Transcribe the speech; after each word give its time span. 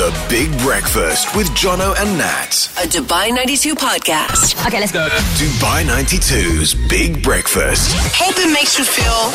The 0.00 0.18
Big 0.30 0.50
Breakfast 0.60 1.36
with 1.36 1.50
Jono 1.50 1.94
and 2.00 2.16
Nat. 2.16 2.70
A 2.82 2.88
Dubai 2.88 3.34
92 3.34 3.74
podcast. 3.74 4.56
Okay, 4.66 4.80
let's 4.80 4.92
go. 4.92 5.06
Dubai 5.36 5.84
92's 5.84 6.72
Big 6.88 7.22
Breakfast. 7.22 7.92
Hope 8.16 8.38
it 8.38 8.50
makes 8.50 8.78
you 8.78 8.84
feel 8.84 9.28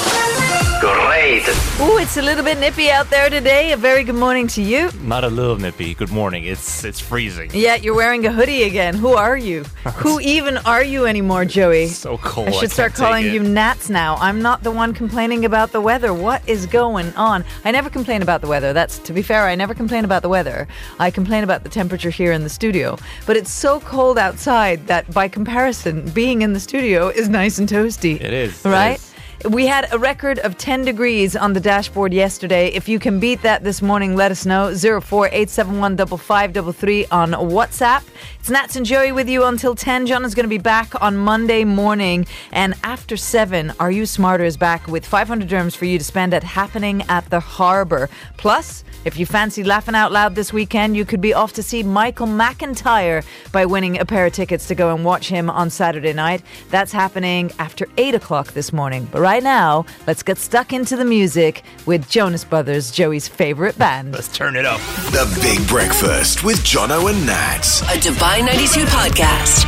Great. 0.81 1.47
Ooh, 1.79 1.99
it's 1.99 2.17
a 2.17 2.21
little 2.21 2.43
bit 2.43 2.59
nippy 2.59 2.89
out 2.89 3.11
there 3.11 3.29
today. 3.29 3.73
A 3.73 3.77
very 3.77 4.03
good 4.03 4.15
morning 4.15 4.47
to 4.47 4.61
you. 4.61 4.89
Not 5.03 5.23
a 5.23 5.27
little 5.27 5.55
nippy. 5.55 5.93
Good 5.93 6.11
morning. 6.11 6.45
It's 6.45 6.83
it's 6.83 6.99
freezing. 6.99 7.51
Yeah, 7.53 7.75
you're 7.75 7.95
wearing 7.95 8.25
a 8.25 8.31
hoodie 8.31 8.63
again. 8.63 8.95
Who 8.95 9.13
are 9.13 9.37
you? 9.37 9.63
Who 10.03 10.19
even 10.19 10.57
are 10.73 10.83
you 10.83 11.05
anymore, 11.05 11.45
Joey? 11.45 11.87
So 11.87 12.17
cold. 12.17 12.47
I 12.47 12.51
should 12.51 12.59
can't 12.61 12.71
start 12.79 12.93
calling 12.95 13.25
you 13.25 13.41
Nats 13.41 13.89
now. 13.89 14.15
I'm 14.15 14.41
not 14.41 14.63
the 14.63 14.71
one 14.71 14.93
complaining 14.93 15.45
about 15.45 15.71
the 15.71 15.81
weather. 15.81 16.11
What 16.13 16.41
is 16.47 16.65
going 16.65 17.13
on? 17.15 17.45
I 17.63 17.71
never 17.71 17.89
complain 17.89 18.21
about 18.21 18.41
the 18.41 18.47
weather. 18.47 18.73
That's 18.73 18.97
to 18.99 19.13
be 19.13 19.21
fair, 19.21 19.43
I 19.43 19.55
never 19.55 19.73
complain 19.73 20.05
about 20.05 20.21
the 20.23 20.29
weather. 20.29 20.54
I 20.99 21.11
complain 21.11 21.43
about 21.43 21.63
the 21.63 21.69
temperature 21.69 22.09
here 22.09 22.31
in 22.31 22.43
the 22.43 22.49
studio. 22.49 22.97
But 23.27 23.35
it's 23.37 23.51
so 23.51 23.79
cold 23.81 24.17
outside 24.17 24.87
that 24.87 25.03
by 25.13 25.27
comparison, 25.27 26.09
being 26.11 26.41
in 26.41 26.53
the 26.53 26.59
studio 26.59 27.09
is 27.09 27.27
nice 27.29 27.59
and 27.59 27.67
toasty. 27.67 28.15
It 28.21 28.33
is, 28.33 28.63
Right? 28.65 28.97
is. 28.99 29.11
We 29.43 29.67
had 29.67 29.87
a 29.91 29.99
record 29.99 30.39
of 30.39 30.57
10 30.57 30.85
degrees 30.85 31.35
on 31.35 31.53
the 31.53 31.59
dashboard 31.59 32.13
yesterday. 32.13 32.69
If 32.69 32.87
you 32.87 32.97
can 32.99 33.19
beat 33.19 33.41
that 33.43 33.63
this 33.63 33.81
morning, 33.81 34.15
let 34.15 34.31
us 34.31 34.45
know. 34.45 34.73
04871 34.73 35.97
5533 35.97 37.05
on 37.11 37.31
WhatsApp. 37.31 38.03
It's 38.39 38.49
Nats 38.49 38.75
and 38.75 38.85
Joey 38.85 39.11
with 39.11 39.27
you 39.27 39.43
until 39.43 39.75
10. 39.75 40.07
John 40.07 40.23
is 40.23 40.33
going 40.33 40.45
to 40.45 40.49
be 40.49 40.57
back 40.57 40.99
on 41.01 41.17
Monday 41.17 41.63
morning. 41.63 42.25
And 42.51 42.73
after 42.83 43.17
7, 43.17 43.73
Are 43.79 43.91
You 43.91 44.05
Smarter 44.05 44.45
is 44.45 44.57
back 44.57 44.87
with 44.87 45.05
500 45.05 45.47
dirhams 45.47 45.75
for 45.75 45.85
you 45.85 45.97
to 45.97 46.03
spend 46.03 46.33
at 46.33 46.43
Happening 46.43 47.03
at 47.03 47.29
the 47.29 47.39
Harbour. 47.39 48.09
Plus, 48.37 48.83
if 49.03 49.19
you 49.19 49.25
fancy 49.27 49.63
laughing 49.63 49.93
out 49.93 50.11
loud 50.11 50.33
this 50.33 50.51
weekend, 50.51 50.97
you 50.97 51.05
could 51.05 51.21
be 51.21 51.33
off 51.33 51.53
to 51.53 51.63
see 51.63 51.83
Michael 51.83 52.25
McIntyre 52.25 53.23
by 53.51 53.65
winning 53.65 53.99
a 53.99 54.05
pair 54.05 54.25
of 54.25 54.33
tickets 54.33 54.67
to 54.69 54.75
go 54.75 54.95
and 54.95 55.05
watch 55.05 55.29
him 55.29 55.49
on 55.49 55.69
Saturday 55.69 56.13
night. 56.13 56.41
That's 56.71 56.91
happening 56.91 57.51
after 57.59 57.87
8 57.97 58.15
o'clock 58.15 58.53
this 58.53 58.73
morning. 58.73 59.07
But 59.11 59.21
right 59.25 59.41
now, 59.41 59.83
let's 60.05 60.21
get 60.21 60.37
stuck 60.37 60.71
into 60.71 60.95
the 60.95 61.03
music 61.03 61.63
with 61.87 62.07
Jonas 62.07 62.43
Brothers, 62.43 62.91
Joey's 62.91 63.27
favorite 63.27 63.75
band. 63.75 64.13
Let's 64.13 64.27
turn 64.27 64.55
it 64.55 64.65
up. 64.65 64.79
The 65.17 65.25
Big 65.41 65.67
Breakfast 65.67 66.43
with 66.43 66.57
Jono 66.57 67.09
and 67.09 67.25
Nat. 67.25 67.65
a 67.89 67.97
Dubai 67.97 68.45
92 68.45 68.85
podcast. 68.85 69.65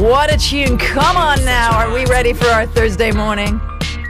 What 0.00 0.32
a 0.32 0.36
tune. 0.36 0.78
Come 0.78 1.16
on 1.16 1.44
now. 1.44 1.76
Are 1.76 1.92
we 1.92 2.06
ready 2.06 2.32
for 2.32 2.46
our 2.46 2.66
Thursday 2.66 3.10
morning? 3.10 3.60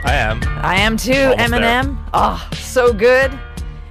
I 0.03 0.13
am. 0.13 0.39
I 0.63 0.75
am 0.75 0.97
too, 0.97 1.13
Almost 1.31 1.39
Eminem. 1.53 1.97
Oh, 2.13 2.47
so 2.53 2.93
good. 2.93 3.31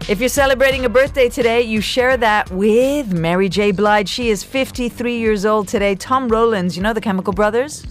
If 0.09 0.21
you're 0.21 0.29
celebrating 0.29 0.85
a 0.85 0.89
birthday 0.89 1.29
today, 1.29 1.63
you 1.63 1.81
share 1.81 2.17
that 2.19 2.49
with 2.53 3.13
Mary 3.13 3.49
J. 3.49 3.73
Blige. 3.73 4.09
She 4.09 4.31
is 4.31 4.45
53 4.45 5.17
years 5.19 5.45
old 5.45 5.67
today. 5.67 5.97
Tom 5.97 6.29
Rowlands, 6.29 6.77
you 6.77 6.85
know 6.85 6.93
the 6.93 7.01
Chemical 7.01 7.33
Brothers? 7.33 7.85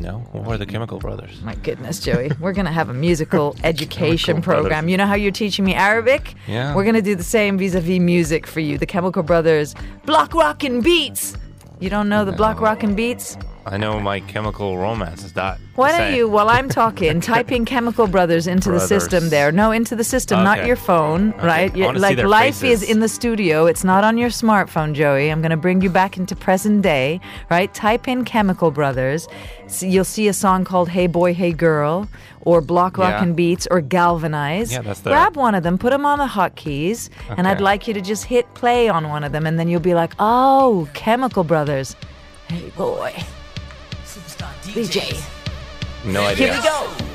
No, 0.00 0.22
are 0.46 0.58
the 0.58 0.66
Chemical 0.66 0.98
Brothers? 0.98 1.40
My 1.42 1.54
goodness, 1.54 2.00
Joey. 2.00 2.30
We're 2.40 2.52
going 2.52 2.66
to 2.66 2.72
have 2.72 2.88
a 2.88 2.94
musical 2.94 3.56
education 3.64 4.34
Chemical 4.36 4.42
Brothers. 4.42 4.62
program. 4.62 4.88
You 4.88 4.96
know 4.96 5.06
how 5.06 5.14
you're 5.14 5.32
teaching 5.32 5.64
me 5.64 5.74
Arabic? 5.74 6.34
Yeah. 6.46 6.74
We're 6.74 6.84
going 6.84 6.96
to 6.96 7.02
do 7.02 7.14
the 7.14 7.24
same 7.24 7.56
vis 7.58 7.74
a 7.74 7.80
vis 7.80 7.98
music 8.00 8.46
for 8.46 8.60
you. 8.60 8.78
The 8.78 8.86
Chemical 8.86 9.22
Brothers, 9.22 9.74
Block 10.04 10.34
Rockin' 10.34 10.80
Beats. 10.82 11.36
You 11.80 11.90
don't 11.90 12.08
know 12.08 12.24
the 12.24 12.32
Block 12.32 12.60
Rockin' 12.60 12.94
Beats? 12.94 13.36
I 13.68 13.78
know 13.78 13.98
my 13.98 14.20
Chemical 14.20 14.78
Romance 14.78 15.24
is 15.24 15.32
that. 15.32 15.58
Why 15.74 15.90
don't 15.98 16.14
you, 16.14 16.28
while 16.28 16.48
I'm 16.48 16.68
talking, 16.68 17.20
type 17.20 17.50
in 17.50 17.64
Chemical 17.64 18.06
Brothers 18.06 18.46
into 18.46 18.70
the 18.70 18.78
system 18.78 19.28
there? 19.28 19.50
No, 19.50 19.72
into 19.72 19.96
the 19.96 20.04
system, 20.04 20.44
not 20.44 20.64
your 20.64 20.76
phone, 20.76 21.32
right? 21.42 21.72
I 21.72 21.76
You- 21.76 21.84
wanna 21.84 21.98
see 21.98 22.14
like 22.14 22.24
life 22.24 22.54
faces. 22.58 22.84
is 22.84 22.90
in 22.90 23.00
the 23.00 23.08
studio. 23.08 23.66
It's 23.66 23.82
not 23.82 24.04
on 24.04 24.18
your 24.18 24.28
smartphone, 24.28 24.92
Joey. 24.94 25.30
I'm 25.32 25.40
going 25.42 25.50
to 25.50 25.56
bring 25.56 25.82
you 25.82 25.90
back 25.90 26.16
into 26.16 26.36
present 26.36 26.82
day, 26.82 27.20
right? 27.50 27.72
Type 27.74 28.06
in 28.06 28.24
Chemical 28.24 28.70
Brothers. 28.70 29.26
So 29.66 29.84
you'll 29.84 30.04
see 30.04 30.28
a 30.28 30.32
song 30.32 30.64
called 30.64 30.88
Hey 30.90 31.08
Boy, 31.08 31.34
Hey 31.34 31.50
Girl, 31.50 32.08
or 32.42 32.60
Block 32.60 32.96
Yeah. 32.96 33.10
Rockin' 33.14 33.34
Beats, 33.34 33.66
or 33.68 33.80
Galvanize. 33.80 34.70
Yeah, 34.72 34.82
that's 34.82 35.00
the- 35.00 35.10
Grab 35.10 35.34
one 35.36 35.56
of 35.56 35.64
them, 35.64 35.76
put 35.76 35.90
them 35.90 36.06
on 36.06 36.20
the 36.20 36.26
hotkeys, 36.26 37.10
and 37.36 37.48
I'd 37.48 37.60
like 37.60 37.88
you 37.88 37.94
to 37.94 38.00
just 38.00 38.26
hit 38.26 38.46
play 38.54 38.88
on 38.88 39.08
one 39.08 39.24
of 39.24 39.32
them, 39.32 39.44
and 39.44 39.58
then 39.58 39.66
you'll 39.68 39.80
be 39.80 39.94
like, 39.94 40.12
oh, 40.20 40.86
Chemical 40.94 41.42
Brothers. 41.42 41.96
Hey 42.48 42.70
boy, 42.76 43.12
DJ. 44.68 45.22
No 46.04 46.24
idea. 46.24 46.54
Here 46.54 46.56
we 46.56 46.62
go. 46.62 46.92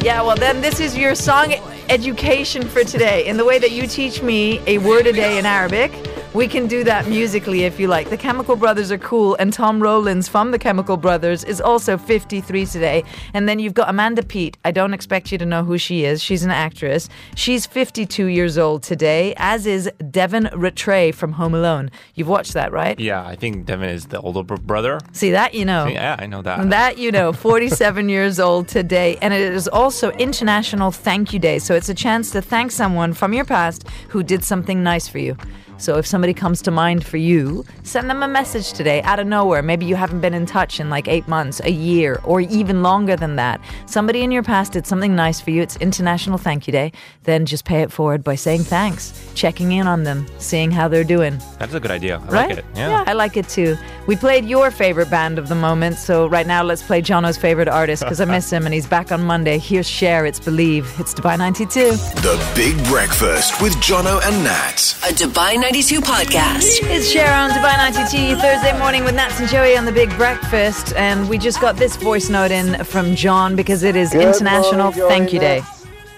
Yeah, 0.00 0.22
well, 0.22 0.36
then 0.36 0.60
this 0.60 0.78
is 0.78 0.96
your 0.96 1.16
song 1.16 1.54
education 1.88 2.62
for 2.68 2.84
today. 2.84 3.26
In 3.26 3.36
the 3.36 3.44
way 3.44 3.58
that 3.58 3.72
you 3.72 3.88
teach 3.88 4.22
me 4.22 4.60
a 4.66 4.78
word 4.78 5.08
a 5.08 5.12
day 5.12 5.38
in 5.38 5.44
Arabic, 5.44 5.90
we 6.34 6.46
can 6.46 6.66
do 6.66 6.84
that 6.84 7.08
musically 7.08 7.64
if 7.64 7.80
you 7.80 7.88
like. 7.88 8.10
The 8.10 8.16
Chemical 8.16 8.54
Brothers 8.54 8.92
are 8.92 8.98
cool, 8.98 9.34
and 9.36 9.52
Tom 9.52 9.82
Rowlands 9.82 10.28
from 10.28 10.50
the 10.50 10.58
Chemical 10.58 10.96
Brothers 10.96 11.42
is 11.42 11.60
also 11.60 11.96
53 11.96 12.66
today. 12.66 13.04
And 13.32 13.48
then 13.48 13.58
you've 13.58 13.74
got 13.74 13.88
Amanda 13.88 14.22
Peet. 14.22 14.58
I 14.64 14.70
don't 14.70 14.92
expect 14.92 15.32
you 15.32 15.38
to 15.38 15.46
know 15.46 15.64
who 15.64 15.78
she 15.78 16.04
is. 16.04 16.22
She's 16.22 16.44
an 16.44 16.50
actress. 16.50 17.08
She's 17.34 17.64
52 17.66 18.26
years 18.26 18.58
old 18.58 18.82
today, 18.82 19.32
as 19.38 19.66
is 19.66 19.90
Devin 20.10 20.44
Ratray 20.52 21.14
from 21.14 21.32
Home 21.32 21.54
Alone. 21.54 21.90
You've 22.14 22.28
watched 22.28 22.52
that, 22.52 22.72
right? 22.72 22.98
Yeah, 23.00 23.26
I 23.26 23.34
think 23.34 23.64
Devin 23.64 23.88
is 23.88 24.06
the 24.06 24.20
older 24.20 24.42
br- 24.42 24.56
brother. 24.56 25.00
See 25.12 25.30
that, 25.30 25.54
you 25.54 25.64
know. 25.64 25.86
Yeah, 25.86 26.16
I 26.18 26.26
know 26.26 26.42
that. 26.42 26.68
That 26.68 26.98
you 26.98 27.10
know, 27.10 27.32
47 27.32 28.08
years 28.10 28.38
old 28.38 28.68
today, 28.68 29.16
and 29.22 29.32
it 29.32 29.40
is 29.40 29.66
also 29.66 30.10
International 30.12 30.90
Thank 30.90 31.32
You 31.32 31.38
Day. 31.38 31.58
So 31.58 31.74
it's 31.74 31.88
a 31.88 31.94
chance 31.94 32.30
to 32.32 32.42
thank 32.42 32.70
someone 32.70 33.14
from 33.14 33.32
your 33.32 33.44
past 33.46 33.88
who 34.08 34.22
did 34.22 34.44
something 34.44 34.82
nice 34.82 35.08
for 35.08 35.18
you. 35.18 35.36
So 35.78 35.96
if 35.96 36.06
somebody 36.06 36.34
comes 36.34 36.60
to 36.62 36.70
mind 36.70 37.06
for 37.06 37.16
you, 37.16 37.64
send 37.84 38.10
them 38.10 38.22
a 38.22 38.28
message 38.28 38.72
today 38.72 39.00
out 39.02 39.20
of 39.20 39.26
nowhere. 39.26 39.62
Maybe 39.62 39.86
you 39.86 39.94
haven't 39.96 40.20
been 40.20 40.34
in 40.34 40.44
touch 40.44 40.80
in 40.80 40.90
like 40.90 41.06
eight 41.08 41.26
months, 41.28 41.60
a 41.60 41.70
year, 41.70 42.20
or 42.24 42.40
even 42.40 42.82
longer 42.82 43.14
than 43.16 43.36
that. 43.36 43.60
Somebody 43.86 44.22
in 44.22 44.30
your 44.32 44.42
past 44.42 44.72
did 44.72 44.86
something 44.86 45.14
nice 45.14 45.40
for 45.40 45.50
you. 45.50 45.62
It's 45.62 45.76
International 45.76 46.36
Thank 46.36 46.66
You 46.66 46.72
Day. 46.72 46.92
Then 47.24 47.46
just 47.46 47.64
pay 47.64 47.82
it 47.82 47.92
forward 47.92 48.24
by 48.24 48.34
saying 48.34 48.64
thanks, 48.64 49.12
checking 49.34 49.72
in 49.72 49.86
on 49.86 50.02
them, 50.02 50.26
seeing 50.38 50.70
how 50.72 50.88
they're 50.88 51.04
doing. 51.04 51.38
That's 51.60 51.74
a 51.74 51.80
good 51.80 51.92
idea. 51.92 52.20
I 52.28 52.32
Right? 52.32 52.48
like 52.48 52.58
it. 52.58 52.64
Yeah. 52.74 53.04
I 53.06 53.12
like 53.12 53.36
it 53.36 53.48
too. 53.48 53.76
We 54.08 54.16
played 54.16 54.46
your 54.46 54.70
favorite 54.72 55.10
band 55.10 55.38
of 55.38 55.48
the 55.48 55.54
moment, 55.54 55.96
so 55.96 56.26
right 56.26 56.46
now 56.46 56.62
let's 56.64 56.82
play 56.82 57.00
Jono's 57.02 57.36
favorite 57.36 57.68
artist 57.68 58.02
because 58.02 58.20
I 58.20 58.24
miss 58.24 58.50
him 58.52 58.64
and 58.64 58.74
he's 58.74 58.86
back 58.86 59.12
on 59.12 59.22
Monday. 59.22 59.58
Here's 59.58 59.86
Cher, 59.88 60.26
It's 60.26 60.40
Believe. 60.40 60.92
It's 60.98 61.14
Dubai 61.14 61.38
92. 61.38 61.92
The 61.92 62.52
Big 62.56 62.76
Breakfast 62.86 63.60
with 63.62 63.74
Jono 63.76 64.20
and 64.26 64.42
Nat. 64.42 64.96
A 65.08 65.12
Dubai 65.12 65.54
92 65.60 65.67
podcast. 65.68 66.80
It's 66.84 67.10
Sharon 67.10 67.30
on 67.30 67.50
Dubai 67.50 67.76
92 67.76 68.36
Thursday 68.40 68.76
morning 68.78 69.04
with 69.04 69.14
Nats 69.14 69.38
and 69.38 69.46
Joey 69.50 69.76
on 69.76 69.84
the 69.84 69.92
Big 69.92 70.08
Breakfast, 70.16 70.94
and 70.94 71.28
we 71.28 71.36
just 71.36 71.60
got 71.60 71.76
this 71.76 71.94
voice 71.96 72.30
note 72.30 72.50
in 72.50 72.82
from 72.84 73.14
John 73.14 73.54
because 73.54 73.82
it 73.82 73.94
is 73.94 74.10
Good 74.10 74.22
International 74.22 74.92
morning, 74.92 75.08
Thank 75.08 75.32
You 75.34 75.40
Day. 75.40 75.62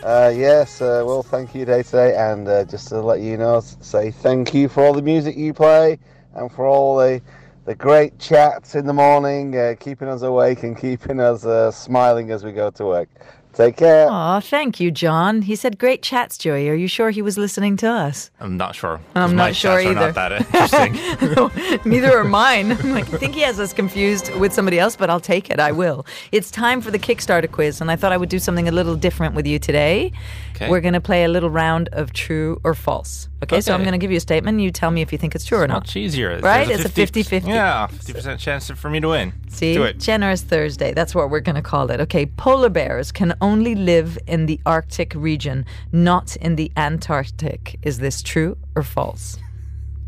Uh, 0.05 0.33
yes, 0.33 0.81
uh, 0.81 1.03
well, 1.05 1.25
thank 1.25 1.53
you 1.53 1.65
day 1.65 1.83
today, 1.83 2.15
and 2.15 2.47
uh, 2.47 2.65
just 2.65 2.87
to 2.89 3.01
let 3.01 3.23
you 3.23 3.37
know, 3.37 3.61
say 3.81 4.13
thank 4.13 4.55
you 4.55 4.69
for 4.69 4.85
all 4.85 4.93
the 4.93 5.03
music 5.03 5.37
you 5.37 5.53
play 5.53 5.99
and 6.35 6.53
for 6.53 6.65
all 6.65 6.97
the 6.97 7.21
the 7.65 7.75
great 7.75 8.19
chats 8.21 8.77
in 8.77 8.87
the 8.87 8.93
morning, 8.93 9.57
uh, 9.57 9.75
keeping 9.81 10.07
us 10.07 10.23
awake 10.23 10.63
and 10.63 10.79
keeping 10.79 11.19
us 11.19 11.45
uh, 11.45 11.73
smiling 11.73 12.31
as 12.31 12.45
we 12.45 12.53
go 12.53 12.71
to 12.71 12.85
work. 12.85 13.09
Take 13.53 13.77
care. 13.77 14.09
Aw, 14.09 14.41
thank 14.41 14.79
you, 14.81 14.91
John. 14.91 15.43
He 15.43 15.57
said 15.57 15.79
great 15.79 16.03
chats, 16.03 16.39
Joey. 16.39 16.69
Are 16.69 16.75
you 16.75 16.87
sure 16.87 17.11
he 17.11 17.21
was 17.21 17.37
listening 17.37 17.77
to 17.79 17.89
us? 17.89 18.31
I'm 18.41 18.57
not 18.57 18.75
sure. 18.75 19.01
I'm 19.15 19.35
my 19.35 19.49
not 19.49 19.57
sure 19.57 19.83
chats 19.83 19.87
are 19.87 19.91
either. 19.91 20.13
not 20.13 20.15
that 20.15 21.51
interesting. 21.61 21.91
Neither 21.91 22.17
are 22.17 22.25
mine. 22.25 22.73
I'm 22.73 22.93
like, 22.99 23.13
I 23.13 23.19
think 23.19 23.35
he 23.35 23.41
has 23.41 23.59
us 23.59 23.73
confused 23.73 24.33
with 24.37 24.53
somebody 24.53 24.79
else, 24.79 24.95
but 24.97 25.11
I'll 25.11 25.21
take 25.21 25.51
it. 25.51 25.59
I 25.59 25.73
will. 25.73 26.07
It's 26.33 26.51
time 26.51 26.81
for 26.81 26.91
the 26.91 26.99
Kickstarter 26.99 27.51
quiz, 27.51 27.81
and 27.81 27.91
I 27.91 27.97
thought 27.97 28.13
I 28.13 28.17
would 28.17 28.29
do 28.29 28.39
something 28.39 28.69
a 28.69 28.73
little 28.73 28.97
different 28.97 29.35
with 29.35 29.47
you 29.47 29.59
today. 29.59 30.13
Okay. 30.55 30.69
We're 30.69 30.81
going 30.81 30.95
to 30.95 31.01
play 31.01 31.25
a 31.25 31.29
little 31.29 31.51
round 31.51 31.89
of 31.93 32.13
true 32.13 32.61
or 32.63 32.75
false. 32.75 33.29
Okay, 33.43 33.61
so 33.61 33.73
I'm 33.75 33.81
going 33.81 33.93
to 33.93 33.99
give 33.99 34.11
you 34.11 34.19
a 34.19 34.21
statement, 34.21 34.57
and 34.57 34.63
you 34.63 34.71
tell 34.71 34.91
me 34.91 35.01
if 35.01 35.13
you 35.13 35.19
think 35.19 35.35
it's 35.35 35.47
true 35.47 35.59
or 35.59 35.67
not. 35.67 35.81
Much 35.81 35.97
easier. 35.97 36.39
Right? 36.41 36.69
There's 36.69 36.85
It's 36.85 36.99
a 36.99 37.23
50-50. 37.23 37.49
Yeah, 37.49 37.89
50% 37.91 38.39
chance 38.39 38.71
for 38.71 38.91
me 38.91 39.01
to 39.01 39.09
win. 39.09 39.33
See, 39.49 39.75
Do 39.75 39.85
it. 39.85 39.99
Generous 39.99 40.43
Thursday. 40.43 40.93
That's 40.93 41.15
what 41.15 41.31
we're 41.31 41.41
going 41.41 41.57
to 41.57 41.63
call 41.63 41.91
it. 41.91 42.01
Okay, 42.01 42.27
polar 42.27 42.69
bears 42.69 43.11
can 43.13 43.35
only 43.41 43.75
live 43.75 44.19
in 44.27 44.47
the 44.47 44.61
Arctic 44.67 45.15
region, 45.15 45.65
not 45.91 46.37
in 46.37 46.57
the 46.57 46.71
Antarctic. 46.77 47.79
Is 47.83 47.99
this 47.99 48.23
true 48.23 48.59
or 48.77 48.83
false? 48.83 49.39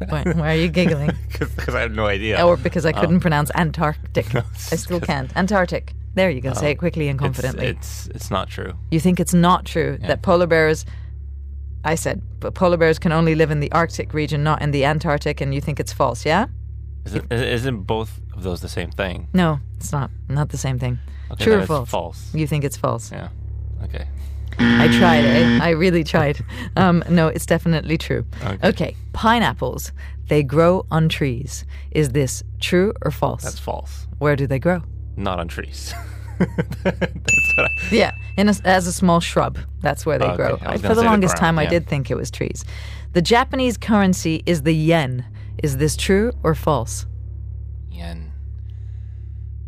why, 0.08 0.24
why 0.24 0.54
are 0.54 0.58
you 0.58 0.68
giggling? 0.68 1.12
Because 1.56 1.74
I 1.74 1.80
have 1.80 1.92
no 1.92 2.06
idea. 2.06 2.44
or 2.44 2.56
because 2.56 2.86
I 2.86 2.92
couldn't 2.92 3.16
um, 3.16 3.20
pronounce 3.20 3.50
Antarctic. 3.54 4.34
I 4.34 4.76
still 4.76 5.00
can't. 5.00 5.34
Antarctic. 5.36 5.94
There 6.14 6.30
you 6.30 6.40
go. 6.40 6.52
Say 6.52 6.70
it 6.70 6.72
um, 6.72 6.78
quickly 6.78 7.08
and 7.08 7.18
confidently. 7.18 7.66
It's, 7.66 8.06
it's 8.08 8.30
not 8.30 8.48
true. 8.48 8.74
you 8.90 9.00
think 9.00 9.18
it's 9.18 9.34
not 9.34 9.64
true 9.64 9.98
that 10.02 10.22
polar 10.22 10.46
bears. 10.46 10.84
I 11.84 11.94
said, 11.96 12.22
but 12.40 12.54
polar 12.54 12.76
bears 12.76 12.98
can 12.98 13.12
only 13.12 13.34
live 13.34 13.50
in 13.50 13.60
the 13.60 13.70
Arctic 13.72 14.14
region, 14.14 14.42
not 14.42 14.62
in 14.62 14.70
the 14.70 14.84
Antarctic, 14.84 15.40
and 15.40 15.54
you 15.54 15.60
think 15.60 15.80
it's 15.80 15.92
false, 15.92 16.24
yeah? 16.24 16.46
Is 17.04 17.14
it, 17.14 17.32
isn't 17.32 17.82
both 17.82 18.20
of 18.34 18.44
those 18.44 18.60
the 18.60 18.68
same 18.68 18.90
thing? 18.90 19.28
No, 19.32 19.58
it's 19.76 19.90
not. 19.90 20.10
Not 20.28 20.50
the 20.50 20.58
same 20.58 20.78
thing. 20.78 21.00
Okay, 21.32 21.44
True 21.44 21.60
or 21.60 21.66
false? 21.66 21.90
false. 21.90 22.34
You 22.34 22.46
think 22.46 22.62
it's 22.62 22.76
false. 22.76 23.10
Yeah. 23.10 23.28
Okay. 23.82 24.06
I 24.58 24.86
tried, 24.98 25.24
eh? 25.24 25.58
I 25.60 25.70
really 25.70 26.04
tried. 26.04 26.44
Um, 26.76 27.02
no, 27.08 27.28
it's 27.28 27.46
definitely 27.46 27.98
true. 27.98 28.24
Okay. 28.44 28.68
okay, 28.68 28.96
pineapples, 29.12 29.92
they 30.28 30.42
grow 30.42 30.86
on 30.90 31.08
trees. 31.08 31.64
Is 31.90 32.10
this 32.10 32.44
true 32.60 32.92
or 33.02 33.10
false? 33.10 33.42
That's 33.42 33.58
false. 33.58 34.06
Where 34.18 34.36
do 34.36 34.46
they 34.46 34.58
grow? 34.58 34.82
Not 35.16 35.40
on 35.40 35.48
trees. 35.48 35.94
I, 36.42 37.68
Yeah, 37.90 38.12
in 38.36 38.48
a, 38.48 38.54
as 38.64 38.86
a 38.86 38.92
small 38.92 39.20
shrub. 39.20 39.58
That's 39.80 40.04
where 40.06 40.18
they 40.18 40.26
Okay, 40.26 40.36
grow. 40.36 40.56
For 40.56 40.78
the 40.78 40.94
the 40.94 41.02
longest 41.02 41.34
ground, 41.36 41.56
time, 41.56 41.58
I 41.58 41.66
did 41.66 41.86
think 41.88 42.10
it 42.10 42.16
was 42.16 42.30
trees. 42.30 42.64
The 43.12 43.22
Japanese 43.22 43.76
currency 43.76 44.42
is 44.46 44.62
the 44.62 44.72
yen. 44.74 45.24
Is 45.62 45.76
this 45.76 45.96
true 45.96 46.32
or 46.42 46.54
false? 46.54 47.06
yen. 47.90 48.32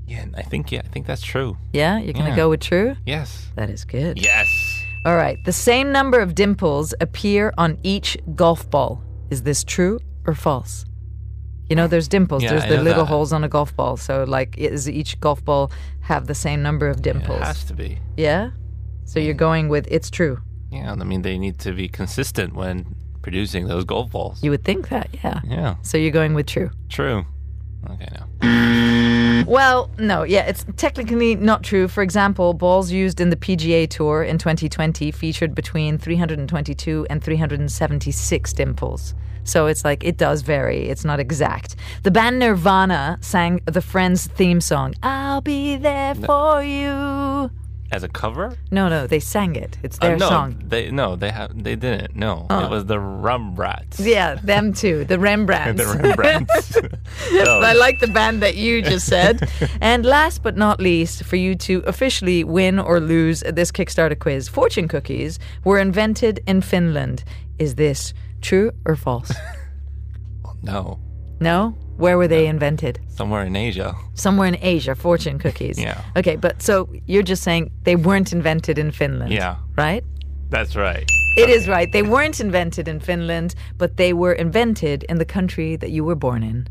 Yen. 0.07 0.35
I 0.37 0.43
think 0.43 0.73
yeah. 0.73 0.83
I 0.85 0.89
think 0.89 1.07
that's 1.07 1.23
true. 1.23 1.57
Yeah, 1.73 1.99
you're 1.99 2.13
going 2.13 2.25
to 2.27 2.31
Yeah. 2.31 2.37
go 2.37 2.51
with 2.51 2.61
true? 2.61 2.97
Yes. 3.07 3.51
That 3.57 3.71
is 3.71 3.85
good. 3.85 4.19
Yes. 4.23 4.49
All 5.05 5.17
right. 5.17 5.39
The 5.45 5.53
same 5.53 5.93
number 5.93 6.21
of 6.21 6.35
dimples 6.35 6.95
appear 7.01 7.53
on 7.59 7.79
each 7.83 8.17
golf 8.35 8.69
ball. 8.71 9.03
Is 9.31 9.43
this 9.43 9.63
true 9.65 9.99
or 10.27 10.35
false? 10.35 10.85
You 11.71 11.77
know, 11.77 11.87
there's 11.87 12.09
dimples. 12.09 12.43
Yeah, 12.43 12.51
there's 12.51 12.65
I 12.65 12.69
the 12.69 12.83
little 12.83 13.05
that. 13.05 13.11
holes 13.11 13.33
on 13.33 13.43
a 13.45 13.49
golf 13.49 13.75
ball. 13.75 13.97
So, 13.97 14.25
like, 14.25 14.57
is 14.59 14.89
each 14.89 15.19
golf 15.21 15.45
ball 15.45 15.73
have 16.03 16.27
the 16.27 16.35
same 16.35 16.63
number 16.63 16.89
of 16.89 16.99
It 16.99 17.03
dimples? 17.03 17.41
has 17.41 17.65
to 17.65 17.75
be. 17.75 17.99
Yeah. 18.17 18.51
So 19.07 19.19
you're 19.21 19.35
going 19.35 19.69
with 19.69 19.87
it's 19.91 20.11
true. 20.11 20.41
Yeah. 20.71 20.93
I 20.93 21.05
mean, 21.05 21.23
they 21.23 21.39
need 21.39 21.59
to 21.61 21.73
be 21.73 21.89
consistent 21.89 22.55
when 22.55 22.95
producing 23.23 23.67
those 23.69 23.85
golf 23.85 24.11
balls. 24.11 24.43
You 24.43 24.51
would 24.51 24.65
think 24.65 24.89
that, 24.91 25.09
yeah. 25.25 25.41
Yeah. 25.45 25.77
So 25.83 25.97
you're 25.97 26.11
going 26.11 26.35
with 26.35 26.47
true. 26.47 26.71
True. 26.91 27.25
Okay. 27.91 28.09
Now. 28.43 29.45
Well, 29.47 29.91
no, 29.99 30.23
yeah, 30.23 30.47
it's 30.47 30.65
technically 30.77 31.35
not 31.35 31.63
true. 31.63 31.87
For 31.89 32.03
example, 32.03 32.55
balls 32.55 32.91
used 32.91 33.21
in 33.21 33.29
the 33.31 33.37
PGA 33.37 33.89
Tour 33.89 34.23
in 34.23 34.39
2020 34.39 35.11
featured 35.11 35.55
between 35.55 35.99
322 35.99 37.07
and 37.11 37.23
376 37.23 38.53
dimples. 38.55 39.15
So 39.45 39.67
it's 39.67 39.85
like 39.85 40.03
it 40.05 40.17
does 40.17 40.43
vary. 40.43 40.89
It's 40.89 41.05
not 41.05 41.21
exact. 41.21 41.77
The 42.03 42.11
band 42.11 42.39
Nirvana 42.39 43.19
sang 43.21 43.61
the 43.67 43.83
Friends 43.83 44.27
theme 44.27 44.61
song, 44.61 44.95
I'll 45.03 45.41
be 45.41 45.77
there 45.77 46.15
for 46.15 46.63
you. 46.63 47.51
As 47.93 48.03
a 48.03 48.09
cover? 48.09 48.57
No, 48.73 48.89
no, 48.89 49.07
they 49.07 49.21
sang 49.21 49.55
it. 49.55 49.79
It's 49.85 49.99
their 49.99 50.15
Uh, 50.15 50.19
no, 50.19 50.29
song. 50.29 50.57
They 50.67 50.91
no, 50.91 51.15
they 51.15 51.31
have 51.31 51.51
they 51.63 51.77
didn't. 51.77 52.17
No, 52.17 52.47
Oh. 52.51 52.65
it 52.65 52.71
was 52.71 52.87
the 52.87 52.97
Rumbrats. 52.97 54.01
Yeah, 54.01 54.35
them 54.43 54.73
too. 54.73 55.05
The 55.05 55.17
Rembrandts. 55.19 55.77
the 55.85 55.99
Rembrandts. 56.03 56.71
so, 57.45 57.61
I 57.61 57.73
like 57.75 58.01
the 58.01 58.09
band 58.09 58.43
that 58.43 58.57
you 58.57 58.83
just 58.83 59.07
said. 59.07 59.49
and 59.81 60.05
last 60.05 60.43
but 60.43 60.57
not 60.57 60.81
least, 60.81 61.23
for 61.25 61.37
you 61.37 61.55
to 61.57 61.85
officially 61.87 62.43
win 62.43 62.79
or 62.81 62.99
lose 62.99 63.45
this 63.53 63.71
Kickstarter 63.71 64.19
quiz, 64.19 64.49
fortune 64.49 64.89
cookies 64.89 65.39
were 65.63 65.79
invented 65.79 66.41
in 66.49 66.63
Finland. 66.63 67.23
Is 67.61 67.77
this 67.77 68.13
true 68.45 68.71
or 68.85 68.95
false? 68.97 69.33
no, 70.63 70.99
no? 71.41 71.75
Where 71.97 72.17
were 72.19 72.29
they 72.29 72.47
invented? 72.47 72.99
somewhere 73.09 73.45
in 73.45 73.55
Asia. 73.55 73.95
Somewhere 74.15 74.49
in 74.49 74.57
Asia, 74.61 74.95
fortune 74.97 75.39
cookies. 75.39 75.79
Yeah. 75.79 76.01
Okay, 76.17 76.35
but 76.37 76.61
so 76.61 76.89
you're 77.07 77.23
just 77.23 77.43
saying 77.45 77.71
they 77.85 77.95
weren't 77.95 78.33
invented 78.33 78.77
in 78.79 78.91
Finland. 78.91 79.33
Yeah, 79.33 79.57
Right? 79.77 80.03
that's 80.51 80.75
right. 80.77 81.09
It 81.37 81.49
is 81.51 81.67
right. 81.69 81.91
They 81.93 82.03
weren't 82.03 82.39
invented 82.41 82.87
in 82.89 83.01
Finland, 83.01 83.55
but 83.79 83.97
they 83.97 84.13
were 84.13 84.33
invented 84.33 85.05
in 85.09 85.19
the 85.19 85.25
country 85.25 85.77
that 85.77 85.91
you 85.91 86.05
were 86.05 86.15
born 86.17 86.43
in. 86.43 86.67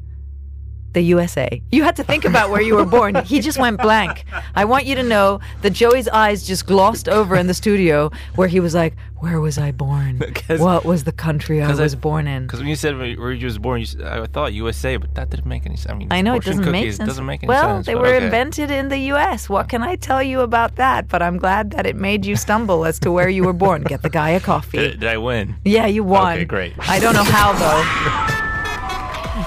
The 0.94 1.02
USA. 1.02 1.62
You 1.72 1.84
had 1.84 1.96
to 1.96 2.04
think 2.04 2.24
about 2.24 2.50
where 2.50 2.62
you 2.62 2.76
were 2.76 2.86
born. 2.86 3.16
He 3.26 3.40
just 3.40 3.58
went 3.58 3.82
blank. 3.82 4.26
I 4.56 4.66
want 4.66 4.86
you 4.86 4.96
to 4.96 5.04
know 5.04 5.40
that 5.62 5.72
Joey's 5.72 6.08
eyes 6.08 6.46
just 6.46 6.66
glossed 6.68 7.10
over 7.10 7.36
in 7.36 7.48
the 7.48 7.54
studio 7.54 8.12
where 8.36 8.48
he 8.48 8.60
was 8.60 8.76
like, 8.76 8.94
Where 9.20 9.40
was 9.40 9.58
I 9.58 9.72
born? 9.72 10.22
What 10.50 10.86
was 10.86 11.04
the 11.04 11.12
country 11.12 11.62
I- 11.62 11.74
was 11.74 11.96
born 11.96 12.28
in? 12.28 12.44
Because 12.44 12.60
when 12.60 12.70
you 12.70 12.76
said 12.76 12.98
where 12.98 13.32
you 13.32 13.46
was 13.46 13.58
born, 13.58 13.82
you, 13.82 13.88
I 14.06 14.26
thought 14.28 14.54
USA, 14.54 14.98
but 14.98 15.16
that 15.16 15.30
didn't 15.30 15.48
make 15.48 15.66
any 15.66 15.78
sense. 15.78 15.92
I 15.92 15.96
mean, 15.96 16.08
I 16.12 16.22
know 16.22 16.36
it 16.36 16.44
doesn't 16.44 16.70
make 16.70 16.94
sense. 16.94 17.08
Doesn't 17.08 17.26
make 17.26 17.44
any 17.44 17.50
well, 17.50 17.78
sense. 17.78 17.88
they 17.88 17.96
were 17.96 18.08
okay. 18.08 18.26
invented 18.26 18.70
in 18.70 18.90
the 18.90 19.00
U.S. 19.14 19.50
What 19.50 19.70
can 19.70 19.82
I 19.82 19.96
tell 19.96 20.22
you 20.22 20.42
about 20.42 20.76
that? 20.76 21.08
But 21.08 21.22
I'm 21.22 21.38
glad 21.38 21.72
that 21.72 21.86
it 21.86 21.96
made 21.96 22.26
you 22.26 22.36
stumble 22.36 22.86
as 22.86 23.00
to 23.00 23.12
where 23.12 23.30
you 23.30 23.44
were 23.44 23.54
born. 23.54 23.84
Get 23.84 24.02
the 24.04 24.10
guy 24.10 24.30
a 24.32 24.40
coffee. 24.40 24.78
Did, 24.78 25.00
did 25.00 25.10
I 25.10 25.18
win? 25.18 25.56
Yeah, 25.66 25.88
you 25.88 26.04
won. 26.04 26.34
Okay, 26.34 26.46
great. 26.46 26.74
I 26.80 27.00
don't 27.00 27.14
know 27.14 27.24
how 27.24 27.54
though. 27.54 28.30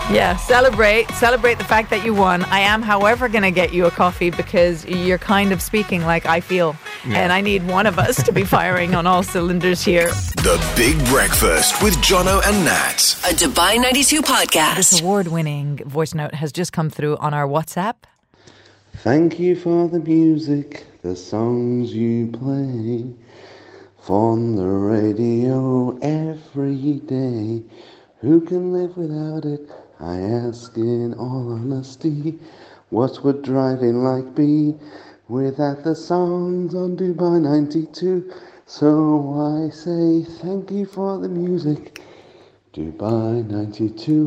Yeah, 0.08 0.36
celebrate. 0.36 1.10
Celebrate 1.10 1.58
the 1.58 1.64
fact 1.64 1.90
that 1.90 2.04
you 2.04 2.14
won. 2.14 2.44
I 2.44 2.60
am, 2.60 2.80
however, 2.80 3.28
going 3.28 3.42
to 3.42 3.50
get 3.50 3.74
you 3.74 3.86
a 3.86 3.90
coffee 3.90 4.30
because 4.30 4.84
you're 4.86 5.18
kind 5.18 5.50
of 5.52 5.60
speaking 5.60 6.02
like 6.02 6.26
I 6.26 6.38
feel. 6.40 6.76
And 7.06 7.32
I 7.32 7.40
need 7.40 7.66
one 7.66 7.86
of 7.86 7.98
us 7.98 8.22
to 8.22 8.32
be 8.32 8.44
firing 8.44 8.94
on 8.94 9.06
all 9.06 9.24
cylinders 9.24 9.84
here. 9.84 10.10
The 10.36 10.62
Big 10.76 10.96
Breakfast 11.06 11.82
with 11.82 11.94
Jono 11.96 12.40
and 12.46 12.64
Nat. 12.64 13.16
A 13.24 13.34
Dubai 13.34 13.80
92 13.82 14.22
podcast. 14.22 14.76
This 14.76 15.00
award 15.00 15.26
winning 15.26 15.78
voice 15.78 16.14
note 16.14 16.34
has 16.34 16.52
just 16.52 16.72
come 16.72 16.88
through 16.88 17.16
on 17.16 17.34
our 17.34 17.46
WhatsApp. 17.48 17.96
Thank 18.98 19.40
you 19.40 19.56
for 19.56 19.88
the 19.88 19.98
music, 19.98 20.86
the 21.02 21.16
songs 21.16 21.92
you 21.92 22.28
play. 22.28 23.12
On 24.08 24.54
the 24.54 24.68
radio 24.68 25.98
every 25.98 27.00
day. 27.00 27.64
Who 28.20 28.40
can 28.40 28.72
live 28.72 28.96
without 28.96 29.44
it? 29.44 29.68
I 30.00 30.18
ask 30.18 30.76
in 30.76 31.14
all 31.14 31.52
honesty. 31.52 32.38
What 32.90 33.24
would 33.24 33.42
driving 33.42 34.04
like 34.04 34.34
be 34.34 34.74
without 35.28 35.84
the 35.84 35.94
songs 35.94 36.74
on 36.74 36.96
Dubai 36.96 37.40
92? 37.40 38.32
So 38.66 39.64
I 39.66 39.70
say 39.70 40.22
thank 40.42 40.70
you 40.70 40.86
for 40.86 41.18
the 41.18 41.28
music. 41.28 42.02
Dubai 42.74 43.48
92 43.48 44.26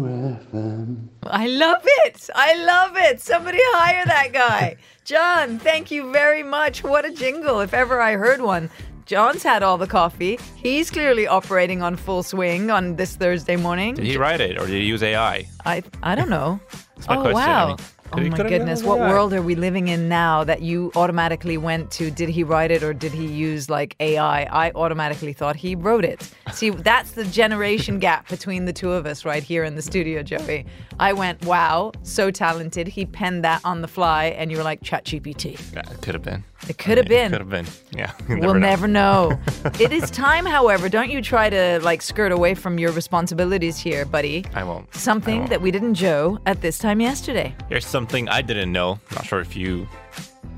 FM. 0.51 1.07
I 1.23 1.45
love 1.45 1.83
it. 1.83 2.29
I 2.33 2.55
love 2.55 2.97
it. 2.97 3.21
Somebody 3.21 3.59
hire 3.61 4.05
that 4.05 4.33
guy. 4.33 4.77
John, 5.05 5.59
thank 5.59 5.91
you 5.91 6.11
very 6.11 6.41
much. 6.41 6.83
What 6.83 7.05
a 7.05 7.11
jingle, 7.11 7.59
if 7.59 7.75
ever 7.75 8.01
I 8.01 8.13
heard 8.13 8.41
one. 8.41 8.71
John's 9.09 9.41
had 9.41 9.63
all 9.63 9.79
the 9.79 9.87
coffee. 9.87 10.37
He's 10.55 10.91
clearly 10.91 11.25
operating 11.25 11.81
on 11.81 11.95
full 11.95 12.21
swing 12.21 12.69
on 12.69 12.95
this 12.95 13.15
Thursday 13.15 13.55
morning. 13.55 13.95
Did 13.95 14.05
he 14.05 14.17
write 14.17 14.39
it 14.39 14.61
or 14.61 14.67
did 14.67 14.75
he 14.75 14.83
use 14.83 15.01
AI? 15.01 15.47
I 15.65 15.81
I 16.03 16.13
don't 16.13 16.29
know. 16.29 16.59
my 17.07 17.17
oh 17.17 17.21
question. 17.21 17.37
I 17.37 17.65
wow. 17.65 17.67
mean, 17.69 17.77
oh 17.79 18.17
my 18.17 18.21
could 18.21 18.21
have 18.21 18.37
done 18.37 18.47
goodness, 18.49 18.83
what 18.83 18.99
world 18.99 19.33
are 19.33 19.41
we 19.41 19.55
living 19.55 19.87
in 19.87 20.09
now 20.09 20.43
that 20.43 20.61
you 20.61 20.91
automatically 20.95 21.57
went 21.57 21.89
to 21.93 22.11
did 22.11 22.29
he 22.29 22.43
write 22.43 22.69
it 22.69 22.83
or 22.83 22.93
did 22.93 23.11
he 23.11 23.25
use 23.25 23.67
like 23.67 23.95
AI? 23.99 24.43
I 24.43 24.69
automatically 24.75 25.33
thought 25.33 25.55
he 25.55 25.73
wrote 25.73 26.05
it. 26.05 26.31
See, 26.53 26.69
that's 26.69 27.13
the 27.13 27.25
generation 27.25 27.97
gap 28.07 28.29
between 28.29 28.65
the 28.65 28.73
two 28.73 28.91
of 28.91 29.07
us 29.07 29.25
right 29.25 29.41
here 29.41 29.63
in 29.63 29.73
the 29.73 29.81
studio, 29.81 30.21
Joey. 30.21 30.67
I 30.99 31.13
went, 31.13 31.43
"Wow, 31.45 31.93
so 32.03 32.29
talented. 32.29 32.87
He 32.87 33.07
penned 33.07 33.43
that 33.43 33.61
on 33.65 33.81
the 33.81 33.87
fly." 33.87 34.25
And 34.25 34.51
you 34.51 34.57
were 34.57 34.63
like, 34.63 34.83
"ChatGPT." 34.83 35.73
Yeah, 35.73 35.79
it 35.79 35.99
could 36.03 36.13
have 36.13 36.23
been. 36.23 36.43
It 36.67 36.77
could 36.77 36.97
have 36.97 37.07
been. 37.07 37.31
Could 37.31 37.39
have 37.41 37.49
been. 37.49 37.65
Yeah. 37.91 38.11
you 38.29 38.37
We'll 38.39 38.53
know. 38.53 38.59
never 38.59 38.87
know. 38.87 39.39
it 39.79 39.91
is 39.91 40.09
time, 40.11 40.45
however. 40.45 40.87
Don't 40.89 41.09
you 41.09 41.21
try 41.21 41.49
to 41.49 41.79
like 41.81 42.01
skirt 42.01 42.31
away 42.31 42.53
from 42.55 42.77
your 42.79 42.91
responsibilities 42.91 43.77
here, 43.77 44.05
buddy. 44.05 44.45
I 44.53 44.63
won't. 44.63 44.93
Something 44.93 45.35
I 45.35 45.39
won't. 45.39 45.49
that 45.49 45.61
we 45.61 45.71
didn't 45.71 45.95
Joe 45.95 46.37
at 46.45 46.61
this 46.61 46.77
time 46.77 47.01
yesterday. 47.01 47.55
Here's 47.69 47.85
something 47.85 48.29
I 48.29 48.41
didn't 48.41 48.71
know. 48.71 48.99
Not 49.15 49.25
sure 49.25 49.39
if 49.41 49.55
you 49.55 49.87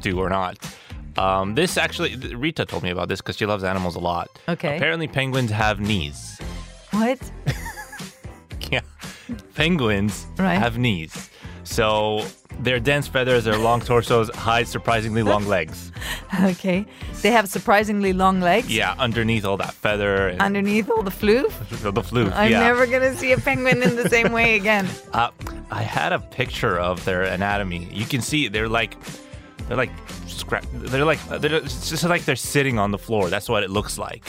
do 0.02 0.20
or 0.20 0.30
not. 0.30 0.58
Um, 1.18 1.56
this 1.56 1.78
actually, 1.78 2.16
Rita 2.16 2.66
told 2.66 2.84
me 2.84 2.90
about 2.90 3.08
this 3.10 3.22
because 3.22 3.38
she 3.38 3.46
loves 3.46 3.64
animals 3.64 3.96
a 3.96 4.00
lot. 4.00 4.30
Okay. 4.50 4.78
Apparently, 4.78 5.08
penguins 5.08 5.52
have 5.52 5.80
knees. 5.80 6.40
What? 6.92 7.20
Yeah. 8.72 8.82
Penguins 9.56 10.26
Right. 10.38 10.56
have 10.58 10.78
knees. 10.78 11.30
So 11.72 12.26
their 12.60 12.82
dense 12.82 13.08
feathers, 13.08 13.46
their 13.46 13.58
long 13.58 13.80
torsos 13.80 14.30
hide 14.36 14.68
surprisingly 14.68 15.24
long 15.24 15.48
legs. 15.48 15.92
Okay. 16.44 16.86
They 17.22 17.30
have 17.32 17.50
surprisingly 17.50 18.14
long 18.14 18.40
legs. 18.40 18.74
Yeah, 18.74 18.96
underneath 18.98 19.44
all 19.46 19.58
that 19.58 19.74
feather 19.74 20.30
and 20.30 20.42
Underneath 20.42 20.90
all 20.90 21.04
the 21.04 21.12
floof. 21.12 21.50
the 21.70 22.02
floof. 22.02 22.32
I'm 22.34 22.50
yeah. 22.50 22.62
never 22.62 22.88
gonna 22.88 23.14
see 23.16 23.34
a 23.34 23.38
penguin 23.38 23.84
in 23.84 23.96
the 23.98 24.10
same 24.10 24.32
way 24.32 24.56
again. 24.56 24.88
Uh, 25.14 25.30
I 25.70 25.84
had 25.84 26.14
a 26.14 26.20
picture 26.20 26.80
of 26.80 27.04
their 27.04 27.24
anatomy. 27.24 27.90
You 27.92 28.06
can 28.06 28.22
see 28.22 28.48
they're 28.48 28.70
like, 28.70 28.96
they're 29.68 29.78
like, 29.78 29.92
scrap. 30.26 30.66
They're 30.74 31.06
like, 31.06 31.20
they're 31.28 31.56
it's 31.56 31.90
just 31.90 32.04
like 32.06 32.24
they're 32.24 32.36
sitting 32.38 32.80
on 32.80 32.92
the 32.92 32.98
floor. 32.98 33.30
That's 33.30 33.50
what 33.50 33.64
it 33.64 33.70
looks 33.70 33.98
like. 33.98 34.24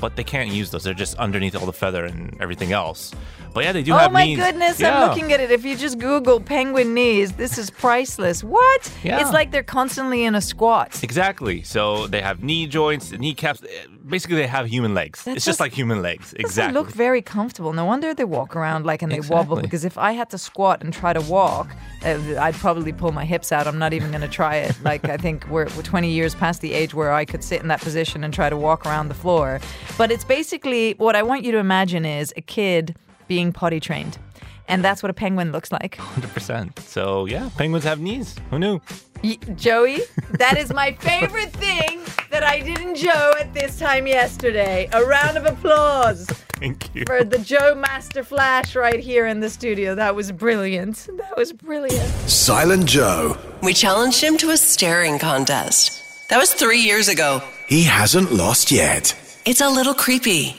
But 0.00 0.16
they 0.16 0.24
can't 0.24 0.50
use 0.50 0.70
those. 0.70 0.84
They're 0.84 0.94
just 0.94 1.16
underneath 1.16 1.54
all 1.54 1.66
the 1.66 1.72
feather 1.72 2.04
and 2.04 2.36
everything 2.40 2.72
else. 2.72 3.12
But 3.52 3.64
yeah, 3.64 3.72
they 3.72 3.82
do 3.82 3.92
Oh 3.92 3.98
have 3.98 4.12
knees. 4.12 4.38
Oh 4.38 4.42
my 4.42 4.50
goodness, 4.50 4.78
Yeah. 4.80 5.02
I'm 5.02 5.08
looking 5.08 5.32
at 5.32 5.40
it. 5.40 5.50
If 5.50 5.64
you 5.64 5.76
just 5.76 5.98
Google 5.98 6.40
penguin 6.40 6.94
knees, 6.94 7.32
this 7.32 7.58
is 7.58 7.68
priceless. 7.68 8.44
What? 8.44 8.92
Yeah. 9.02 9.20
It's 9.20 9.32
like 9.32 9.50
they're 9.50 9.64
constantly 9.64 10.24
in 10.24 10.34
a 10.36 10.40
squat. 10.40 11.02
Exactly. 11.02 11.62
So 11.62 12.06
they 12.06 12.20
have 12.20 12.42
knee 12.44 12.66
joints, 12.68 13.10
kneecaps. 13.10 13.62
Basically, 14.06 14.36
they 14.36 14.46
have 14.46 14.66
human 14.66 14.94
legs. 14.94 15.24
That 15.24 15.36
it's 15.36 15.44
just 15.44 15.58
like 15.60 15.72
human 15.72 16.00
legs. 16.00 16.32
Exactly. 16.34 16.74
look 16.80 16.90
very 16.92 17.22
comfortable. 17.22 17.72
No 17.72 17.84
wonder 17.84 18.14
they 18.14 18.24
walk 18.24 18.54
around 18.54 18.86
like 18.86 19.02
and 19.02 19.10
they 19.10 19.20
wobble. 19.20 19.60
Because 19.60 19.84
if 19.84 19.98
I 19.98 20.12
had 20.12 20.30
to 20.30 20.38
squat 20.38 20.82
and 20.82 20.92
try 20.94 21.12
to 21.12 21.20
walk, 21.20 21.74
uh, 22.04 22.18
I'd 22.38 22.54
probably 22.54 22.92
pull 22.92 23.10
my 23.12 23.24
hips 23.24 23.50
out. 23.50 23.66
I'm 23.66 23.78
not 23.78 23.92
even 23.92 24.10
going 24.10 24.22
to 24.22 24.28
try 24.28 24.56
it. 24.56 24.76
Like 24.82 25.08
I 25.08 25.16
think 25.16 25.46
we're, 25.48 25.66
we're 25.76 25.82
20 25.82 26.08
years 26.10 26.34
past 26.36 26.60
the 26.60 26.72
age 26.72 26.94
where 26.94 27.12
I 27.12 27.24
could 27.24 27.42
sit 27.42 27.60
in 27.62 27.68
that 27.68 27.80
position 27.80 28.22
and 28.24 28.32
try 28.32 28.48
to 28.48 28.56
walk 28.56 28.86
around 28.86 29.08
the 29.08 29.14
floor. 29.14 29.60
But 29.98 30.10
it's 30.10 30.24
basically 30.24 30.94
what 30.94 31.14
I 31.16 31.22
want 31.22 31.44
you 31.44 31.52
to 31.52 31.58
imagine 31.58 32.04
is 32.04 32.32
a 32.36 32.40
kid 32.40 32.96
being 33.28 33.52
potty 33.52 33.80
trained, 33.80 34.18
and 34.66 34.82
that's 34.84 35.02
what 35.02 35.10
a 35.10 35.14
penguin 35.14 35.52
looks 35.52 35.70
like. 35.70 35.96
100%. 35.98 36.78
So 36.80 37.26
yeah, 37.26 37.50
penguins 37.56 37.84
have 37.84 38.00
knees. 38.00 38.34
Who 38.50 38.58
knew? 38.58 38.80
Y- 39.22 39.36
Joey, 39.56 40.00
that 40.38 40.56
is 40.56 40.72
my 40.72 40.92
favorite 40.94 41.52
thing 41.52 42.00
that 42.30 42.42
I 42.42 42.60
didn't 42.60 42.94
Joe 42.94 43.34
at 43.38 43.52
this 43.52 43.78
time 43.78 44.06
yesterday. 44.06 44.88
A 44.94 45.04
round 45.04 45.36
of 45.36 45.44
applause 45.44 46.26
Thank 46.54 46.94
you. 46.94 47.04
for 47.06 47.22
the 47.22 47.38
Joe 47.38 47.74
Master 47.74 48.24
Flash 48.24 48.74
right 48.74 48.98
here 48.98 49.26
in 49.26 49.40
the 49.40 49.50
studio. 49.50 49.94
That 49.94 50.14
was 50.14 50.32
brilliant. 50.32 51.06
That 51.18 51.36
was 51.36 51.52
brilliant. 51.52 52.08
Silent 52.30 52.86
Joe. 52.86 53.36
We 53.62 53.74
challenged 53.74 54.22
him 54.22 54.38
to 54.38 54.50
a 54.52 54.56
staring 54.56 55.18
contest. 55.18 56.28
That 56.30 56.38
was 56.38 56.54
three 56.54 56.80
years 56.80 57.08
ago. 57.08 57.42
He 57.66 57.82
hasn't 57.82 58.32
lost 58.32 58.70
yet. 58.72 59.14
It's 59.46 59.62
a 59.62 59.68
little 59.70 59.94
creepy. 59.94 60.54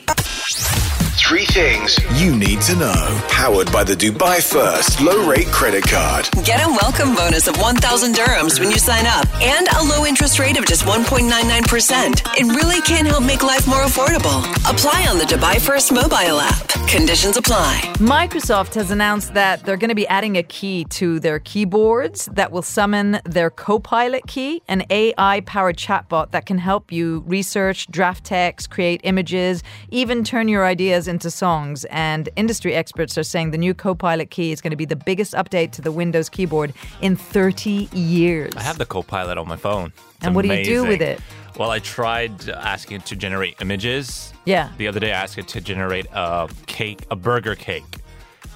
Three 1.14 1.44
things 1.44 1.98
you 2.14 2.34
need 2.34 2.62
to 2.62 2.74
know. 2.74 3.22
Powered 3.28 3.70
by 3.70 3.84
the 3.84 3.94
Dubai 3.94 4.42
First 4.42 5.00
low 5.02 5.28
rate 5.28 5.46
credit 5.48 5.84
card. 5.84 6.28
Get 6.42 6.66
a 6.66 6.70
welcome 6.70 7.14
bonus 7.14 7.48
of 7.48 7.60
1,000 7.60 8.14
dirhams 8.14 8.58
when 8.58 8.70
you 8.70 8.78
sign 8.78 9.04
up 9.06 9.28
and 9.40 9.68
a 9.68 9.82
low 9.84 10.06
interest 10.06 10.38
rate 10.38 10.58
of 10.58 10.64
just 10.64 10.84
1.99%. 10.84 12.40
It 12.40 12.56
really 12.56 12.80
can 12.80 13.04
help 13.04 13.24
make 13.24 13.42
life 13.42 13.66
more 13.66 13.82
affordable. 13.82 14.42
Apply 14.68 15.06
on 15.10 15.18
the 15.18 15.24
Dubai 15.24 15.60
First 15.60 15.92
mobile 15.92 16.40
app. 16.40 16.68
Conditions 16.88 17.36
apply. 17.36 17.80
Microsoft 17.96 18.74
has 18.74 18.90
announced 18.90 19.34
that 19.34 19.64
they're 19.64 19.76
going 19.76 19.88
to 19.88 19.94
be 19.94 20.08
adding 20.08 20.36
a 20.36 20.42
key 20.42 20.84
to 20.90 21.20
their 21.20 21.38
keyboards 21.38 22.26
that 22.32 22.52
will 22.52 22.62
summon 22.62 23.20
their 23.24 23.50
Copilot 23.50 24.26
key, 24.26 24.62
an 24.68 24.84
AI 24.90 25.40
powered 25.46 25.76
chatbot 25.76 26.32
that 26.32 26.46
can 26.46 26.58
help 26.58 26.90
you 26.90 27.22
research, 27.26 27.86
draft 27.90 28.24
text, 28.24 28.70
create 28.70 29.00
images, 29.04 29.62
even 29.90 30.24
turn 30.24 30.48
your 30.48 30.66
ideas 30.66 31.01
into 31.08 31.30
songs. 31.30 31.84
And 31.86 32.28
industry 32.36 32.74
experts 32.74 33.16
are 33.18 33.22
saying 33.22 33.50
the 33.50 33.58
new 33.58 33.74
Copilot 33.74 34.30
key 34.30 34.52
is 34.52 34.60
going 34.60 34.70
to 34.70 34.76
be 34.76 34.84
the 34.84 34.96
biggest 34.96 35.34
update 35.34 35.72
to 35.72 35.82
the 35.82 35.92
Windows 35.92 36.28
keyboard 36.28 36.72
in 37.00 37.16
30 37.16 37.88
years. 37.92 38.52
I 38.56 38.62
have 38.62 38.78
the 38.78 38.86
Copilot 38.86 39.38
on 39.38 39.48
my 39.48 39.56
phone. 39.56 39.92
It's 40.16 40.26
And 40.26 40.34
what 40.34 40.42
do 40.42 40.54
you 40.54 40.64
do 40.64 40.84
with 40.86 41.02
it? 41.02 41.20
Well, 41.58 41.70
I 41.70 41.80
tried 41.80 42.48
asking 42.48 42.98
it 42.98 43.06
to 43.06 43.16
generate 43.16 43.60
images. 43.60 44.32
Yeah. 44.46 44.70
The 44.78 44.88
other 44.88 45.00
day, 45.00 45.12
I 45.12 45.22
asked 45.22 45.36
it 45.36 45.48
to 45.48 45.60
generate 45.60 46.06
a 46.12 46.48
cake, 46.66 47.04
a 47.10 47.16
burger 47.16 47.54
cake. 47.54 47.84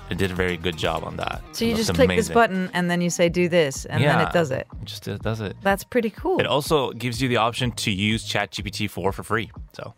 It 0.08 0.18
did 0.18 0.30
a 0.30 0.34
very 0.34 0.56
good 0.56 0.76
job 0.76 1.02
on 1.02 1.16
that. 1.16 1.42
So 1.52 1.64
you 1.64 1.74
just 1.74 1.92
click 1.92 2.08
this 2.08 2.28
amazing. 2.28 2.34
button 2.34 2.70
and 2.74 2.88
then 2.88 3.00
you 3.00 3.10
say, 3.10 3.28
do 3.28 3.48
this, 3.48 3.86
and 3.86 4.04
then 4.04 4.20
it 4.20 4.32
does 4.32 4.52
it. 4.52 4.66
It 4.80 4.84
just 4.84 5.04
does 5.20 5.40
it. 5.40 5.56
That's 5.62 5.82
pretty 5.82 6.10
cool. 6.10 6.38
It 6.38 6.46
also 6.46 6.92
gives 6.92 7.20
you 7.20 7.28
the 7.28 7.38
option 7.38 7.72
to 7.72 7.90
use 7.90 8.24
ChatGPT 8.26 8.88
4 8.88 9.10
for 9.10 9.22
free. 9.24 9.50
So 9.72 9.94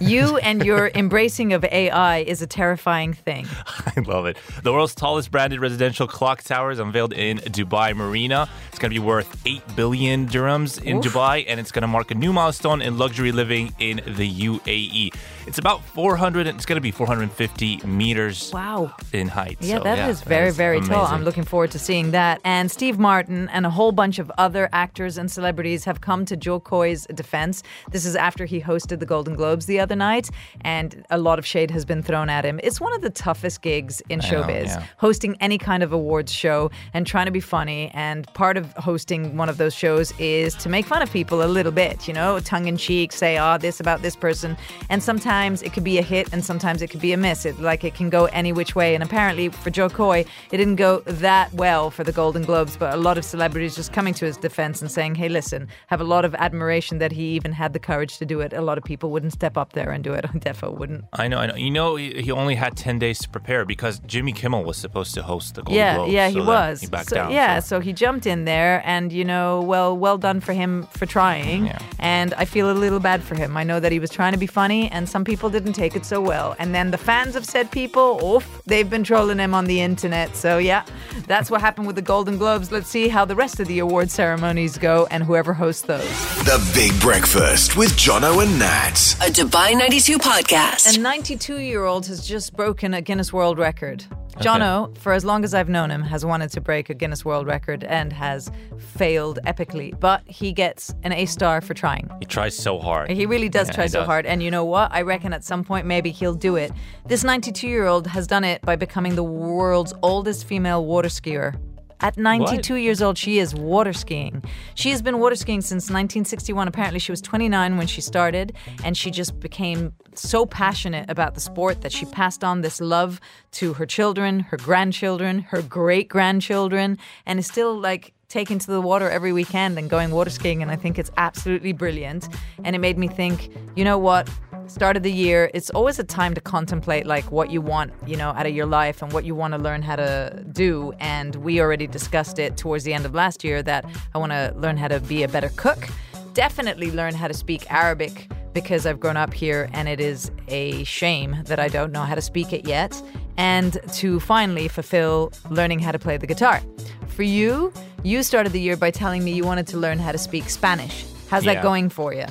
You 0.00 0.36
and 0.38 0.64
your 0.64 0.90
embracing 0.94 1.52
of 1.52 1.64
AI 1.64 2.18
is 2.18 2.40
a 2.40 2.46
terrifying 2.46 3.14
thing. 3.14 3.46
I 3.66 4.00
love 4.00 4.26
it. 4.26 4.36
The 4.62 4.72
world's 4.72 4.94
tallest 4.94 5.30
branded 5.30 5.60
residential 5.60 6.06
clock 6.06 6.42
tower 6.42 6.70
is 6.70 6.78
unveiled 6.78 7.12
in 7.12 7.38
Dubai 7.38 7.96
Marina. 7.96 8.48
It's 8.68 8.78
going 8.78 8.90
to 8.92 9.00
be 9.00 9.04
worth 9.04 9.40
8 9.44 9.60
billion 9.74 10.28
dirhams 10.28 10.80
in 10.82 10.98
Oof. 10.98 11.04
Dubai, 11.04 11.44
and 11.48 11.58
it's 11.58 11.72
going 11.72 11.82
to 11.82 11.88
mark 11.88 12.10
a 12.12 12.14
new 12.14 12.32
milestone 12.32 12.80
in 12.80 12.96
luxury 12.96 13.32
living 13.32 13.74
in 13.80 13.96
the 14.06 14.30
UAE. 14.30 15.14
It's 15.48 15.58
about 15.58 15.82
400, 15.82 16.46
and 16.46 16.56
it's 16.56 16.66
going 16.66 16.76
to 16.76 16.82
be 16.82 16.90
450 16.90 17.78
meters 17.86 18.50
Wow. 18.52 18.92
in 19.14 19.28
height. 19.28 19.56
Yeah, 19.60 19.78
So, 19.78 19.84
that 19.84 20.10
is 20.10 20.20
very, 20.20 20.48
is 20.48 20.56
very 20.58 20.80
tall. 20.82 20.98
amazing. 21.00 21.14
I'm 21.14 21.24
looking 21.24 21.44
forward 21.44 21.70
to 21.70 21.78
seeing 21.78 22.10
that. 22.10 22.38
And 22.44 22.70
Steve 22.70 22.98
Martin 22.98 23.48
and 23.48 23.64
a 23.64 23.70
whole 23.70 23.90
bunch 23.92 24.18
of 24.18 24.30
other 24.36 24.68
actors 24.74 25.16
and 25.16 25.30
celebrities 25.30 25.86
have 25.86 26.02
come 26.02 26.26
to 26.26 26.36
Jo 26.36 26.60
Koy's 26.60 27.06
defense. 27.14 27.62
This 27.90 28.04
is 28.04 28.14
after 28.14 28.44
he 28.44 28.60
hosted 28.60 28.98
the 29.00 29.06
Golden 29.06 29.34
Globes 29.36 29.64
the 29.64 29.80
other 29.80 29.96
night, 29.96 30.28
and 30.60 31.02
a 31.08 31.16
lot 31.16 31.38
of 31.38 31.46
shade 31.46 31.70
has 31.70 31.86
been 31.86 32.02
thrown 32.02 32.28
at 32.28 32.44
him. 32.44 32.60
It's 32.62 32.78
one 32.78 32.92
of 32.92 33.00
the 33.00 33.08
toughest 33.08 33.62
gigs 33.62 34.02
in 34.10 34.18
know, 34.18 34.26
showbiz, 34.26 34.66
yeah. 34.66 34.82
hosting 34.98 35.34
any 35.40 35.56
kind 35.56 35.82
of 35.82 35.94
awards 35.94 36.30
show 36.30 36.70
and 36.92 37.06
trying 37.06 37.24
to 37.24 37.32
be 37.32 37.40
funny. 37.40 37.90
And 37.94 38.26
part 38.34 38.58
of 38.58 38.74
hosting 38.74 39.38
one 39.38 39.48
of 39.48 39.56
those 39.56 39.74
shows 39.74 40.12
is 40.18 40.54
to 40.56 40.68
make 40.68 40.84
fun 40.84 41.00
of 41.00 41.10
people 41.10 41.42
a 41.42 41.48
little 41.48 41.72
bit, 41.72 42.06
you 42.06 42.12
know, 42.12 42.38
tongue 42.40 42.66
in 42.68 42.76
cheek, 42.76 43.12
say, 43.12 43.38
oh, 43.38 43.56
this 43.56 43.80
about 43.80 44.02
this 44.02 44.14
person. 44.14 44.54
And 44.90 45.02
sometimes 45.02 45.37
it 45.46 45.72
could 45.72 45.84
be 45.84 45.98
a 45.98 46.02
hit 46.02 46.28
and 46.32 46.44
sometimes 46.44 46.82
it 46.82 46.88
could 46.90 47.00
be 47.00 47.12
a 47.12 47.16
miss. 47.16 47.46
It, 47.46 47.58
like 47.60 47.84
it 47.84 47.94
can 47.94 48.10
go 48.10 48.26
any 48.26 48.52
which 48.52 48.74
way. 48.74 48.94
And 48.94 49.02
apparently 49.02 49.48
for 49.48 49.70
Jo 49.70 49.88
Koy, 49.88 50.24
it 50.52 50.56
didn't 50.56 50.76
go 50.76 51.00
that 51.06 51.52
well 51.54 51.90
for 51.90 52.04
the 52.04 52.12
Golden 52.12 52.42
Globes, 52.42 52.76
but 52.76 52.92
a 52.92 52.96
lot 52.96 53.16
of 53.16 53.24
celebrities 53.24 53.74
just 53.74 53.92
coming 53.92 54.12
to 54.14 54.24
his 54.26 54.36
defense 54.36 54.82
and 54.82 54.90
saying, 54.90 55.14
hey, 55.14 55.28
listen, 55.28 55.68
have 55.86 56.00
a 56.00 56.04
lot 56.04 56.24
of 56.24 56.34
admiration 56.34 56.98
that 56.98 57.12
he 57.12 57.28
even 57.36 57.52
had 57.52 57.72
the 57.72 57.78
courage 57.78 58.18
to 58.18 58.26
do 58.26 58.40
it. 58.40 58.52
A 58.52 58.60
lot 58.60 58.76
of 58.76 58.84
people 58.84 59.10
wouldn't 59.10 59.32
step 59.32 59.56
up 59.56 59.72
there 59.72 59.90
and 59.90 60.04
do 60.04 60.12
it. 60.12 60.24
Defo 60.34 60.76
wouldn't. 60.76 61.04
I 61.14 61.28
know, 61.28 61.38
I 61.38 61.46
know. 61.46 61.54
You 61.54 61.70
know, 61.70 61.96
he 61.96 62.30
only 62.30 62.54
had 62.54 62.76
10 62.76 62.98
days 62.98 63.18
to 63.20 63.28
prepare 63.30 63.64
because 63.64 63.98
Jimmy 64.00 64.32
Kimmel 64.32 64.64
was 64.64 64.76
supposed 64.76 65.14
to 65.14 65.22
host 65.22 65.54
the 65.54 65.62
Golden 65.62 65.78
yeah, 65.78 65.94
Globes. 65.96 66.12
yeah, 66.12 66.28
so 66.28 66.34
he 66.34 66.40
was. 66.46 66.80
He 66.82 66.86
backed 66.86 67.08
so, 67.08 67.16
down. 67.16 67.32
yeah, 67.32 67.60
so- 67.60 67.78
so 67.78 67.80
he 67.80 67.92
jumped 67.92 68.26
in 68.26 68.44
there, 68.44 68.82
and 68.84 69.12
you 69.12 69.24
know, 69.24 69.60
well, 69.60 69.96
well 69.96 70.18
done 70.18 70.40
for 70.40 70.52
him 70.52 70.88
for 70.90 71.06
trying. 71.06 71.66
Yeah. 71.66 71.78
And 72.00 72.34
I 72.34 72.44
feel 72.44 72.70
a 72.70 72.74
little 72.74 72.98
bad 72.98 73.22
for 73.22 73.36
him. 73.36 73.56
I 73.56 73.62
know 73.62 73.78
that 73.78 73.92
he 73.92 74.00
was 74.00 74.10
trying 74.10 74.32
to 74.32 74.38
be 74.38 74.48
funny, 74.48 74.90
and 74.90 75.08
some 75.08 75.17
people 75.24 75.50
didn't 75.50 75.72
take 75.72 75.96
it 75.96 76.04
so 76.04 76.20
well. 76.20 76.56
And 76.58 76.74
then 76.74 76.90
the 76.90 76.98
fans 76.98 77.36
of 77.36 77.44
said 77.44 77.70
people, 77.70 78.20
oof, 78.22 78.62
they've 78.66 78.88
been 78.88 79.04
trolling 79.04 79.38
him 79.38 79.54
on 79.54 79.66
the 79.66 79.80
internet. 79.80 80.36
So 80.36 80.58
yeah, 80.58 80.84
that's 81.26 81.50
what 81.50 81.60
happened 81.60 81.86
with 81.86 81.96
the 81.96 82.02
Golden 82.02 82.38
Globes. 82.38 82.70
Let's 82.72 82.88
see 82.88 83.08
how 83.08 83.24
the 83.24 83.36
rest 83.36 83.60
of 83.60 83.68
the 83.68 83.78
award 83.78 84.10
ceremonies 84.10 84.78
go, 84.78 85.06
and 85.10 85.22
whoever 85.22 85.52
hosts 85.52 85.82
those. 85.82 86.08
The 86.44 86.70
Big 86.74 86.98
Breakfast 87.00 87.76
with 87.76 87.90
Jono 87.92 88.42
and 88.42 88.58
Nat. 88.58 89.16
A 89.20 89.30
Dubai 89.30 89.76
92 89.76 90.18
podcast. 90.18 90.96
A 90.96 91.00
92 91.00 91.58
year 91.58 91.84
old 91.84 92.06
has 92.06 92.26
just 92.26 92.54
broken 92.54 92.94
a 92.94 93.00
Guinness 93.00 93.32
World 93.32 93.58
Record. 93.58 94.04
Jono, 94.40 94.96
for 94.98 95.12
as 95.12 95.24
long 95.24 95.44
as 95.44 95.54
I've 95.54 95.68
known 95.68 95.90
him, 95.90 96.02
has 96.02 96.24
wanted 96.24 96.50
to 96.52 96.60
break 96.60 96.90
a 96.90 96.94
Guinness 96.94 97.24
World 97.24 97.46
Record 97.46 97.84
and 97.84 98.12
has 98.12 98.50
failed 98.78 99.38
epically. 99.44 99.98
But 99.98 100.22
he 100.26 100.52
gets 100.52 100.94
an 101.02 101.12
A 101.12 101.26
star 101.26 101.60
for 101.60 101.74
trying. 101.74 102.10
He 102.20 102.26
tries 102.26 102.56
so 102.56 102.78
hard. 102.78 103.10
He 103.10 103.26
really 103.26 103.48
does 103.48 103.68
Yeah, 103.68 103.74
try 103.74 103.86
so 103.86 104.00
does. 104.00 104.06
hard. 104.06 104.26
And 104.26 104.42
you 104.42 104.50
know 104.50 104.64
what? 104.64 104.90
I 104.92 105.02
reckon 105.02 105.32
at 105.32 105.44
some 105.44 105.64
point 105.64 105.86
maybe 105.86 106.10
he'll 106.10 106.34
do 106.34 106.56
it. 106.56 106.72
This 107.06 107.24
92 107.24 107.68
year 107.68 107.86
old 107.86 108.06
has 108.08 108.26
done 108.26 108.44
it 108.44 108.62
by 108.62 108.76
becoming 108.76 109.14
the 109.14 109.22
world's 109.24 109.92
oldest 110.02 110.46
female 110.46 110.84
water 110.84 111.08
skier. 111.08 111.58
At 112.00 112.16
92 112.16 112.76
years 112.76 113.02
old, 113.02 113.18
she 113.18 113.38
is 113.38 113.54
water 113.54 113.92
skiing. 113.92 114.42
She 114.74 114.90
has 114.90 115.02
been 115.02 115.18
water 115.18 115.34
skiing 115.34 115.60
since 115.60 115.84
1961. 115.84 116.68
Apparently, 116.68 117.00
she 117.00 117.10
was 117.10 117.20
29 117.20 117.76
when 117.76 117.86
she 117.86 118.00
started, 118.00 118.54
and 118.84 118.96
she 118.96 119.10
just 119.10 119.40
became 119.40 119.92
so 120.14 120.46
passionate 120.46 121.10
about 121.10 121.34
the 121.34 121.40
sport 121.40 121.82
that 121.82 121.92
she 121.92 122.06
passed 122.06 122.44
on 122.44 122.60
this 122.60 122.80
love 122.80 123.20
to 123.52 123.74
her 123.74 123.86
children, 123.86 124.40
her 124.40 124.56
grandchildren, 124.56 125.40
her 125.40 125.62
great 125.62 126.08
grandchildren, 126.08 126.98
and 127.26 127.38
is 127.38 127.46
still 127.46 127.78
like 127.78 128.12
taking 128.28 128.58
to 128.58 128.70
the 128.70 128.80
water 128.80 129.08
every 129.08 129.32
weekend 129.32 129.78
and 129.78 129.88
going 129.88 130.10
water 130.10 130.30
skiing. 130.30 130.62
And 130.62 130.70
I 130.70 130.76
think 130.76 130.98
it's 130.98 131.10
absolutely 131.16 131.72
brilliant. 131.72 132.28
And 132.62 132.76
it 132.76 132.78
made 132.78 132.98
me 132.98 133.08
think, 133.08 133.50
you 133.74 133.84
know 133.84 133.98
what? 133.98 134.28
Start 134.68 134.98
of 134.98 135.02
the 135.02 135.10
year, 135.10 135.50
it's 135.54 135.70
always 135.70 135.98
a 135.98 136.04
time 136.04 136.34
to 136.34 136.42
contemplate 136.42 137.06
like 137.06 137.32
what 137.32 137.50
you 137.50 137.62
want, 137.62 137.90
you 138.06 138.16
know, 138.16 138.30
out 138.30 138.44
of 138.44 138.54
your 138.54 138.66
life 138.66 139.00
and 139.00 139.10
what 139.14 139.24
you 139.24 139.34
want 139.34 139.54
to 139.54 139.58
learn 139.58 139.80
how 139.80 139.96
to 139.96 140.44
do. 140.52 140.92
And 141.00 141.34
we 141.36 141.58
already 141.58 141.86
discussed 141.86 142.38
it 142.38 142.58
towards 142.58 142.84
the 142.84 142.92
end 142.92 143.06
of 143.06 143.14
last 143.14 143.42
year 143.42 143.62
that 143.62 143.86
I 144.14 144.18
want 144.18 144.32
to 144.32 144.52
learn 144.56 144.76
how 144.76 144.88
to 144.88 145.00
be 145.00 145.22
a 145.22 145.28
better 145.28 145.50
cook. 145.56 145.88
Definitely 146.34 146.90
learn 146.90 147.14
how 147.14 147.28
to 147.28 147.34
speak 147.34 147.70
Arabic 147.72 148.30
because 148.52 148.84
I've 148.84 149.00
grown 149.00 149.16
up 149.16 149.32
here 149.32 149.70
and 149.72 149.88
it 149.88 150.00
is 150.00 150.30
a 150.48 150.84
shame 150.84 151.42
that 151.46 151.58
I 151.58 151.68
don't 151.68 151.90
know 151.90 152.02
how 152.02 152.14
to 152.14 152.22
speak 152.22 152.52
it 152.52 152.66
yet. 152.66 153.02
And 153.38 153.78
to 153.94 154.20
finally 154.20 154.68
fulfill 154.68 155.32
learning 155.48 155.78
how 155.78 155.92
to 155.92 155.98
play 155.98 156.18
the 156.18 156.26
guitar. 156.26 156.60
For 157.06 157.22
you, 157.22 157.72
you 158.02 158.22
started 158.22 158.52
the 158.52 158.60
year 158.60 158.76
by 158.76 158.90
telling 158.90 159.24
me 159.24 159.32
you 159.32 159.44
wanted 159.44 159.66
to 159.68 159.78
learn 159.78 159.98
how 159.98 160.12
to 160.12 160.18
speak 160.18 160.50
Spanish. 160.50 161.06
How's 161.30 161.44
that 161.44 161.62
going 161.62 161.88
for 161.88 162.12
you? 162.12 162.26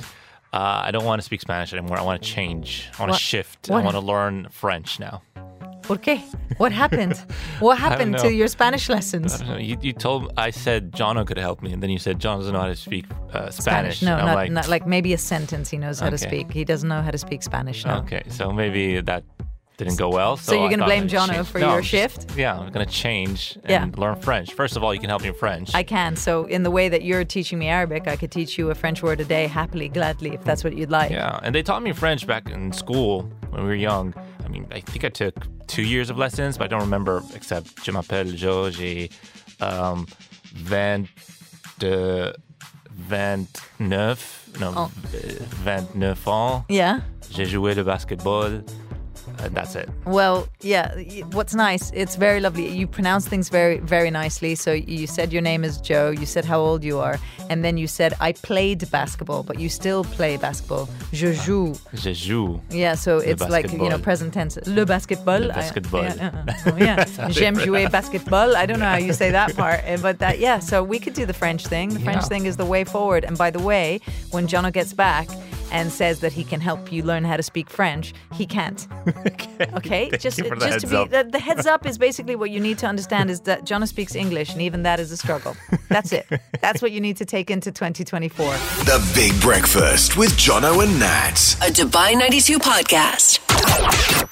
Uh, 0.52 0.82
I 0.86 0.90
don't 0.90 1.04
want 1.04 1.20
to 1.20 1.24
speak 1.24 1.40
Spanish 1.40 1.72
anymore. 1.72 1.98
I 1.98 2.02
want 2.02 2.22
to 2.22 2.28
change. 2.28 2.88
I 2.98 3.02
want 3.02 3.10
What- 3.10 3.18
to 3.18 3.22
shift. 3.22 3.68
what- 3.68 3.80
I 3.80 3.84
want 3.84 3.96
to 3.96 4.00
learn 4.00 4.48
French 4.50 4.98
now. 4.98 5.22
¿Por 5.82 5.96
qué? 5.96 6.20
What 6.58 6.70
happened? 6.72 7.16
What 7.60 7.78
happened 7.78 8.18
to 8.18 8.30
your 8.30 8.48
Spanish 8.48 8.90
lessons? 8.90 9.40
I. 9.40 9.58
You, 9.58 9.78
you 9.80 9.94
told 9.94 10.32
I 10.36 10.50
said 10.50 10.92
Jono 10.92 11.26
could 11.26 11.38
help 11.38 11.62
me, 11.62 11.72
and 11.72 11.82
then 11.82 11.88
you 11.88 11.98
said 11.98 12.18
John 12.18 12.38
doesn't 12.38 12.52
know 12.52 12.60
how 12.60 12.66
to 12.66 12.76
speak 12.76 13.06
uh, 13.32 13.48
Spanish. 13.50 14.02
No, 14.02 14.16
not 14.18 14.34
like, 14.34 14.50
not 14.52 14.68
like 14.68 14.86
maybe 14.86 15.14
a 15.14 15.18
sentence 15.18 15.70
he 15.70 15.78
knows 15.78 15.98
how 15.98 16.10
to 16.10 16.18
speak. 16.18 16.52
He 16.52 16.64
doesn't 16.64 16.88
know 16.90 17.00
how 17.00 17.10
to 17.10 17.16
speak 17.18 17.42
Spanish. 17.42 17.86
No. 17.86 17.94
okay, 18.04 18.22
so 18.28 18.52
maybe 18.52 19.00
that 19.00 19.24
didn't 19.78 19.96
go 19.96 20.08
well. 20.10 20.36
So, 20.36 20.52
So 20.52 20.60
you're 20.60 20.68
gonna 20.70 20.84
blame 20.84 21.06
Jono 21.08 21.46
for 21.46 21.58
No, 21.60 21.68
your 21.70 21.78
just- 21.80 21.90
shift? 21.90 22.36
Yeah, 22.36 22.58
I'm 22.58 22.70
gonna 22.70 22.84
change 22.84 23.56
and 23.64 23.94
Yeah. 23.94 24.00
learn 24.02 24.16
French. 24.20 24.52
First 24.52 24.76
of 24.76 24.82
all, 24.84 24.92
you 24.92 25.00
can 25.00 25.08
help 25.08 25.22
me 25.22 25.28
in 25.28 25.34
French. 25.34 25.70
I 25.74 25.84
can. 25.84 26.16
So 26.16 26.44
in 26.46 26.64
the 26.64 26.70
way 26.70 26.88
that 26.88 27.02
you're 27.02 27.24
teaching 27.24 27.58
me 27.60 27.68
Arabic, 27.68 28.08
I 28.08 28.16
could 28.16 28.32
teach 28.32 28.58
you 28.58 28.70
a 28.70 28.74
French 28.74 29.02
word 29.02 29.20
a 29.20 29.24
day 29.24 29.46
happily, 29.46 29.88
gladly, 29.88 30.34
if 30.34 30.42
that's 30.44 30.64
what 30.64 30.76
you'd 30.76 30.90
like. 30.90 31.12
Yeah, 31.12 31.38
and 31.44 31.54
they 31.54 31.62
taught 31.62 31.82
me 31.82 31.92
French 31.92 32.26
back 32.26 32.50
in 32.50 32.72
school 32.72 33.30
when 33.50 33.62
we 33.62 33.68
were 33.68 33.74
young. 33.90 34.12
I 34.44 34.48
mean, 34.48 34.66
I 34.72 34.80
think 34.80 35.04
I 35.04 35.10
took 35.10 35.34
two 35.68 35.82
years 35.82 36.10
of 36.10 36.18
lessons, 36.18 36.58
but 36.58 36.64
I 36.64 36.66
don't 36.68 36.80
remember 36.82 37.22
except 37.34 37.84
Je 37.84 37.92
m'appelle 37.92 38.34
Joe, 38.34 38.70
j'ai 38.70 39.10
um, 39.60 40.06
20, 40.66 41.08
uh, 41.84 42.32
29, 43.08 44.18
no, 44.58 44.72
Oh. 44.76 44.90
uh, 45.14 45.18
29 45.62 46.26
ans. 46.26 46.64
Yeah. 46.68 47.00
J'ai 47.30 47.44
joué 47.44 47.74
le 47.76 47.84
basketball, 47.84 48.62
and 49.40 49.54
that's 49.54 49.74
it. 49.74 49.88
Well, 50.06 50.48
yeah. 50.60 50.94
What's 51.32 51.54
nice, 51.54 51.90
it's 51.94 52.16
very 52.16 52.40
lovely. 52.40 52.68
You 52.68 52.86
pronounce 52.86 53.26
things 53.28 53.48
very, 53.48 53.78
very 53.78 54.10
nicely. 54.10 54.54
So 54.54 54.72
you 54.72 55.06
said 55.06 55.32
your 55.32 55.42
name 55.42 55.64
is 55.64 55.80
Joe. 55.80 56.10
You 56.10 56.26
said 56.26 56.44
how 56.44 56.60
old 56.60 56.82
you 56.84 56.98
are, 56.98 57.18
and 57.50 57.64
then 57.64 57.76
you 57.78 57.86
said 57.86 58.14
I 58.20 58.32
played 58.32 58.90
basketball, 58.90 59.42
but 59.42 59.58
you 59.58 59.68
still 59.68 60.04
play 60.04 60.36
basketball. 60.36 60.88
Je 61.12 61.32
joue. 61.34 61.74
Je 61.94 62.12
joue. 62.12 62.60
Yeah, 62.70 62.94
so 62.94 63.18
it's 63.18 63.48
like 63.48 63.70
you 63.72 63.88
know 63.88 63.98
present 63.98 64.32
tense. 64.34 64.58
Le 64.66 64.84
basketball. 64.86 65.40
Le 65.40 65.50
I- 65.52 65.54
basketball. 65.54 66.04
yeah, 66.04 66.30
uh, 66.48 66.50
uh, 66.50 66.72
oh, 66.72 66.76
yeah. 66.86 67.04
J'aime 67.30 67.56
jouer 67.58 67.88
basketball. 67.90 68.56
I 68.56 68.66
don't 68.66 68.78
know 68.80 68.86
how 68.90 68.96
you 68.96 69.12
say 69.12 69.30
that 69.30 69.54
part, 69.56 69.80
eh, 69.84 69.96
but 70.00 70.18
that 70.18 70.38
yeah. 70.38 70.58
So 70.58 70.82
we 70.82 70.98
could 70.98 71.14
do 71.14 71.26
the 71.26 71.34
French 71.34 71.66
thing. 71.66 71.90
The 71.94 72.00
French 72.00 72.22
Yeah. 72.22 72.28
thing 72.28 72.46
is 72.46 72.56
the 72.56 72.66
way 72.66 72.84
forward. 72.84 73.24
And 73.24 73.36
by 73.38 73.50
the 73.50 73.60
way, 73.60 74.00
when 74.30 74.46
Jono 74.48 74.72
gets 74.72 74.92
back 74.92 75.28
and 75.70 75.92
says 75.92 76.20
that 76.20 76.32
he 76.32 76.44
can 76.44 76.60
help 76.60 76.92
you 76.92 77.02
learn 77.02 77.24
how 77.24 77.36
to 77.36 77.42
speak 77.42 77.68
French, 77.70 78.14
he 78.32 78.46
can't. 78.46 78.86
Okay, 79.74 80.08
Thank 80.08 80.22
just 80.22 80.38
you 80.38 80.44
for 80.44 80.56
the 80.56 80.66
just 80.66 80.80
to 80.80 80.86
be 80.86 80.96
up. 80.96 81.10
the, 81.10 81.24
the 81.24 81.38
heads 81.38 81.66
up 81.66 81.84
is 81.84 81.98
basically 81.98 82.36
what 82.36 82.50
you 82.50 82.60
need 82.60 82.78
to 82.78 82.86
understand 82.86 83.28
is 83.28 83.40
that 83.40 83.64
Jono 83.64 83.86
speaks 83.88 84.14
English, 84.14 84.52
and 84.52 84.62
even 84.62 84.82
that 84.84 85.00
is 85.00 85.10
a 85.10 85.16
struggle. 85.16 85.56
That's 85.88 86.12
it. 86.12 86.26
That's 86.60 86.80
what 86.80 86.92
you 86.92 87.00
need 87.00 87.16
to 87.18 87.24
take 87.24 87.50
into 87.50 87.72
2024. 87.72 88.46
The 88.84 89.12
Big 89.14 89.38
Breakfast 89.40 90.16
with 90.16 90.30
Jono 90.32 90.82
and 90.82 90.98
Nat. 90.98 91.56
A 91.62 91.70
Dubai 91.72 92.16
92 92.16 92.58
podcast. 92.60 93.40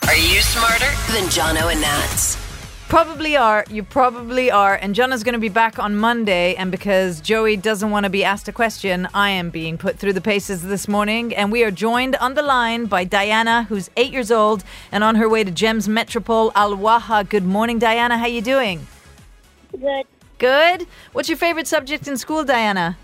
Are 0.09 0.17
you 0.17 0.41
smarter 0.41 0.91
than 1.13 1.29
Jono 1.29 1.73
and 1.73 1.81
Nats? 1.81 2.46
Probably 2.89 3.37
are. 3.37 3.65
You 3.69 3.83
probably 3.83 4.49
are. 4.49 4.77
And 4.77 4.95
Jono's 4.95 5.25
going 5.25 5.33
to 5.33 5.41
be 5.41 5.49
back 5.49 5.79
on 5.79 5.97
Monday. 5.97 6.55
And 6.55 6.71
because 6.71 7.21
Joey 7.21 7.57
doesn't 7.57 7.91
want 7.91 8.05
to 8.05 8.11
be 8.11 8.23
asked 8.23 8.47
a 8.47 8.53
question, 8.53 9.09
I 9.13 9.31
am 9.31 9.51
being 9.51 9.77
put 9.77 9.99
through 9.99 10.13
the 10.13 10.21
paces 10.21 10.63
this 10.63 10.87
morning. 10.87 11.35
And 11.35 11.51
we 11.51 11.65
are 11.65 11.73
joined 11.73 12.15
on 12.17 12.35
the 12.35 12.43
line 12.43 12.87
by 12.87 13.03
Diana, 13.03 13.65
who's 13.65 13.91
eight 13.97 14.13
years 14.13 14.31
old 14.31 14.63
and 14.93 15.03
on 15.03 15.17
her 15.17 15.29
way 15.29 15.43
to 15.43 15.51
Gems 15.51 15.89
Metropole 15.89 16.53
Al 16.55 16.77
Waha. 16.77 17.25
Good 17.25 17.45
morning, 17.45 17.81
Diana. 17.81 18.19
How 18.19 18.27
you 18.27 18.41
doing? 18.41 18.87
Good 19.73 20.07
Good. 20.39 20.87
What's 21.13 21.29
your 21.29 21.39
favorite 21.39 21.67
subject 21.67 22.07
in 22.07 22.17
school, 22.17 22.45
Diana? 22.45 22.97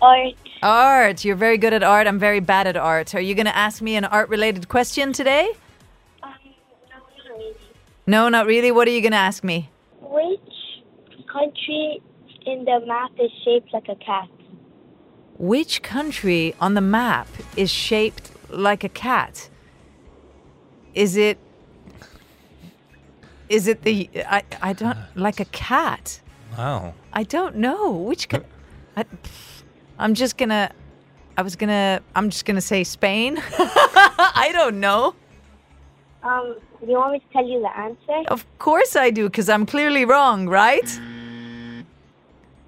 art. 0.00 0.34
Art. 0.62 1.24
You're 1.24 1.36
very 1.36 1.58
good 1.58 1.72
at 1.72 1.82
art. 1.82 2.06
I'm 2.06 2.18
very 2.18 2.40
bad 2.40 2.66
at 2.66 2.76
art. 2.76 3.14
Are 3.14 3.20
you 3.20 3.34
going 3.34 3.46
to 3.46 3.56
ask 3.56 3.80
me 3.80 3.96
an 3.96 4.04
art-related 4.04 4.68
question 4.68 5.12
today? 5.12 5.52
No, 8.06 8.28
not 8.28 8.46
really. 8.46 8.70
What 8.70 8.86
are 8.86 8.90
you 8.90 9.00
going 9.00 9.12
to 9.12 9.18
ask 9.18 9.42
me? 9.42 9.70
Which 10.00 10.84
country 11.32 12.02
in 12.46 12.64
the 12.64 12.80
map 12.86 13.12
is 13.18 13.30
shaped 13.44 13.72
like 13.72 13.88
a 13.88 13.96
cat? 13.96 14.28
Which 15.38 15.82
country 15.82 16.54
on 16.60 16.74
the 16.74 16.80
map 16.80 17.28
is 17.56 17.70
shaped 17.70 18.30
like 18.50 18.84
a 18.84 18.88
cat? 18.88 19.48
Is 20.94 21.16
it 21.16 21.38
Is 23.48 23.66
it 23.66 23.82
the 23.82 24.08
I 24.26 24.44
I 24.62 24.72
don't 24.74 24.96
like 25.16 25.40
a 25.40 25.44
cat? 25.46 26.20
Wow. 26.56 26.94
I 27.12 27.24
don't 27.24 27.56
know. 27.56 27.90
Which 27.90 28.28
ca- 28.28 28.42
I, 28.96 29.04
I'm 29.98 30.14
just 30.14 30.36
going 30.36 30.50
to 30.50 30.70
I 31.36 31.42
was 31.42 31.56
going 31.56 31.68
to 31.70 32.00
I'm 32.14 32.30
just 32.30 32.44
going 32.44 32.54
to 32.54 32.60
say 32.60 32.84
Spain. 32.84 33.42
I 33.58 34.50
don't 34.52 34.78
know. 34.78 35.14
Um, 36.22 36.56
do 36.84 36.92
you 36.92 36.98
want 36.98 37.12
me 37.12 37.18
to 37.18 37.32
tell 37.32 37.46
you 37.46 37.60
the 37.60 37.76
answer? 37.76 38.28
Of 38.28 38.44
course 38.58 38.96
I 38.96 39.10
do 39.10 39.28
cuz 39.30 39.48
I'm 39.48 39.66
clearly 39.66 40.04
wrong, 40.04 40.48
right? 40.48 41.00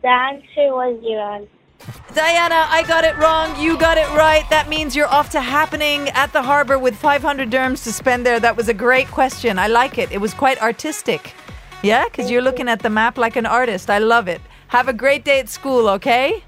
The 0.02 0.08
answer 0.08 0.66
was 0.80 0.98
Iran. 1.02 1.48
Diana, 2.14 2.66
I 2.70 2.82
got 2.84 3.04
it 3.04 3.16
wrong. 3.18 3.60
You 3.60 3.76
got 3.76 3.98
it 3.98 4.08
right. 4.16 4.48
That 4.50 4.68
means 4.68 4.96
you're 4.96 5.12
off 5.18 5.30
to 5.30 5.40
happening 5.40 6.08
at 6.10 6.32
the 6.32 6.42
harbor 6.42 6.78
with 6.78 6.96
500 6.96 7.50
dirhams 7.50 7.84
to 7.84 7.92
spend 7.92 8.24
there. 8.24 8.40
That 8.40 8.56
was 8.56 8.68
a 8.68 8.74
great 8.74 9.08
question. 9.08 9.58
I 9.58 9.68
like 9.68 9.98
it. 9.98 10.10
It 10.10 10.20
was 10.20 10.32
quite 10.32 10.60
artistic. 10.62 11.34
Yeah, 11.82 12.04
because 12.04 12.30
you're 12.30 12.42
looking 12.42 12.68
at 12.68 12.80
the 12.80 12.90
map 12.90 13.18
like 13.18 13.36
an 13.36 13.46
artist. 13.46 13.90
I 13.90 13.98
love 13.98 14.28
it. 14.28 14.40
Have 14.68 14.88
a 14.88 14.92
great 14.92 15.24
day 15.24 15.38
at 15.38 15.48
school, 15.48 15.88
okay? 15.90 16.42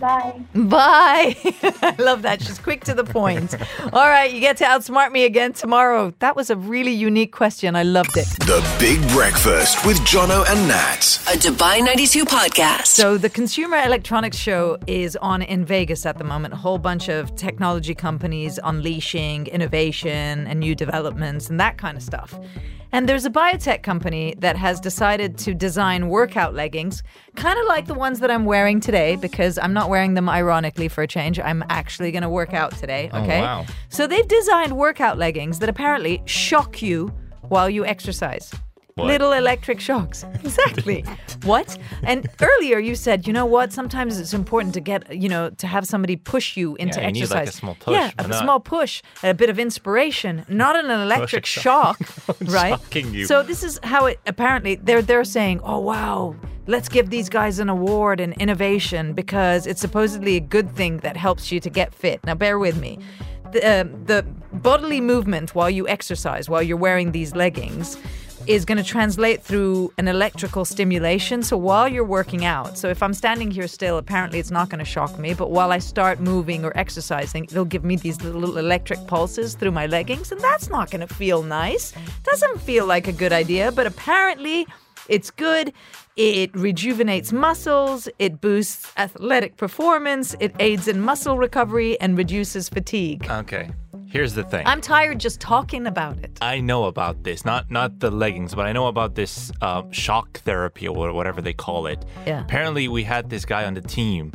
Bye. 0.00 0.40
Bye. 0.54 1.36
I 1.82 1.94
love 1.98 2.22
that. 2.22 2.40
She's 2.42 2.58
quick 2.58 2.84
to 2.84 2.94
the 2.94 3.04
point. 3.04 3.54
All 3.92 4.08
right, 4.08 4.32
you 4.32 4.40
get 4.40 4.56
to 4.58 4.64
outsmart 4.64 5.12
me 5.12 5.24
again 5.24 5.52
tomorrow. 5.52 6.14
That 6.20 6.34
was 6.36 6.48
a 6.48 6.56
really 6.56 6.92
unique 6.92 7.32
question. 7.32 7.76
I 7.76 7.82
loved 7.82 8.16
it. 8.16 8.26
The 8.40 8.66
Big 8.78 9.06
Breakfast 9.10 9.84
with 9.84 9.98
Jono 10.00 10.48
and 10.50 10.66
Nat. 10.66 11.20
A 11.28 11.36
Dubai 11.36 11.84
92 11.84 12.24
podcast. 12.24 12.86
So 12.86 13.18
the 13.18 13.28
Consumer 13.28 13.76
Electronics 13.76 14.38
Show 14.38 14.78
is 14.86 15.16
on 15.16 15.42
in 15.42 15.66
Vegas 15.66 16.06
at 16.06 16.16
the 16.16 16.24
moment. 16.24 16.54
A 16.54 16.56
whole 16.56 16.78
bunch 16.78 17.08
of 17.08 17.36
technology 17.36 17.94
companies 17.94 18.58
unleashing 18.64 19.48
innovation 19.48 20.46
and 20.46 20.60
new 20.60 20.74
developments 20.74 21.50
and 21.50 21.60
that 21.60 21.76
kind 21.76 21.98
of 21.98 22.02
stuff. 22.02 22.38
And 22.92 23.08
there's 23.08 23.24
a 23.24 23.30
biotech 23.30 23.82
company 23.82 24.34
that 24.38 24.56
has 24.56 24.80
decided 24.80 25.38
to 25.38 25.54
design 25.54 26.08
workout 26.08 26.54
leggings, 26.54 27.02
kind 27.36 27.58
of 27.58 27.66
like 27.66 27.86
the 27.86 27.94
ones 27.94 28.20
that 28.20 28.30
I'm 28.30 28.44
wearing 28.44 28.80
today, 28.80 29.16
because 29.16 29.58
I'm 29.58 29.72
not 29.72 29.88
wearing 29.88 30.14
them 30.14 30.28
ironically 30.28 30.88
for 30.88 31.02
a 31.02 31.06
change. 31.06 31.38
I'm 31.38 31.64
actually 31.68 32.10
going 32.10 32.22
to 32.22 32.28
work 32.28 32.52
out 32.52 32.76
today. 32.76 33.10
Oh, 33.12 33.22
okay. 33.22 33.40
wow. 33.40 33.66
So 33.88 34.06
they've 34.06 34.26
designed 34.26 34.76
workout 34.76 35.18
leggings 35.18 35.58
that 35.60 35.68
apparently 35.68 36.22
shock 36.24 36.82
you 36.82 37.12
while 37.42 37.70
you 37.70 37.84
exercise. 37.84 38.52
What? 38.94 39.06
Little 39.06 39.32
electric 39.32 39.80
shocks. 39.80 40.24
Exactly. 40.44 41.04
what? 41.44 41.78
And 42.02 42.26
earlier 42.40 42.78
you 42.78 42.94
said, 42.94 43.26
you 43.26 43.32
know 43.32 43.46
what? 43.46 43.72
Sometimes 43.72 44.18
it's 44.18 44.34
important 44.34 44.74
to 44.74 44.80
get, 44.80 45.14
you 45.14 45.28
know, 45.28 45.50
to 45.50 45.66
have 45.66 45.86
somebody 45.86 46.16
push 46.16 46.56
you 46.56 46.76
into 46.76 47.00
Yeah, 47.00 47.06
you 47.06 47.12
need, 47.12 47.22
exercise. 47.22 47.46
like, 47.46 47.48
a 47.48 47.52
small 47.52 47.74
push, 47.76 47.92
Yeah, 47.94 48.10
a 48.18 48.26
not? 48.28 48.42
small 48.42 48.60
push, 48.60 49.02
a 49.22 49.32
bit 49.34 49.48
of 49.50 49.58
inspiration, 49.58 50.44
not 50.48 50.76
an 50.76 50.90
electric 50.90 51.46
shock, 51.46 51.98
right? 52.42 52.70
Shocking 52.80 53.14
you. 53.14 53.26
So 53.26 53.42
this 53.42 53.62
is 53.62 53.78
how 53.82 54.06
it 54.06 54.18
apparently 54.26 54.74
they're 54.76 55.02
they're 55.02 55.24
saying, 55.24 55.60
oh 55.62 55.78
wow, 55.78 56.34
let's 56.66 56.88
give 56.88 57.10
these 57.10 57.28
guys 57.28 57.58
an 57.58 57.68
award 57.68 58.20
in 58.20 58.32
innovation 58.34 59.12
because 59.14 59.66
it's 59.66 59.80
supposedly 59.80 60.36
a 60.36 60.40
good 60.40 60.70
thing 60.74 60.98
that 60.98 61.16
helps 61.16 61.52
you 61.52 61.60
to 61.60 61.70
get 61.70 61.94
fit. 61.94 62.20
Now 62.24 62.34
bear 62.34 62.58
with 62.58 62.76
me. 62.80 62.98
The, 63.52 63.80
um, 63.80 64.04
the 64.04 64.24
bodily 64.52 65.00
movement 65.00 65.54
while 65.56 65.70
you 65.70 65.88
exercise, 65.88 66.48
while 66.48 66.62
you're 66.62 66.76
wearing 66.76 67.10
these 67.12 67.34
leggings, 67.34 67.96
is 68.46 68.64
going 68.64 68.78
to 68.78 68.84
translate 68.84 69.42
through 69.42 69.92
an 69.98 70.08
electrical 70.08 70.64
stimulation. 70.64 71.42
So 71.42 71.56
while 71.56 71.88
you're 71.88 72.04
working 72.04 72.44
out, 72.44 72.78
so 72.78 72.88
if 72.88 73.02
I'm 73.02 73.14
standing 73.14 73.50
here 73.50 73.68
still, 73.68 73.98
apparently 73.98 74.38
it's 74.38 74.50
not 74.50 74.68
going 74.68 74.78
to 74.78 74.84
shock 74.84 75.18
me. 75.18 75.34
But 75.34 75.50
while 75.50 75.72
I 75.72 75.78
start 75.78 76.20
moving 76.20 76.64
or 76.64 76.76
exercising, 76.76 77.44
it'll 77.44 77.64
give 77.64 77.84
me 77.84 77.96
these 77.96 78.20
little 78.22 78.58
electric 78.58 79.06
pulses 79.06 79.54
through 79.54 79.72
my 79.72 79.86
leggings, 79.86 80.32
and 80.32 80.40
that's 80.40 80.68
not 80.68 80.90
going 80.90 81.06
to 81.06 81.14
feel 81.14 81.42
nice. 81.42 81.92
Doesn't 82.24 82.60
feel 82.60 82.86
like 82.86 83.08
a 83.08 83.12
good 83.12 83.32
idea, 83.32 83.72
but 83.72 83.86
apparently 83.86 84.66
it's 85.08 85.30
good. 85.30 85.72
It 86.16 86.54
rejuvenates 86.54 87.32
muscles, 87.32 88.08
it 88.18 88.40
boosts 88.40 88.92
athletic 88.96 89.56
performance, 89.56 90.36
it 90.38 90.54
aids 90.60 90.86
in 90.86 91.00
muscle 91.00 91.38
recovery, 91.38 91.98
and 92.00 92.16
reduces 92.16 92.68
fatigue. 92.68 93.26
Okay. 93.30 93.70
Here's 94.10 94.34
the 94.34 94.42
thing. 94.42 94.66
I'm 94.66 94.80
tired 94.80 95.20
just 95.20 95.40
talking 95.40 95.86
about 95.86 96.18
it. 96.18 96.36
I 96.42 96.60
know 96.60 96.84
about 96.84 97.22
this, 97.22 97.44
not 97.44 97.70
not 97.70 98.00
the 98.00 98.10
leggings, 98.10 98.54
but 98.56 98.66
I 98.66 98.72
know 98.72 98.88
about 98.88 99.14
this 99.14 99.52
uh, 99.60 99.84
shock 99.92 100.40
therapy 100.40 100.88
or 100.88 101.12
whatever 101.12 101.40
they 101.40 101.52
call 101.52 101.86
it. 101.86 102.04
Yeah. 102.26 102.40
Apparently, 102.42 102.88
we 102.88 103.04
had 103.04 103.30
this 103.30 103.44
guy 103.44 103.64
on 103.64 103.74
the 103.74 103.80
team, 103.80 104.32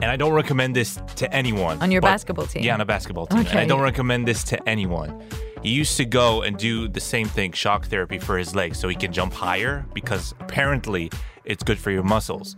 and 0.00 0.10
I 0.10 0.16
don't 0.16 0.32
recommend 0.32 0.74
this 0.74 0.98
to 1.16 1.30
anyone. 1.30 1.80
On 1.82 1.90
your 1.90 2.00
but- 2.00 2.08
basketball 2.08 2.46
team? 2.46 2.64
Yeah, 2.64 2.72
on 2.74 2.80
a 2.80 2.86
basketball 2.86 3.26
team. 3.26 3.40
And 3.40 3.58
I 3.58 3.66
don't 3.66 3.82
recommend 3.82 4.26
this 4.26 4.42
to 4.44 4.68
anyone. 4.68 5.22
He 5.62 5.70
used 5.70 5.96
to 5.98 6.06
go 6.06 6.42
and 6.42 6.56
do 6.56 6.88
the 6.88 7.00
same 7.00 7.26
thing, 7.28 7.52
shock 7.52 7.86
therapy 7.86 8.18
for 8.18 8.38
his 8.38 8.54
legs, 8.54 8.78
so 8.78 8.88
he 8.88 8.94
can 8.94 9.12
jump 9.12 9.34
higher 9.34 9.84
because 9.92 10.32
apparently 10.40 11.10
it's 11.44 11.62
good 11.62 11.78
for 11.78 11.90
your 11.90 12.04
muscles. 12.04 12.56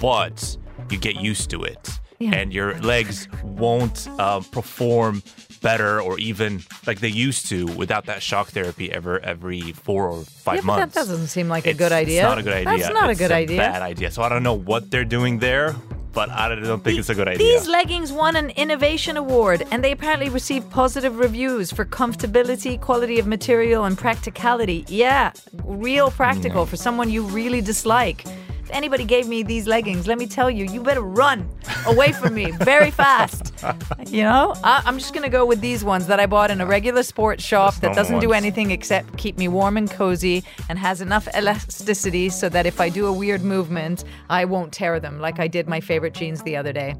But 0.00 0.56
you 0.88 0.98
get 0.98 1.16
used 1.16 1.50
to 1.50 1.64
it. 1.64 1.90
Yeah. 2.18 2.34
And 2.34 2.50
your 2.54 2.78
legs 2.80 3.28
won't 3.42 4.08
uh, 4.18 4.40
perform 4.50 5.22
better 5.60 6.00
or 6.00 6.18
even 6.18 6.62
like 6.86 7.00
they 7.00 7.08
used 7.08 7.46
to 7.48 7.66
without 7.66 8.06
that 8.06 8.22
shock 8.22 8.48
therapy 8.48 8.90
ever 8.92 9.18
every 9.20 9.72
four 9.72 10.08
or 10.08 10.22
five 10.24 10.56
Yeah, 10.56 10.62
months. 10.62 10.94
that 10.94 11.00
doesn't 11.00 11.28
seem 11.28 11.48
like 11.48 11.66
a 11.66 11.74
good 11.74 11.92
idea. 11.92 12.22
It's 12.22 12.28
not 12.28 12.38
a 12.38 12.42
good 12.42 12.52
idea. 12.52 12.78
That's 12.78 12.94
not 12.94 13.10
It's 13.10 13.20
a 13.20 13.22
good 13.24 13.32
idea. 13.32 13.58
Bad 13.58 13.82
idea. 13.82 14.10
So 14.10 14.22
I 14.22 14.28
don't 14.28 14.42
know 14.42 14.54
what 14.54 14.90
they're 14.90 15.04
doing 15.04 15.38
there, 15.38 15.74
but 16.12 16.30
I 16.30 16.54
don't 16.54 16.82
think 16.82 16.98
it's 16.98 17.10
a 17.10 17.14
good 17.14 17.28
idea. 17.28 17.46
These 17.46 17.68
leggings 17.68 18.10
won 18.12 18.36
an 18.36 18.50
innovation 18.50 19.16
award 19.16 19.66
and 19.70 19.84
they 19.84 19.92
apparently 19.92 20.30
received 20.30 20.70
positive 20.70 21.18
reviews 21.18 21.70
for 21.70 21.84
comfortability, 21.84 22.80
quality 22.80 23.18
of 23.18 23.26
material, 23.26 23.84
and 23.84 23.98
practicality. 23.98 24.84
Yeah, 24.88 25.32
real 25.64 26.10
practical 26.10 26.64
mm. 26.64 26.68
for 26.68 26.76
someone 26.76 27.10
you 27.10 27.22
really 27.22 27.60
dislike. 27.60 28.24
If 28.66 28.70
anybody 28.72 29.04
gave 29.04 29.28
me 29.28 29.44
these 29.44 29.68
leggings, 29.68 30.08
let 30.08 30.18
me 30.18 30.26
tell 30.26 30.50
you, 30.50 30.64
you 30.64 30.82
better 30.82 31.02
run 31.02 31.48
away 31.86 32.10
from 32.10 32.34
me 32.34 32.50
very 32.50 32.90
fast. 32.90 33.52
You 34.06 34.22
know, 34.22 34.54
I, 34.62 34.82
I'm 34.86 34.98
just 34.98 35.12
going 35.12 35.24
to 35.24 35.28
go 35.28 35.44
with 35.44 35.60
these 35.60 35.82
ones 35.84 36.06
that 36.06 36.20
I 36.20 36.26
bought 36.26 36.50
in 36.50 36.60
a 36.60 36.66
regular 36.66 37.02
sports 37.02 37.42
shop 37.44 37.72
Just 37.72 37.80
that 37.80 37.88
normal 37.88 38.02
doesn't 38.02 38.18
do 38.20 38.28
ones. 38.28 38.44
anything 38.44 38.70
except 38.70 39.16
keep 39.16 39.36
me 39.36 39.48
warm 39.48 39.76
and 39.76 39.90
cozy 39.90 40.44
and 40.68 40.78
has 40.78 41.00
enough 41.00 41.26
elasticity 41.36 42.28
so 42.28 42.48
that 42.48 42.66
if 42.66 42.80
I 42.80 42.88
do 42.88 43.06
a 43.06 43.12
weird 43.12 43.42
movement, 43.42 44.04
I 44.30 44.44
won't 44.44 44.72
tear 44.72 45.00
them 45.00 45.20
like 45.20 45.40
I 45.40 45.48
did 45.48 45.66
my 45.68 45.80
favorite 45.80 46.14
jeans 46.14 46.42
the 46.42 46.56
other 46.56 46.72
day. 46.72 46.94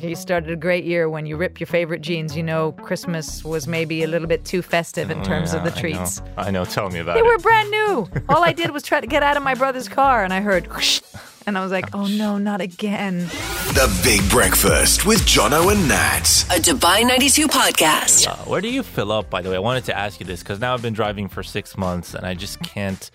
You 0.00 0.16
started 0.16 0.50
a 0.50 0.56
great 0.56 0.84
year 0.84 1.08
when 1.08 1.26
you 1.26 1.36
rip 1.36 1.60
your 1.60 1.66
favorite 1.68 2.00
jeans. 2.02 2.36
You 2.36 2.42
know, 2.42 2.72
Christmas 2.72 3.44
was 3.44 3.66
maybe 3.68 4.02
a 4.02 4.08
little 4.08 4.28
bit 4.28 4.44
too 4.44 4.62
festive 4.62 5.10
in 5.10 5.20
oh, 5.20 5.24
terms 5.24 5.54
of 5.54 5.62
the 5.64 5.70
Oh, 5.70 5.74
Yeah, 5.74 5.80
treats. 5.80 6.20
I 6.20 6.24
know. 6.24 6.32
I 6.48 6.50
know. 6.50 6.64
Tell 6.64 6.90
me 6.90 6.98
about 6.98 7.16
it. 7.16 7.22
They 7.22 7.28
it. 7.28 7.30
were 7.30 7.38
brand 7.38 7.70
new. 7.70 8.08
All 8.28 8.42
I 8.42 8.52
did 8.52 8.70
was 8.72 8.82
try 8.82 9.00
to 9.00 9.06
get 9.06 9.22
out 9.22 9.36
of 9.36 9.42
my 9.42 9.54
brother's 9.54 9.88
car 9.88 10.24
and 10.24 10.32
I 10.32 10.40
heard 10.40 10.66
whoosh, 10.74 11.00
and 11.48 11.56
I 11.56 11.62
was 11.62 11.72
like, 11.72 11.94
oh 11.94 12.06
no, 12.06 12.36
not 12.36 12.60
again. 12.60 13.20
The 13.72 14.00
Big 14.04 14.28
Breakfast 14.30 15.06
with 15.06 15.20
Jono 15.20 15.72
and 15.72 15.88
Nat. 15.88 16.44
A 16.50 16.60
Dubai 16.60 17.06
92 17.06 17.48
podcast. 17.48 18.28
Uh, 18.28 18.36
where 18.44 18.60
do 18.60 18.68
you 18.68 18.82
fill 18.82 19.10
up, 19.10 19.30
by 19.30 19.40
the 19.40 19.48
way? 19.48 19.56
I 19.56 19.60
wanted 19.60 19.86
to 19.86 19.96
ask 19.96 20.20
you 20.20 20.26
this 20.26 20.40
because 20.40 20.60
now 20.60 20.74
I've 20.74 20.82
been 20.82 20.92
driving 20.92 21.26
for 21.26 21.42
six 21.42 21.78
months 21.78 22.12
and 22.12 22.26
I 22.26 22.34
just 22.34 22.60
can't 22.60 23.10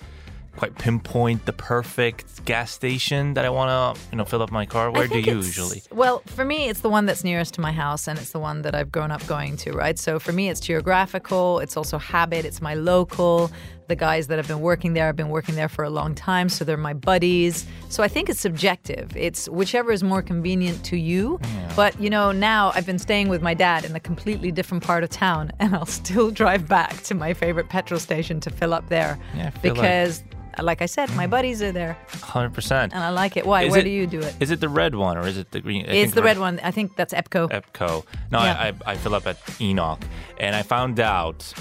quite 0.58 0.76
pinpoint 0.76 1.46
the 1.46 1.54
perfect 1.54 2.44
gas 2.46 2.72
station 2.72 3.36
that 3.36 3.46
I 3.46 3.50
want 3.50 3.70
to, 3.98 4.02
you 4.12 4.18
know, 4.18 4.26
fill 4.26 4.42
up 4.42 4.52
my 4.52 4.66
car. 4.66 4.90
Where 4.90 5.08
do 5.08 5.20
you 5.20 5.36
usually? 5.36 5.84
Well, 5.92 6.24
for 6.26 6.44
me, 6.44 6.70
it's 6.70 6.82
the 6.82 6.90
one 6.90 7.06
that's 7.06 7.24
nearest 7.24 7.54
to 7.56 7.62
my 7.62 7.72
house, 7.72 8.08
and 8.08 8.18
it's 8.18 8.32
the 8.32 8.40
one 8.40 8.64
that 8.64 8.74
I've 8.74 8.92
grown 8.92 9.12
up 9.12 9.26
going 9.28 9.58
to, 9.58 9.74
right? 9.74 9.98
So 9.98 10.20
for 10.20 10.32
me, 10.32 10.50
it's 10.50 10.60
geographical. 10.60 11.60
It's 11.60 11.78
also 11.78 11.98
habit. 12.00 12.46
It's 12.46 12.62
my 12.62 12.74
local. 12.74 13.52
The 13.88 13.96
guys 13.96 14.28
that 14.28 14.38
have 14.38 14.48
been 14.48 14.62
working 14.62 14.94
there 14.94 15.08
have 15.08 15.16
been 15.16 15.30
working 15.30 15.56
there 15.56 15.68
for 15.70 15.84
a 15.84 15.90
long 15.90 16.16
time, 16.16 16.50
so 16.50 16.64
they're 16.64 16.78
my 16.78 16.94
buddies. 16.94 17.66
So 17.90 18.02
I 18.02 18.08
think 18.08 18.30
it's 18.30 18.40
subjective. 18.40 19.16
It's 19.16 19.50
whichever 19.50 19.92
is 19.92 20.04
more 20.04 20.22
convenient 20.22 20.84
to 20.86 20.98
you. 20.98 21.40
But 21.76 22.00
you 22.00 22.10
know, 22.10 22.32
now 22.32 22.72
I've 22.76 22.86
been 22.86 23.00
staying 23.00 23.28
with 23.30 23.42
my 23.42 23.54
dad 23.54 23.84
in 23.86 23.96
a 23.96 24.00
completely 24.00 24.52
different 24.52 24.84
part 24.84 25.04
of 25.04 25.10
town, 25.10 25.52
and 25.60 25.76
I'll 25.76 25.86
still 25.86 26.32
drive 26.32 26.68
back 26.68 27.04
to 27.04 27.14
my 27.14 27.34
favorite 27.34 27.70
petrol 27.70 28.00
station 28.00 28.40
to 28.42 28.50
fill 28.50 28.74
up 28.74 28.88
there 28.90 29.20
Yeah, 29.36 29.50
feel 29.52 29.74
like- 29.76 29.82
because. 29.82 30.24
Like 30.62 30.84
I 30.84 30.86
said, 30.86 31.10
my 31.16 31.26
buddies 31.26 31.64
are 31.64 31.72
there, 31.72 31.98
100%. 32.12 32.72
and 32.72 32.94
I 32.94 33.10
like 33.10 33.38
it. 33.38 33.44
Why? 33.48 33.64
Is 33.64 33.72
Where 33.72 33.80
it- 33.80 33.86
do 33.86 33.90
you 33.90 34.06
do 34.06 34.20
it? 34.20 34.36
Is 34.40 34.52
it 34.52 34.60
the 34.60 34.70
red 34.70 34.94
one 34.94 35.18
or 35.18 35.26
is 35.26 35.36
it 35.36 35.50
the 35.50 35.60
green? 35.60 35.84
I 35.90 35.94
It's 35.94 36.14
the 36.14 36.22
red 36.22 36.38
one. 36.38 36.60
I 36.62 36.70
think 36.70 36.96
that's 36.96 37.12
EPPCO. 37.12 37.50
EPPCO. 37.50 38.06
No, 38.32 38.38
Yeah. 38.44 38.54
I, 38.54 38.68
I, 38.68 38.74
I 38.92 38.96
fill 38.98 39.16
up 39.16 39.26
at 39.26 39.44
ENOC, 39.60 40.04
and 40.40 40.56
I 40.56 40.62
found 40.62 41.00
out 41.00 41.52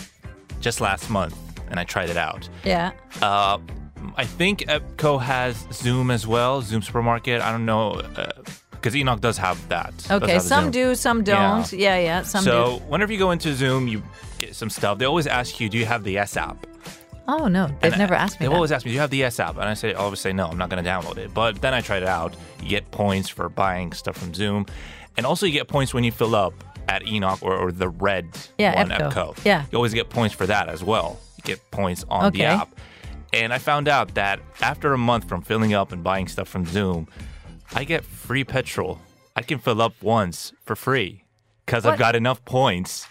just 0.60 0.82
last 0.82 1.08
month, 1.08 1.34
and 1.72 1.80
I 1.80 1.84
tried 1.84 2.08
it 2.10 2.16
out. 2.16 2.48
yeah. 2.64 2.92
Uh, 3.20 3.58
I 4.16 4.24
think 4.24 4.60
EPPCO 4.60 5.20
has 5.22 5.66
Zoom 5.72 6.10
as 6.10 6.26
well, 6.26 6.60
Zoom 6.62 6.82
Supermarket. 6.82 7.40
I 7.40 7.50
don't 7.50 7.64
know, 7.64 8.02
because 8.72 8.94
ENOC 8.94 9.20
does 9.20 9.38
have 9.38 9.56
that. 9.68 9.94
Okay, 10.10 10.32
have 10.34 10.42
some 10.42 10.64
Zoom. 10.64 10.70
do, 10.72 10.94
some 10.94 11.24
don't. 11.24 11.72
Yeah, 11.72 11.98
yeah, 11.98 12.22
some 12.22 12.44
do. 12.44 12.50
so 12.50 12.78
do. 12.78 12.84
whenever 12.86 13.12
you 13.12 13.18
go 13.18 13.30
into 13.30 13.54
Zoom, 13.54 13.88
you 13.88 14.02
get 14.38 14.54
some 14.54 14.68
stuff. 14.70 14.98
They 14.98 15.04
always 15.06 15.26
ask 15.28 15.60
you, 15.60 15.68
"Do 15.68 15.78
you 15.78 15.86
have 15.86 16.02
the 16.04 16.18
S 16.18 16.36
app?" 16.36 16.66
Oh 17.28 17.46
no, 17.46 17.68
they've 17.80 17.92
And 17.92 17.98
never 18.00 18.14
I- 18.14 18.18
asked 18.18 18.40
me 18.40 18.46
They 18.46 18.50
that. 18.50 18.56
always 18.56 18.72
ask 18.72 18.84
me, 18.84 18.90
"Do 18.90 18.94
you 18.94 19.00
have 19.00 19.10
the 19.10 19.22
S 19.22 19.38
app?" 19.38 19.54
And 19.54 19.64
I 19.64 19.74
say, 19.74 19.94
I 19.94 19.98
always 19.98 20.18
say, 20.20 20.32
"No, 20.32 20.48
I'm 20.48 20.58
not 20.58 20.68
going 20.68 20.82
to 20.82 20.90
download 20.90 21.16
it." 21.18 21.32
But 21.32 21.60
then 21.62 21.72
I 21.72 21.80
tried 21.80 22.02
it 22.02 22.08
out. 22.08 22.34
You 22.60 22.68
get 22.68 22.90
points 22.90 23.28
for 23.28 23.48
buying 23.48 23.92
stuff 23.92 24.16
from 24.18 24.34
Zoom, 24.34 24.66
and 25.16 25.24
also 25.24 25.46
you 25.46 25.52
get 25.52 25.68
points 25.68 25.94
when 25.94 26.02
you 26.02 26.10
fill 26.10 26.34
up 26.34 26.52
at 26.88 27.02
ENOC 27.04 27.40
or, 27.42 27.56
or 27.56 27.70
the 27.70 27.88
red 27.88 28.26
Yeah, 28.58 28.74
one, 28.74 28.90
EPPCO. 28.90 29.44
Yeah. 29.44 29.64
you 29.70 29.76
always 29.76 29.94
get 29.94 30.10
points 30.10 30.34
for 30.34 30.46
that 30.46 30.68
as 30.68 30.82
well. 30.82 31.20
Get 31.44 31.70
points 31.70 32.04
on 32.08 32.32
the 32.32 32.38
app. 32.44 32.74
And 33.32 33.52
I 33.52 33.58
found 33.58 33.88
out 33.88 34.14
that 34.14 34.40
after 34.60 34.92
a 34.92 34.98
month 34.98 35.28
from 35.28 35.42
filling 35.42 35.72
up 35.72 35.90
and 35.92 36.04
buying 36.04 36.28
stuff 36.28 36.48
from 36.48 36.66
Zoom, 36.66 37.08
I 37.74 37.84
get 37.84 38.04
free 38.04 38.44
petrol. 38.44 39.00
I 39.34 39.42
can 39.42 39.58
fill 39.58 39.80
up 39.80 39.94
once 40.02 40.52
for 40.64 40.76
free 40.76 41.24
because 41.64 41.86
I've 41.86 41.98
got 41.98 42.14
enough 42.14 42.44
points 42.44 43.06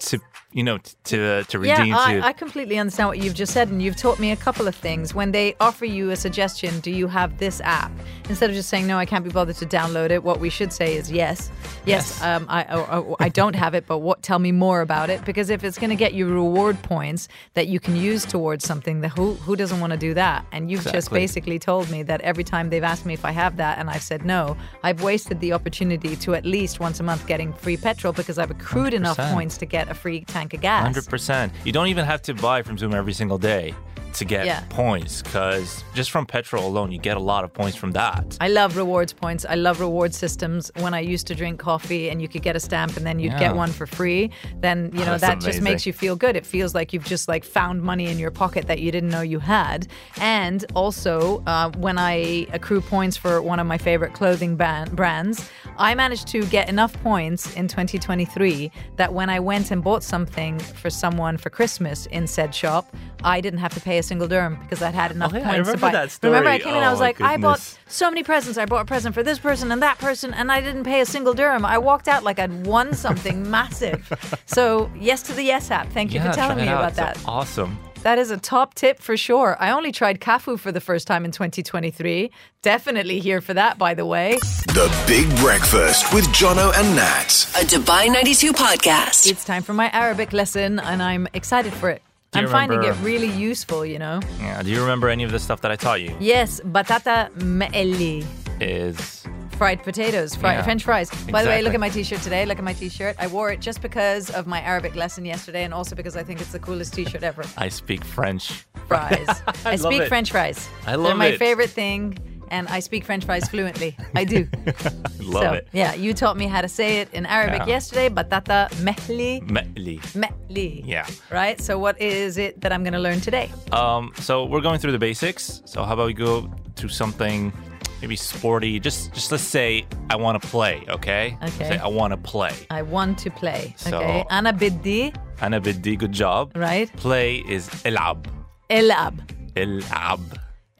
to, 0.00 0.18
you 0.52 0.64
know, 0.64 0.78
to 1.04 1.44
to 1.44 1.62
yeah, 1.62 1.78
redeem 1.78 1.94
to. 1.94 2.00
I, 2.00 2.20
I 2.28 2.32
completely 2.32 2.78
understand 2.78 3.08
what 3.08 3.18
you've 3.18 3.34
just 3.34 3.52
said, 3.52 3.68
and 3.68 3.80
you've 3.80 3.96
taught 3.96 4.18
me 4.18 4.32
a 4.32 4.36
couple 4.36 4.66
of 4.66 4.74
things. 4.74 5.14
When 5.14 5.30
they 5.30 5.54
offer 5.60 5.84
you 5.84 6.10
a 6.10 6.16
suggestion, 6.16 6.80
do 6.80 6.90
you 6.90 7.06
have 7.06 7.38
this 7.38 7.60
app? 7.60 7.92
Instead 8.28 8.50
of 8.50 8.56
just 8.56 8.68
saying 8.68 8.86
no, 8.86 8.98
I 8.98 9.06
can't 9.06 9.24
be 9.24 9.30
bothered 9.30 9.56
to 9.56 9.66
download 9.66 10.10
it. 10.10 10.24
What 10.24 10.40
we 10.40 10.50
should 10.50 10.72
say 10.72 10.96
is 10.96 11.10
yes, 11.10 11.50
yes. 11.86 12.00
Yes. 12.00 12.22
Um, 12.22 12.46
I, 12.48 12.64
or, 12.74 12.90
or, 12.90 13.16
I 13.20 13.28
don't 13.28 13.54
have 13.54 13.74
it, 13.74 13.86
but 13.86 13.98
what? 13.98 14.22
Tell 14.22 14.40
me 14.40 14.50
more 14.50 14.80
about 14.80 15.08
it, 15.08 15.24
because 15.24 15.50
if 15.50 15.62
it's 15.62 15.78
going 15.78 15.90
to 15.90 15.96
get 15.96 16.14
you 16.14 16.26
reward 16.26 16.82
points 16.82 17.28
that 17.54 17.68
you 17.68 17.78
can 17.78 17.94
use 17.94 18.24
towards 18.24 18.64
something, 18.64 19.02
then 19.02 19.10
who 19.10 19.34
who 19.34 19.54
doesn't 19.54 19.78
want 19.78 19.92
to 19.92 19.98
do 19.98 20.14
that? 20.14 20.44
And 20.50 20.68
you've 20.68 20.84
just 20.84 21.12
basically 21.12 21.60
told 21.60 21.90
me 21.90 22.02
that 22.02 22.20
every 22.22 22.44
time 22.44 22.70
they've 22.70 22.82
asked 22.82 23.06
me 23.06 23.14
if 23.14 23.24
I 23.24 23.30
have 23.30 23.56
that, 23.58 23.78
and 23.78 23.88
I've 23.88 24.02
said 24.02 24.24
no, 24.24 24.56
I've 24.82 25.02
wasted 25.02 25.38
the 25.38 25.52
opportunity 25.52 26.16
to 26.16 26.34
at 26.34 26.44
least 26.44 26.80
once 26.80 26.98
a 26.98 27.04
month 27.04 27.26
getting 27.28 27.52
free 27.52 27.76
petrol 27.76 28.12
because 28.12 28.36
I've 28.36 28.50
accrued 28.50 28.94
enough 28.94 29.16
100%. 29.16 29.32
points 29.32 29.56
to 29.58 29.66
get 29.66 29.88
a 29.88 29.94
free 29.94 30.22
tank 30.22 30.39
of 30.44 30.60
gas. 30.60 30.82
Hundred 30.82 31.06
percent. 31.06 31.52
You 31.64 31.72
don't 31.72 31.88
even 31.88 32.04
have 32.04 32.22
to 32.22 32.34
buy 32.34 32.62
from 32.62 32.78
Zoom 32.78 32.94
every 32.94 33.12
single 33.12 33.38
day 33.38 33.74
to 34.14 34.24
get 34.24 34.46
Yeah. 34.46 34.60
points, 34.68 35.22
because 35.22 35.82
just 35.94 36.10
from 36.10 36.26
petrol 36.26 36.66
alone, 36.66 36.92
you 36.92 36.98
get 36.98 37.16
a 37.16 37.20
lot 37.20 37.44
of 37.44 37.52
points 37.52 37.76
from 37.76 37.92
that. 37.92 38.36
I 38.40 38.48
love 38.48 38.76
rewards 38.76 39.12
points. 39.12 39.46
I 39.48 39.54
love 39.54 39.80
reward 39.80 40.14
systems. 40.14 40.70
When 40.80 40.94
I 40.94 41.00
used 41.00 41.26
to 41.28 41.34
drink 41.34 41.58
coffee 41.60 42.08
and 42.10 42.20
you 42.20 42.28
could 42.28 42.42
get 42.42 42.56
a 42.56 42.60
stamp 42.60 42.96
and 42.96 43.06
then 43.06 43.18
you'd 43.18 43.32
Yeah. 43.32 43.38
get 43.38 43.56
one 43.56 43.70
for 43.72 43.86
free, 43.86 44.30
then 44.60 44.90
you 44.92 45.00
know 45.00 45.16
That's 45.18 45.22
that 45.22 45.40
just 45.40 45.60
makes 45.62 45.86
you 45.86 45.92
feel 45.92 46.16
good. 46.16 46.36
It 46.36 46.44
feels 46.46 46.74
like 46.74 46.92
you've 46.92 47.04
just 47.04 47.28
like 47.28 47.44
found 47.44 47.82
money 47.82 48.06
in 48.10 48.18
your 48.18 48.30
pocket 48.30 48.66
that 48.66 48.80
you 48.80 48.90
didn't 48.92 49.10
know 49.10 49.20
you 49.22 49.38
had. 49.38 49.86
And 50.20 50.64
also, 50.74 51.42
uh, 51.46 51.70
when 51.76 51.98
I 51.98 52.46
accrue 52.52 52.80
points 52.80 53.16
for 53.16 53.40
one 53.42 53.58
of 53.60 53.66
my 53.66 53.78
favorite 53.78 54.12
clothing 54.14 54.56
ban- 54.56 54.94
brands, 54.94 55.48
I 55.78 55.94
managed 55.94 56.26
to 56.28 56.44
get 56.46 56.68
enough 56.68 56.92
points 57.02 57.54
in 57.54 57.68
2023 57.68 58.70
that 58.96 59.12
when 59.14 59.30
I 59.30 59.40
went 59.40 59.70
and 59.70 59.82
bought 59.82 60.02
something 60.02 60.58
for 60.58 60.90
someone 60.90 61.36
for 61.36 61.50
Christmas 61.50 62.06
in 62.06 62.26
said 62.26 62.54
shop, 62.54 62.94
I 63.22 63.40
didn't 63.40 63.60
have 63.60 63.74
to 63.74 63.80
pay 63.80 63.98
a 64.00 64.02
single 64.02 64.26
dirham 64.26 64.56
because 64.62 64.82
I'd 64.82 64.94
had 64.94 65.12
enough 65.12 65.32
Oh, 65.32 65.38
yeah, 65.38 65.42
I 65.48 65.52
points 65.54 65.68
to 65.68 65.72
remember 65.74 65.80
buy. 65.86 65.92
that 65.92 66.18
Remember, 66.22 66.48
I 66.50 66.58
story. 66.58 66.72
came 66.72 66.76
in, 66.78 66.82
I 66.82 66.88
Oh, 66.88 66.90
was 66.90 66.98
my 67.00 67.06
like, 67.06 67.20
I 67.20 67.36
bought 67.36 67.60
so 67.86 68.10
many 68.10 68.24
presents. 68.24 68.58
I 68.58 68.66
bought 68.66 68.82
a 68.82 68.84
present 68.84 69.14
for 69.14 69.22
this 69.22 69.38
person 69.38 69.70
and 69.70 69.80
that 69.82 69.98
person, 69.98 70.34
and 70.34 70.50
I 70.50 70.60
didn't 70.60 70.84
pay 70.84 71.00
a 71.00 71.06
single 71.06 71.32
dirham. 71.34 71.64
I 71.64 71.78
walked 71.78 72.08
out 72.08 72.24
like 72.24 72.38
I'd 72.40 72.66
won 72.66 72.92
something 73.06 73.48
massive. 73.50 74.12
So, 74.46 74.90
yes 74.98 75.22
to 75.28 75.32
the 75.32 75.44
Yes 75.44 75.70
app. 75.70 75.88
Thank 75.92 76.12
you 76.12 76.18
yeah, 76.20 76.30
for 76.30 76.36
telling 76.36 76.56
me 76.56 76.66
out. 76.68 76.80
about 76.92 77.12
It's 77.12 77.22
that. 77.22 77.28
Awesome. 77.28 77.78
That 78.02 78.18
is 78.18 78.30
a 78.30 78.38
top 78.38 78.72
tip 78.72 78.98
for 78.98 79.14
sure. 79.14 79.58
I 79.60 79.72
only 79.72 79.92
tried 79.92 80.20
CAFU 80.20 80.58
for 80.58 80.72
the 80.72 80.80
first 80.80 81.06
time 81.06 81.26
in 81.26 81.32
2023. 81.32 82.30
Definitely 82.62 83.20
here 83.20 83.42
for 83.42 83.52
that, 83.52 83.76
by 83.76 83.92
the 83.92 84.06
way. 84.06 84.38
The 84.68 84.88
Big 85.06 85.28
Breakfast 85.44 86.10
with 86.14 86.24
Jono 86.28 86.72
and 86.78 86.96
Nat. 86.96 87.28
A 87.60 87.64
Dubai 87.66 88.10
92 88.10 88.54
podcast. 88.54 89.30
It's 89.30 89.44
time 89.44 89.62
for 89.62 89.74
my 89.74 89.90
Arabic 89.90 90.32
lesson, 90.32 90.78
and 90.80 91.02
I'm 91.02 91.28
excited 91.34 91.74
for 91.74 91.90
it. 91.90 92.00
I'm 92.32 92.44
you 92.44 92.48
finding 92.50 92.82
it 92.84 92.94
really 93.02 93.28
useful, 93.28 93.84
you 93.84 93.98
know? 93.98 94.20
Yeah. 94.38 94.62
Do 94.62 94.70
you 94.70 94.80
remember 94.80 95.08
any 95.08 95.24
of 95.24 95.32
the 95.32 95.38
stuff 95.38 95.60
that 95.62 95.70
I 95.72 95.76
taught 95.76 96.00
you? 96.00 96.16
Yes, 96.20 96.60
batata 96.60 97.34
me'eli. 97.42 98.24
Is 98.60 99.24
fried 99.56 99.82
potatoes, 99.82 100.34
fri- 100.34 100.50
Yeah, 100.50 100.62
French 100.62 100.84
fries. 100.84 101.10
By 101.30 101.42
the 101.42 101.48
way, 101.48 101.60
look 101.62 101.74
at 101.74 101.80
my 101.80 101.88
t-shirt 101.88 102.20
today. 102.22 102.46
Look 102.46 102.58
at 102.58 102.64
my 102.64 102.72
t-shirt. 102.72 103.16
I 103.18 103.26
wore 103.26 103.50
it 103.50 103.60
just 103.60 103.82
because 103.82 104.30
of 104.30 104.46
my 104.46 104.60
Arabic 104.60 104.94
lesson 104.94 105.24
yesterday, 105.24 105.64
and 105.64 105.74
also 105.74 105.96
because 105.96 106.16
I 106.16 106.22
think 106.22 106.40
it's 106.40 106.52
the 106.52 106.58
coolest 106.58 106.94
t-shirt 106.94 107.22
ever. 107.22 107.42
I 107.58 107.68
speak 107.68 108.04
French. 108.04 108.64
Fries. 108.86 109.26
I, 109.64 109.70
love 109.76 109.80
speak 109.80 110.02
it. 110.02 110.08
French 110.08 110.30
fries. 110.30 110.68
I 110.86 110.94
love 110.94 111.08
They're 111.08 111.14
my 111.16 111.26
it. 111.28 111.38
favorite 111.38 111.70
thing, 111.70 112.16
and 112.50 112.68
I 112.68 112.80
speak 112.80 113.04
French 113.04 113.24
fries 113.24 113.48
fluently. 113.48 113.96
I 114.14 114.24
do. 114.24 114.48
Love 115.20 115.42
so 115.42 115.52
it. 115.52 115.68
yeah, 115.72 115.94
you 115.94 116.12
taught 116.14 116.36
me 116.36 116.46
how 116.46 116.60
to 116.60 116.68
say 116.68 117.00
it 117.00 117.08
in 117.12 117.26
Arabic 117.26 117.60
Yeah. 117.60 117.74
yesterday. 117.76 118.08
Batata 118.08 118.68
mehli 118.82 119.40
Mehli. 119.48 120.00
mehli. 120.14 120.82
Yeah. 120.86 121.06
Right. 121.30 121.60
So 121.60 121.78
what 121.78 122.00
is 122.00 122.38
it 122.38 122.60
that 122.62 122.72
I'm 122.72 122.82
going 122.82 122.94
to 122.94 122.98
learn 123.00 123.20
today? 123.20 123.50
Um, 123.72 124.12
so 124.16 124.44
we're 124.44 124.60
going 124.62 124.78
through 124.80 124.92
the 124.92 124.98
basics. 124.98 125.62
So 125.64 125.82
how 125.84 125.94
about 125.94 126.06
we 126.06 126.14
go 126.14 126.50
to 126.76 126.88
something 126.88 127.52
maybe 128.00 128.16
sporty? 128.16 128.80
Just 128.80 129.12
just 129.14 129.30
let's 129.30 129.44
say 129.44 129.86
I 130.10 130.16
want 130.16 130.40
to 130.42 130.48
play, 130.48 130.84
okay? 130.88 131.36
Okay. 131.42 131.68
Say 131.70 131.78
I 131.78 131.86
want 131.88 132.12
to 132.12 132.16
play. 132.16 132.54
I 132.70 132.82
want 132.82 133.18
to 133.18 133.30
play. 133.30 133.74
So- 133.76 133.98
okay. 133.98 134.24
Ana 134.30 134.52
biddi. 134.52 135.14
Ana 135.40 135.60
biddi, 135.60 135.96
good 135.98 136.12
job. 136.12 136.52
Right. 136.56 136.90
Play 136.96 137.36
is 137.48 137.68
elab. 137.84 138.26
Elab. 138.68 139.14
Elab. 139.56 140.20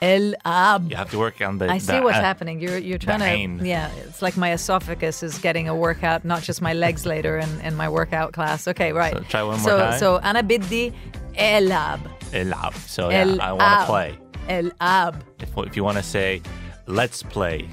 El 0.02 0.34
ab. 0.46 0.90
You 0.90 0.96
have 0.96 1.10
to 1.10 1.18
work 1.18 1.42
on 1.42 1.58
the. 1.58 1.70
I 1.70 1.76
see 1.76 1.92
the, 1.92 2.02
what's 2.02 2.16
uh, 2.16 2.22
happening. 2.22 2.58
You're 2.58 2.78
you're 2.78 2.96
trying 2.98 3.58
to 3.58 3.64
yeah. 3.64 3.90
It's 4.06 4.22
like 4.22 4.36
my 4.36 4.52
esophagus 4.52 5.22
is 5.22 5.36
getting 5.38 5.68
a 5.68 5.74
workout, 5.74 6.24
not 6.24 6.42
just 6.42 6.62
my 6.62 6.72
legs 6.72 7.04
later 7.04 7.36
in, 7.36 7.60
in 7.60 7.76
my 7.76 7.88
workout 7.88 8.32
class. 8.32 8.66
Okay, 8.66 8.92
right. 8.94 9.12
So 9.12 9.20
try 9.24 9.42
one 9.42 9.60
more 9.60 9.68
so, 9.70 9.78
time. 9.78 9.98
So 9.98 10.20
ana 10.22 10.42
biddi 10.42 10.94
elab. 11.34 12.00
Elab. 12.32 12.74
So 12.88 13.10
yeah, 13.10 13.20
El 13.20 13.42
I 13.42 13.52
want 13.52 13.80
to 13.80 13.86
play. 13.86 14.18
El 14.48 14.70
ab. 14.80 15.22
If, 15.38 15.50
if 15.58 15.76
you 15.76 15.84
want 15.84 15.98
to 15.98 16.02
say, 16.02 16.40
let's 16.86 17.22
play. 17.22 17.68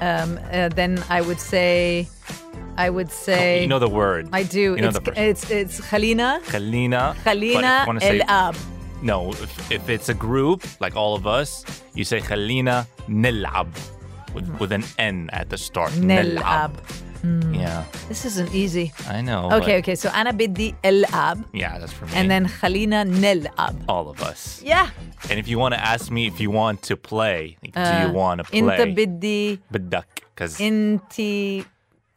Um, 0.00 0.40
uh, 0.50 0.70
then 0.70 1.04
I 1.10 1.20
would 1.20 1.38
say, 1.38 2.08
I 2.78 2.88
would 2.88 3.12
say. 3.12 3.60
you 3.60 3.68
know 3.68 3.78
the 3.78 3.88
word. 3.88 4.30
I 4.32 4.44
do. 4.44 4.60
You 4.60 4.76
know 4.76 4.88
it's, 4.88 4.98
the 4.98 5.12
it's 5.20 5.50
it's 5.50 5.80
Khalina. 5.80 6.40
Kalina. 6.44 7.14
Khalina 7.16 8.02
el 8.02 8.22
ab. 8.28 8.56
No, 9.02 9.30
if, 9.30 9.72
if 9.72 9.88
it's 9.88 10.08
a 10.08 10.14
group, 10.14 10.64
like 10.80 10.96
all 10.96 11.14
of 11.14 11.26
us, 11.26 11.64
you 11.94 12.04
say 12.04 12.20
Khalina 12.20 12.86
nilab 13.08 13.68
with, 14.34 14.46
hmm. 14.46 14.58
with 14.58 14.72
an 14.72 14.84
N 14.98 15.28
at 15.32 15.50
the 15.50 15.58
start. 15.58 15.90
Nilab. 15.92 16.72
Hmm. 17.22 17.54
Yeah, 17.54 17.84
This 18.08 18.24
isn't 18.24 18.52
easy. 18.52 18.92
I 19.08 19.20
know. 19.20 19.48
Okay, 19.52 19.78
okay. 19.78 19.94
So 19.94 20.10
ana 20.10 20.32
biddi 20.32 20.74
el 20.82 21.04
ab, 21.14 21.44
Yeah, 21.52 21.78
that's 21.78 21.92
for 21.92 22.06
me. 22.06 22.12
and 22.14 22.28
then 22.28 22.48
Khalina 22.48 23.06
nil 23.06 23.46
ab. 23.58 23.76
all 23.88 24.08
of 24.08 24.20
us. 24.22 24.60
Yeah. 24.64 24.90
And 25.30 25.38
if 25.38 25.46
you 25.46 25.58
want 25.58 25.74
to 25.74 25.80
ask 25.80 26.10
me 26.10 26.26
if 26.26 26.40
you 26.40 26.50
want 26.50 26.82
to 26.82 26.96
play, 26.96 27.56
like, 27.62 27.74
do 27.74 27.80
you 27.80 28.10
uh, 28.10 28.12
want 28.12 28.38
to 28.38 28.44
play? 28.44 28.58
Inta 28.58 28.86
biddi 28.90 29.60
Bidak, 29.72 30.26
because 30.34 30.58
inti 30.58 31.64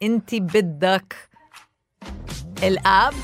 inti 0.00 0.40
biddak 0.42 1.14
el 2.62 2.76
ab 2.84 3.14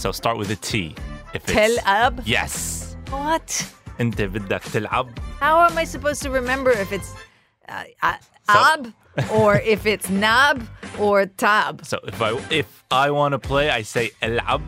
so 0.00 0.12
start 0.12 0.38
with 0.38 0.50
a 0.50 0.56
T. 0.56 0.94
If 1.33 1.41
it's 1.43 1.53
tel 1.53 1.75
ab. 1.85 2.21
yes, 2.25 2.95
What? 3.09 3.65
انت 3.99 4.21
بدك 4.21 4.61
تلعب 4.73 5.07
How 5.39 5.55
am 5.69 5.77
I 5.77 5.83
supposed 5.85 6.21
to 6.23 6.29
remember 6.29 6.71
if 6.71 6.91
it's 6.97 7.11
uh, 7.69 7.83
uh, 8.03 8.13
So- 8.47 8.63
ab 8.73 8.81
or 9.39 9.51
if 9.73 9.85
it's 9.85 10.09
nab 10.09 10.57
or 10.99 11.25
tab? 11.25 11.73
So 11.91 11.97
if 12.11 12.19
I 12.21 12.31
if 12.61 12.69
I 12.91 13.07
want 13.19 13.31
to 13.37 13.39
play, 13.51 13.65
I 13.69 13.81
say 13.83 14.05
elab. 14.27 14.61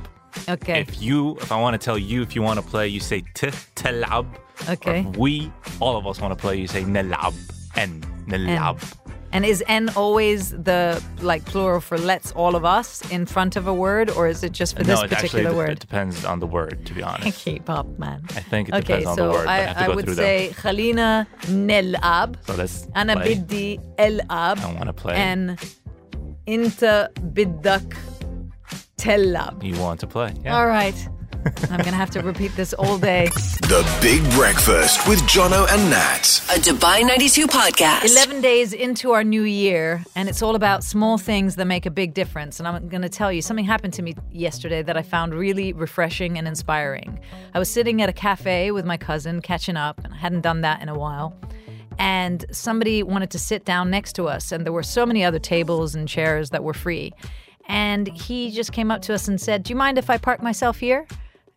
Okay. 0.55 0.79
If 0.85 0.91
you 1.07 1.19
if 1.43 1.49
I 1.51 1.57
want 1.65 1.73
to 1.77 1.81
tell 1.87 1.97
you 2.11 2.17
if 2.27 2.31
you 2.35 2.41
want 2.49 2.57
to 2.63 2.65
play, 2.73 2.85
you 2.95 3.01
say 3.11 3.19
t 3.39 3.47
telab. 3.79 4.25
Okay. 4.75 4.99
Or 5.05 5.09
if 5.11 5.17
we 5.23 5.33
all 5.83 5.95
of 5.99 6.05
us 6.11 6.17
want 6.23 6.31
to 6.35 6.39
play, 6.45 6.55
you 6.61 6.67
say 6.75 6.83
nilab. 6.95 7.35
N 7.75 7.91
nilab. 8.31 8.77
And 9.20 9.20
is 9.44 9.64
N 9.66 9.88
always 9.96 10.50
the 10.68 11.02
like 11.30 11.42
plural 11.52 11.80
for 11.80 11.96
let's 11.96 12.30
all 12.32 12.54
of 12.54 12.64
us 12.78 12.88
in 13.10 13.24
front 13.26 13.56
of 13.56 13.66
a 13.66 13.72
word, 13.86 14.10
or 14.10 14.28
is 14.28 14.44
it 14.44 14.52
just 14.60 14.76
for 14.76 14.82
this 14.84 14.98
no, 15.00 15.04
actually 15.04 15.16
particular 15.16 15.50
d- 15.50 15.56
word? 15.56 15.70
it 15.70 15.80
depends 15.80 16.24
on 16.24 16.38
the 16.40 16.46
word. 16.46 16.76
To 16.88 16.92
be 16.94 17.02
honest, 17.02 17.38
Keep 17.44 17.68
up, 17.78 17.88
man. 17.98 18.20
I 18.40 18.42
think 18.52 18.68
it 18.68 18.74
Okay, 18.74 18.80
depends 19.00 19.06
on 19.12 19.16
so 19.16 19.24
the 19.26 19.32
word. 19.32 19.48
I, 19.48 19.58
I 19.72 19.84
I 19.86 19.88
would 19.96 20.08
say 20.22 20.36
Khalina 20.62 21.26
nel 21.48 21.96
ab. 22.02 22.36
So 22.46 22.54
let's 22.54 22.86
ana 22.94 23.16
biddi 23.16 23.68
el 23.98 24.20
ab, 24.28 24.58
I 24.60 24.72
want 24.78 24.88
to 24.92 24.92
play. 25.04 25.14
and 25.16 25.44
inta 26.46 27.08
biddak 27.36 27.88
tellab. 28.96 29.62
you 29.64 29.78
want 29.80 29.98
to 30.00 30.06
play? 30.06 30.32
Yeah. 30.44 30.56
All 30.56 30.66
right. 30.66 30.98
I'm 31.44 31.78
going 31.78 31.84
to 31.84 31.96
have 31.96 32.10
to 32.10 32.20
repeat 32.20 32.54
this 32.54 32.72
all 32.72 32.98
day. 32.98 33.26
The 33.62 33.98
Big 34.00 34.22
Breakfast 34.32 35.08
with 35.08 35.20
Jono 35.22 35.66
and 35.72 35.90
Nat. 35.90 36.40
A 36.50 36.60
Dubai 36.60 37.06
92 37.06 37.46
podcast. 37.46 38.04
11 38.04 38.40
days 38.40 38.72
into 38.72 39.12
our 39.12 39.24
new 39.24 39.42
year, 39.42 40.04
and 40.14 40.28
it's 40.28 40.42
all 40.42 40.54
about 40.54 40.84
small 40.84 41.18
things 41.18 41.56
that 41.56 41.64
make 41.64 41.84
a 41.84 41.90
big 41.90 42.14
difference. 42.14 42.58
And 42.58 42.68
I'm 42.68 42.88
going 42.88 43.02
to 43.02 43.08
tell 43.08 43.32
you 43.32 43.42
something 43.42 43.64
happened 43.64 43.94
to 43.94 44.02
me 44.02 44.14
yesterday 44.30 44.82
that 44.82 44.96
I 44.96 45.02
found 45.02 45.34
really 45.34 45.72
refreshing 45.72 46.38
and 46.38 46.46
inspiring. 46.46 47.18
I 47.54 47.58
was 47.58 47.68
sitting 47.68 48.02
at 48.02 48.08
a 48.08 48.12
cafe 48.12 48.70
with 48.70 48.84
my 48.84 48.96
cousin, 48.96 49.40
catching 49.40 49.76
up, 49.76 50.00
and 50.04 50.14
I 50.14 50.16
hadn't 50.18 50.42
done 50.42 50.60
that 50.60 50.80
in 50.80 50.88
a 50.88 50.98
while. 50.98 51.36
And 51.98 52.44
somebody 52.52 53.02
wanted 53.02 53.30
to 53.30 53.38
sit 53.38 53.64
down 53.64 53.90
next 53.90 54.12
to 54.14 54.28
us, 54.28 54.52
and 54.52 54.64
there 54.64 54.72
were 54.72 54.82
so 54.82 55.04
many 55.04 55.24
other 55.24 55.38
tables 55.38 55.94
and 55.94 56.08
chairs 56.08 56.50
that 56.50 56.62
were 56.62 56.74
free. 56.74 57.12
And 57.66 58.08
he 58.08 58.50
just 58.50 58.72
came 58.72 58.90
up 58.90 59.02
to 59.02 59.14
us 59.14 59.28
and 59.28 59.40
said, 59.40 59.62
Do 59.62 59.72
you 59.72 59.76
mind 59.76 59.98
if 59.98 60.10
I 60.10 60.18
park 60.18 60.42
myself 60.42 60.78
here? 60.78 61.06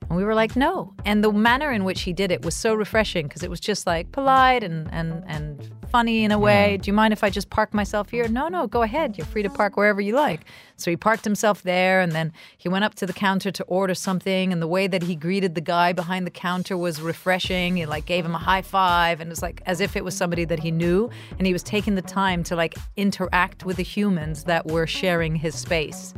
And 0.09 0.17
we 0.17 0.23
were 0.23 0.35
like, 0.35 0.55
no. 0.55 0.93
And 1.03 1.23
the 1.23 1.31
manner 1.31 1.71
in 1.71 1.83
which 1.83 2.01
he 2.01 2.13
did 2.13 2.31
it 2.31 2.45
was 2.45 2.55
so 2.55 2.73
refreshing 2.75 3.27
because 3.27 3.43
it 3.43 3.49
was 3.49 3.59
just 3.59 3.87
like 3.87 4.11
polite 4.11 4.63
and, 4.63 4.87
and, 4.91 5.23
and 5.27 5.71
funny 5.95 6.23
in 6.23 6.31
a 6.31 6.37
way. 6.37 6.73
Mm-hmm. 6.73 6.81
Do 6.81 6.87
you 6.89 6.93
mind 6.93 7.13
if 7.13 7.23
I 7.23 7.29
just 7.29 7.49
park 7.49 7.73
myself 7.73 8.09
here? 8.09 8.27
No, 8.27 8.47
no, 8.47 8.67
go 8.67 8.81
ahead. 8.81 9.17
You're 9.17 9.25
free 9.25 9.43
to 9.43 9.49
park 9.49 9.77
wherever 9.77 10.01
you 10.01 10.13
like. 10.13 10.41
So 10.77 10.91
he 10.91 10.97
parked 10.97 11.23
himself 11.23 11.63
there 11.63 12.01
and 12.01 12.11
then 12.11 12.33
he 12.57 12.69
went 12.69 12.83
up 12.83 12.95
to 12.95 13.05
the 13.05 13.13
counter 13.13 13.49
to 13.51 13.63
order 13.63 13.95
something. 13.95 14.51
And 14.51 14.61
the 14.61 14.67
way 14.67 14.87
that 14.87 15.03
he 15.03 15.15
greeted 15.15 15.55
the 15.55 15.61
guy 15.61 15.93
behind 15.93 16.27
the 16.27 16.31
counter 16.31 16.77
was 16.77 17.01
refreshing. 17.01 17.77
He 17.77 17.85
like 17.85 18.05
gave 18.05 18.25
him 18.25 18.35
a 18.35 18.39
high 18.39 18.61
five 18.61 19.21
and 19.21 19.29
it 19.29 19.31
was 19.31 19.41
like 19.41 19.61
as 19.65 19.79
if 19.79 19.95
it 19.95 20.03
was 20.03 20.15
somebody 20.15 20.45
that 20.45 20.59
he 20.59 20.69
knew. 20.69 21.09
And 21.37 21.47
he 21.47 21.53
was 21.53 21.63
taking 21.63 21.95
the 21.95 22.01
time 22.01 22.43
to 22.43 22.55
like 22.55 22.75
interact 22.97 23.65
with 23.65 23.77
the 23.77 23.83
humans 23.83 24.43
that 24.43 24.67
were 24.67 24.85
sharing 24.85 25.35
his 25.35 25.55
space. 25.55 26.13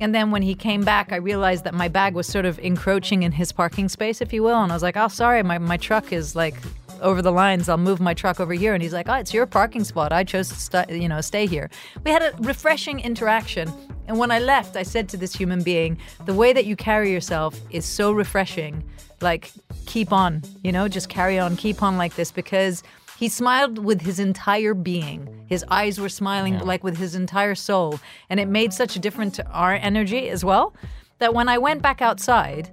And 0.00 0.14
then 0.14 0.30
when 0.30 0.42
he 0.42 0.54
came 0.54 0.84
back, 0.84 1.12
I 1.12 1.16
realized 1.16 1.64
that 1.64 1.74
my 1.74 1.88
bag 1.88 2.14
was 2.14 2.26
sort 2.26 2.44
of 2.44 2.58
encroaching 2.60 3.22
in 3.22 3.32
his 3.32 3.52
parking 3.52 3.88
space, 3.88 4.20
if 4.20 4.32
you 4.32 4.42
will. 4.42 4.62
And 4.62 4.72
I 4.72 4.74
was 4.74 4.82
like, 4.82 4.96
oh, 4.96 5.08
sorry, 5.08 5.42
my, 5.42 5.58
my 5.58 5.76
truck 5.76 6.12
is 6.12 6.36
like 6.36 6.54
over 7.00 7.22
the 7.22 7.32
lines. 7.32 7.68
I'll 7.68 7.76
move 7.76 8.00
my 8.00 8.14
truck 8.14 8.40
over 8.40 8.52
here. 8.52 8.74
And 8.74 8.82
he's 8.82 8.92
like, 8.92 9.08
oh, 9.08 9.14
it's 9.14 9.34
your 9.34 9.46
parking 9.46 9.84
spot. 9.84 10.12
I 10.12 10.24
chose 10.24 10.48
to 10.48 10.54
st- 10.54 10.90
you 10.90 11.08
know, 11.08 11.20
stay 11.20 11.46
here. 11.46 11.70
We 12.04 12.10
had 12.10 12.22
a 12.22 12.34
refreshing 12.38 13.00
interaction. 13.00 13.72
And 14.06 14.18
when 14.18 14.30
I 14.30 14.38
left, 14.38 14.76
I 14.76 14.82
said 14.82 15.08
to 15.10 15.16
this 15.16 15.34
human 15.34 15.62
being, 15.62 15.98
the 16.24 16.34
way 16.34 16.52
that 16.52 16.64
you 16.64 16.76
carry 16.76 17.12
yourself 17.12 17.60
is 17.70 17.84
so 17.84 18.12
refreshing. 18.12 18.82
Like, 19.20 19.52
keep 19.86 20.12
on, 20.12 20.42
you 20.62 20.72
know, 20.72 20.88
just 20.88 21.08
carry 21.08 21.38
on, 21.38 21.56
keep 21.56 21.82
on 21.82 21.98
like 21.98 22.14
this 22.14 22.30
because 22.30 22.82
he 23.18 23.28
smiled 23.28 23.84
with 23.84 24.02
his 24.02 24.20
entire 24.20 24.74
being. 24.74 25.44
His 25.46 25.64
eyes 25.68 25.98
were 25.98 26.08
smiling 26.08 26.60
like 26.60 26.84
with 26.84 26.98
his 26.98 27.16
entire 27.16 27.56
soul. 27.56 27.98
And 28.30 28.38
it 28.38 28.46
made 28.46 28.72
such 28.72 28.94
a 28.94 29.00
difference 29.00 29.34
to 29.36 29.46
our 29.48 29.74
energy 29.74 30.28
as 30.28 30.44
well 30.44 30.72
that 31.18 31.34
when 31.34 31.48
I 31.48 31.58
went 31.58 31.82
back 31.82 32.00
outside, 32.00 32.70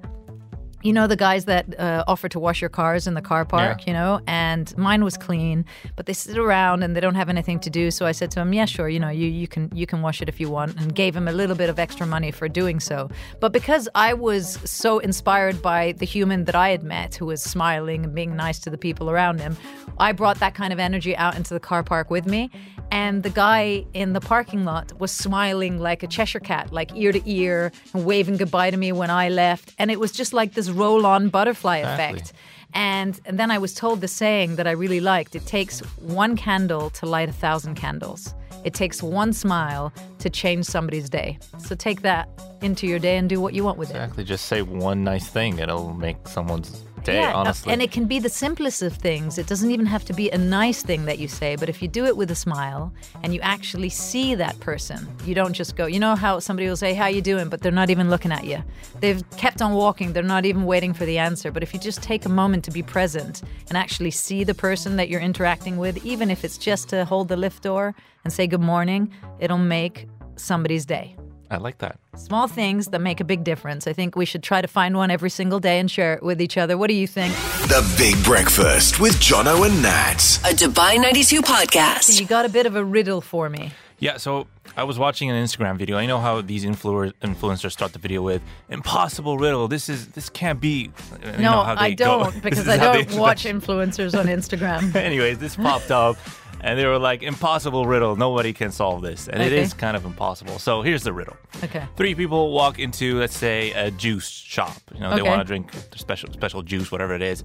you 0.85 0.93
know 0.97 1.07
the 1.07 1.15
guys 1.27 1.43
that 1.45 1.65
uh, 1.79 2.03
offer 2.07 2.27
to 2.29 2.39
wash 2.39 2.59
your 2.63 2.69
cars 2.81 3.07
in 3.07 3.13
the 3.19 3.21
car 3.31 3.43
park, 3.45 3.77
Yeah. 3.79 3.87
you 3.87 3.93
know, 3.99 4.11
and 4.27 4.65
mine 4.77 5.03
was 5.03 5.15
clean, 5.27 5.65
but 5.95 6.05
they 6.07 6.13
sit 6.13 6.37
around 6.37 6.83
and 6.83 6.95
they 6.95 7.01
don't 7.05 7.15
have 7.21 7.29
anything 7.35 7.59
to 7.61 7.69
do. 7.69 7.85
So 7.97 8.05
I 8.05 8.13
said 8.19 8.29
to 8.31 8.39
him, 8.41 8.53
"Yeah, 8.53 8.65
sure, 8.65 8.87
you 8.95 8.99
know, 8.99 9.09
you 9.21 9.27
you 9.41 9.47
can 9.53 9.63
you 9.81 9.87
can 9.91 9.99
wash 10.05 10.21
it 10.21 10.29
if 10.33 10.37
you 10.41 10.49
want," 10.57 10.71
and 10.79 10.87
gave 11.03 11.13
him 11.19 11.27
a 11.27 11.31
little 11.41 11.55
bit 11.63 11.69
of 11.73 11.77
extra 11.85 12.05
money 12.15 12.31
for 12.39 12.47
doing 12.61 12.79
so. 12.79 12.97
But 13.43 13.51
because 13.59 13.89
I 13.95 14.13
was 14.13 14.59
so 14.63 14.91
inspired 14.99 15.57
by 15.61 15.81
the 16.01 16.05
human 16.05 16.39
that 16.45 16.55
I 16.55 16.69
had 16.75 16.83
met, 16.83 17.15
who 17.15 17.25
was 17.33 17.41
smiling 17.41 17.99
and 18.05 18.13
being 18.13 18.35
nice 18.35 18.59
to 18.59 18.69
the 18.69 18.77
people 18.87 19.09
around 19.09 19.39
him, 19.45 19.57
I 19.97 20.11
brought 20.11 20.39
that 20.39 20.53
kind 20.61 20.71
of 20.71 20.79
energy 20.79 21.13
out 21.17 21.35
into 21.35 21.53
the 21.57 21.59
car 21.69 21.83
park 21.83 22.09
with 22.11 22.25
me. 22.35 22.49
And 22.91 23.23
the 23.23 23.31
guy 23.31 23.83
in 23.93 24.13
the 24.13 24.21
parking 24.21 24.63
lot 24.63 24.93
was 24.99 25.11
smiling 25.11 25.79
like 25.79 26.03
a 26.03 26.07
Cheshire 26.07 26.39
cat, 26.39 26.71
like 26.71 26.89
ear 26.95 27.11
to 27.11 27.21
ear, 27.29 27.71
and 27.93 28.05
waving 28.05 28.37
goodbye 28.37 28.69
to 28.69 28.77
me 28.77 28.91
when 28.91 29.09
I 29.09 29.29
left. 29.29 29.73
And 29.79 29.89
it 29.89 29.99
was 29.99 30.11
just 30.11 30.33
like 30.33 30.53
this 30.53 30.69
roll 30.75 31.05
on 31.05 31.29
butterfly 31.29 31.77
Exactly. 31.77 32.19
effect. 32.19 32.33
And, 32.73 33.19
and 33.25 33.39
then 33.39 33.51
I 33.51 33.57
was 33.57 33.73
told 33.73 34.01
the 34.01 34.07
saying 34.07 34.57
that 34.57 34.67
I 34.67 34.71
really 34.71 34.99
liked 34.99 35.35
it 35.35 35.45
takes 35.45 35.79
one 35.99 36.35
candle 36.35 36.89
to 36.91 37.05
light 37.05 37.29
a 37.29 37.33
thousand 37.33 37.75
candles. 37.75 38.33
It 38.65 38.73
takes 38.73 39.01
one 39.03 39.31
smile 39.31 39.93
to 40.19 40.29
change 40.29 40.65
somebody's 40.65 41.09
day. 41.09 41.37
So 41.59 41.75
take 41.75 42.01
that 42.01 42.27
into 42.61 42.87
your 42.87 42.99
day 42.99 43.15
and 43.17 43.29
do 43.29 43.39
what 43.39 43.53
you 43.53 43.63
want 43.63 43.77
with 43.77 43.91
it. 43.91 43.95
Exactly. 43.95 44.23
Just 44.23 44.45
say 44.45 44.61
one 44.63 45.03
nice 45.03 45.27
thing. 45.27 45.59
It'll 45.59 45.93
make 45.93 46.27
someone's 46.27 46.83
day. 47.05 47.21
Yeah, 47.21 47.33
honestly. 47.33 47.71
and 47.71 47.81
it 47.81 47.91
can 47.91 48.05
be 48.05 48.19
the 48.19 48.29
simplest 48.29 48.81
of 48.81 48.93
things. 48.97 49.37
It 49.37 49.47
doesn't 49.47 49.71
even 49.71 49.85
have 49.85 50.03
to 50.05 50.13
be 50.13 50.29
a 50.29 50.37
nice 50.37 50.83
thing 50.83 51.05
that 51.05 51.19
you 51.19 51.27
say, 51.27 51.55
but 51.55 51.69
if 51.69 51.81
you 51.81 51.87
do 51.87 52.05
it 52.05 52.17
with 52.17 52.31
a 52.31 52.35
smile 52.35 52.93
and 53.23 53.33
you 53.33 53.39
actually 53.41 53.89
see 53.89 54.35
that 54.35 54.59
person, 54.59 55.07
you 55.25 55.33
don't 55.33 55.53
just 55.53 55.75
go. 55.75 55.85
You 55.85 55.99
know 55.99 56.15
how 56.15 56.39
somebody 56.39 56.67
will 56.67 56.75
say, 56.75 56.93
"How 56.93 57.07
you 57.07 57.21
doing?" 57.21 57.47
but 57.49 57.61
they're 57.61 57.71
not 57.71 57.89
even 57.89 58.09
looking 58.09 58.31
at 58.31 58.43
you. 58.43 58.63
They've 58.99 59.23
kept 59.37 59.61
on 59.61 59.73
walking. 59.73 60.13
They're 60.13 60.23
not 60.23 60.45
even 60.45 60.65
waiting 60.65 60.93
for 60.93 61.05
the 61.05 61.17
answer. 61.17 61.51
But 61.51 61.63
if 61.63 61.73
you 61.73 61.79
just 61.79 62.01
take 62.01 62.25
a 62.25 62.29
moment 62.29 62.63
to 62.65 62.71
be 62.71 62.81
present 62.81 63.43
and 63.69 63.77
actually 63.77 64.11
see 64.11 64.43
the 64.43 64.55
person 64.55 64.95
that 64.97 65.09
you're 65.09 65.21
interacting 65.21 65.77
with, 65.77 66.03
even 66.05 66.29
if 66.29 66.43
it's 66.43 66.57
just 66.57 66.89
to 66.89 67.05
hold 67.05 67.27
the 67.27 67.37
lift 67.37 67.63
door 67.63 67.95
and 68.23 68.33
say 68.33 68.47
good 68.47 68.61
morning, 68.61 69.11
it'll 69.39 69.57
make 69.57 70.07
somebody's 70.35 70.85
day. 70.85 71.15
I 71.49 71.57
like 71.57 71.77
that. 71.79 71.99
Small 72.15 72.47
things 72.47 72.87
that 72.87 72.99
make 72.99 73.19
a 73.19 73.23
big 73.23 73.43
difference. 73.43 73.87
I 73.87 73.93
think 73.93 74.15
we 74.15 74.25
should 74.25 74.43
try 74.43 74.61
to 74.61 74.67
find 74.67 74.97
one 74.97 75.11
every 75.11 75.29
single 75.29 75.59
day 75.59 75.79
and 75.79 75.89
share 75.89 76.13
it 76.15 76.23
with 76.23 76.41
each 76.41 76.57
other. 76.57 76.77
What 76.77 76.87
do 76.87 76.95
you 76.95 77.07
think? 77.07 77.33
The 77.67 77.83
Big 77.97 78.21
Breakfast 78.23 78.99
with 78.99 79.13
Jono 79.15 79.65
and 79.65 79.81
Nat. 79.81 80.39
A 80.43 80.53
Dubai 80.55 80.99
92 81.01 81.41
podcast. 81.41 82.19
You 82.19 82.25
got 82.25 82.45
a 82.45 82.49
bit 82.49 82.65
of 82.65 82.75
a 82.75 82.83
riddle 82.83 83.21
for 83.21 83.49
me. 83.49 83.71
Yeah, 83.97 84.17
so 84.17 84.47
I 84.75 84.83
was 84.83 84.99
watching 84.99 85.29
an 85.31 85.41
Instagram 85.41 85.77
video. 85.77 85.95
I 85.97 86.05
know 86.05 86.19
how 86.19 86.41
these 86.41 86.65
influ- 86.65 87.13
influencers 87.23 87.71
start 87.71 87.93
the 87.93 87.99
video 87.99 88.21
with 88.21 88.41
"impossible 88.69 89.37
riddle." 89.37 89.69
This 89.69 89.87
is 89.87 90.07
this 90.09 90.27
can't 90.29 90.59
be. 90.59 90.91
You 91.23 91.31
know 91.31 91.37
no, 91.37 91.63
how 91.63 91.75
I 91.77 91.89
they 91.89 91.95
go- 91.95 92.23
don't 92.23 92.43
because 92.43 92.67
I 92.67 92.75
don't 92.75 93.15
watch 93.17 93.45
influencers 93.45 94.17
on 94.19 94.25
Instagram. 94.25 94.93
Anyways, 95.11 95.37
this 95.39 95.55
popped 95.55 95.91
up, 95.91 96.17
And 96.65 96.79
they 96.79 96.85
were 96.87 96.97
like, 96.97 97.21
impossible 97.21 97.85
riddle. 97.85 98.15
Nobody 98.15 98.51
can 98.51 98.71
solve 98.71 99.03
this. 99.03 99.27
And 99.27 99.39
it 99.39 99.53
Okay. 99.53 99.61
is 99.61 99.73
kind 99.75 99.95
of 99.95 100.03
impossible. 100.03 100.57
So 100.57 100.81
here's 100.81 101.03
the 101.03 101.13
riddle. 101.13 101.37
Okay. 101.63 101.83
Three 101.95 102.15
people 102.15 102.51
walk 102.51 102.79
into, 102.79 103.19
let's 103.19 103.37
say, 103.37 103.71
a 103.73 103.91
juice 103.91 104.27
shop. 104.27 104.75
You 104.93 105.01
know, 105.01 105.15
they 105.15 105.21
want 105.21 105.41
to 105.41 105.45
drink 105.45 105.71
special 105.95 106.33
special 106.33 106.63
juice, 106.63 106.91
whatever 106.91 107.13
it 107.13 107.21
is. 107.21 107.43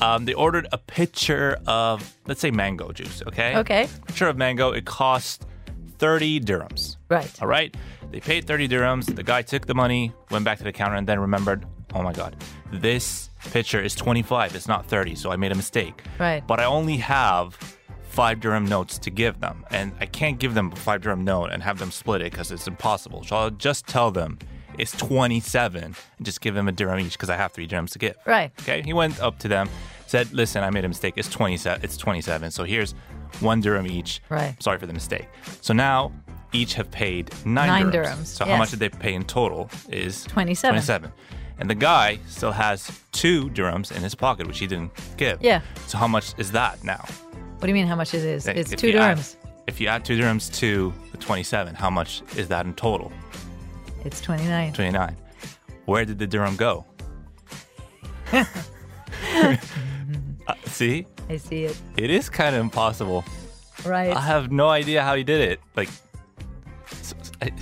Um, 0.00 0.24
they 0.24 0.32
ordered 0.32 0.66
a 0.72 0.78
pitcher 0.78 1.58
of, 1.66 2.16
let's 2.26 2.40
say, 2.40 2.50
mango 2.50 2.92
juice. 2.92 3.22
Okay. 3.28 3.56
Okay. 3.58 3.88
Pitcher 4.06 4.28
of 4.28 4.38
mango. 4.38 4.72
It 4.72 4.86
cost 4.86 5.44
thirty 5.98 6.40
dirhams. 6.40 6.96
Right. 7.10 7.30
All 7.42 7.48
right. 7.48 7.76
They 8.10 8.20
paid 8.20 8.46
30 8.46 8.68
dirhams. 8.68 9.14
The 9.14 9.22
guy 9.22 9.40
took 9.42 9.66
the 9.66 9.74
money, 9.74 10.12
went 10.30 10.44
back 10.44 10.58
to 10.58 10.64
the 10.64 10.72
counter, 10.72 10.96
and 10.96 11.06
then 11.06 11.18
remembered, 11.20 11.64
oh 11.94 12.02
my 12.02 12.12
God, 12.12 12.36
this 12.72 13.30
pitcher 13.52 13.80
is 13.80 13.94
25. 13.94 14.54
It's 14.54 14.68
not 14.68 14.84
30. 14.86 15.14
So 15.14 15.30
I 15.30 15.36
made 15.36 15.50
a 15.52 15.54
mistake. 15.54 16.02
Right. 16.18 16.46
But 16.46 16.60
I 16.60 16.64
only 16.64 16.98
have 16.98 17.58
five 18.12 18.40
dirham 18.40 18.66
notes 18.66 18.98
to 18.98 19.10
give 19.10 19.40
them. 19.40 19.64
And 19.70 19.92
I 20.00 20.06
can't 20.06 20.38
give 20.38 20.52
them 20.54 20.70
a 20.72 20.76
five 20.76 21.00
dirham 21.00 21.24
note 21.24 21.46
and 21.50 21.62
have 21.62 21.78
them 21.78 21.90
split 21.90 22.20
it 22.20 22.30
because 22.32 22.50
it's 22.50 22.66
impossible. 22.68 23.24
So 23.24 23.36
I'll 23.36 23.50
just 23.50 23.86
tell 23.86 24.10
them 24.10 24.38
it's 24.78 24.92
27 24.92 25.82
and 25.84 25.96
just 26.22 26.40
give 26.40 26.54
them 26.54 26.68
a 26.68 26.72
dirham 26.72 27.00
each 27.00 27.12
because 27.12 27.30
I 27.30 27.36
have 27.36 27.52
three 27.52 27.66
dirhams 27.66 27.90
to 27.90 27.98
give. 27.98 28.16
Right. 28.26 28.52
Okay. 28.60 28.82
He 28.82 28.92
went 28.92 29.18
up 29.20 29.38
to 29.40 29.48
them, 29.48 29.68
said, 30.06 30.32
listen, 30.32 30.62
I 30.62 30.70
made 30.70 30.84
a 30.84 30.88
mistake. 30.88 31.14
It's 31.16 31.28
27. 31.28 31.82
It's 31.82 31.96
27. 31.96 32.50
So 32.50 32.64
here's 32.64 32.92
one 33.40 33.60
dirham 33.62 33.86
each. 33.86 34.20
Right. 34.28 34.62
Sorry 34.62 34.78
for 34.78 34.86
the 34.86 34.92
mistake. 34.92 35.26
So 35.62 35.72
now 35.72 36.12
each 36.52 36.74
have 36.74 36.90
paid 36.90 37.30
nine, 37.46 37.68
Nine 37.68 37.86
dirhams. 37.92 38.04
dirhams, 38.16 38.26
So 38.26 38.44
how 38.44 38.56
much 38.58 38.70
did 38.70 38.78
they 38.78 38.90
pay 38.90 39.14
in 39.14 39.24
total 39.24 39.70
is 39.88 40.24
27. 40.24 40.72
27. 40.74 41.12
And 41.58 41.70
the 41.70 41.74
guy 41.74 42.18
still 42.26 42.52
has 42.52 42.90
two 43.12 43.48
dirhams 43.50 43.90
in 43.94 44.02
his 44.02 44.14
pocket, 44.14 44.46
which 44.46 44.58
he 44.58 44.66
didn't 44.66 44.90
give. 45.16 45.40
Yeah. 45.42 45.62
So 45.86 45.96
how 45.96 46.08
much 46.08 46.34
is 46.38 46.50
that 46.52 46.82
now? 46.84 47.04
What 47.62 47.66
do 47.66 47.70
you 47.70 47.74
mean? 47.74 47.86
How 47.86 47.94
much 47.94 48.12
it 48.12 48.24
is? 48.24 48.48
It's 48.48 48.72
If 48.72 48.80
two 48.80 48.88
you 48.90 48.98
add- 48.98 49.18
dirhams. 49.18 49.36
if 49.68 49.80
you 49.80 49.86
add 49.86 50.04
two 50.04 50.18
dirhams 50.18 50.52
to 50.54 50.92
the 51.12 51.16
27, 51.18 51.76
how 51.76 51.90
much 51.90 52.20
is 52.36 52.48
that 52.48 52.66
in 52.66 52.74
total? 52.74 53.12
It's 54.04 54.20
29. 54.20 54.72
29. 54.72 55.16
Where 55.84 56.04
did 56.04 56.18
the 56.18 56.26
dirham 56.26 56.56
go? 56.56 56.84
Uh, 60.48 60.54
see, 60.66 61.06
I 61.30 61.36
see 61.36 61.64
it. 61.66 61.80
it 61.96 62.10
is 62.10 62.28
kind 62.28 62.56
of 62.56 62.60
impossible. 62.62 63.24
Right. 63.86 64.14
I 64.14 64.20
have 64.20 64.50
no 64.50 64.68
idea 64.68 65.02
how 65.04 65.14
he 65.14 65.22
did 65.22 65.40
it. 65.52 65.60
Like, 65.76 65.88
I, 67.40 67.52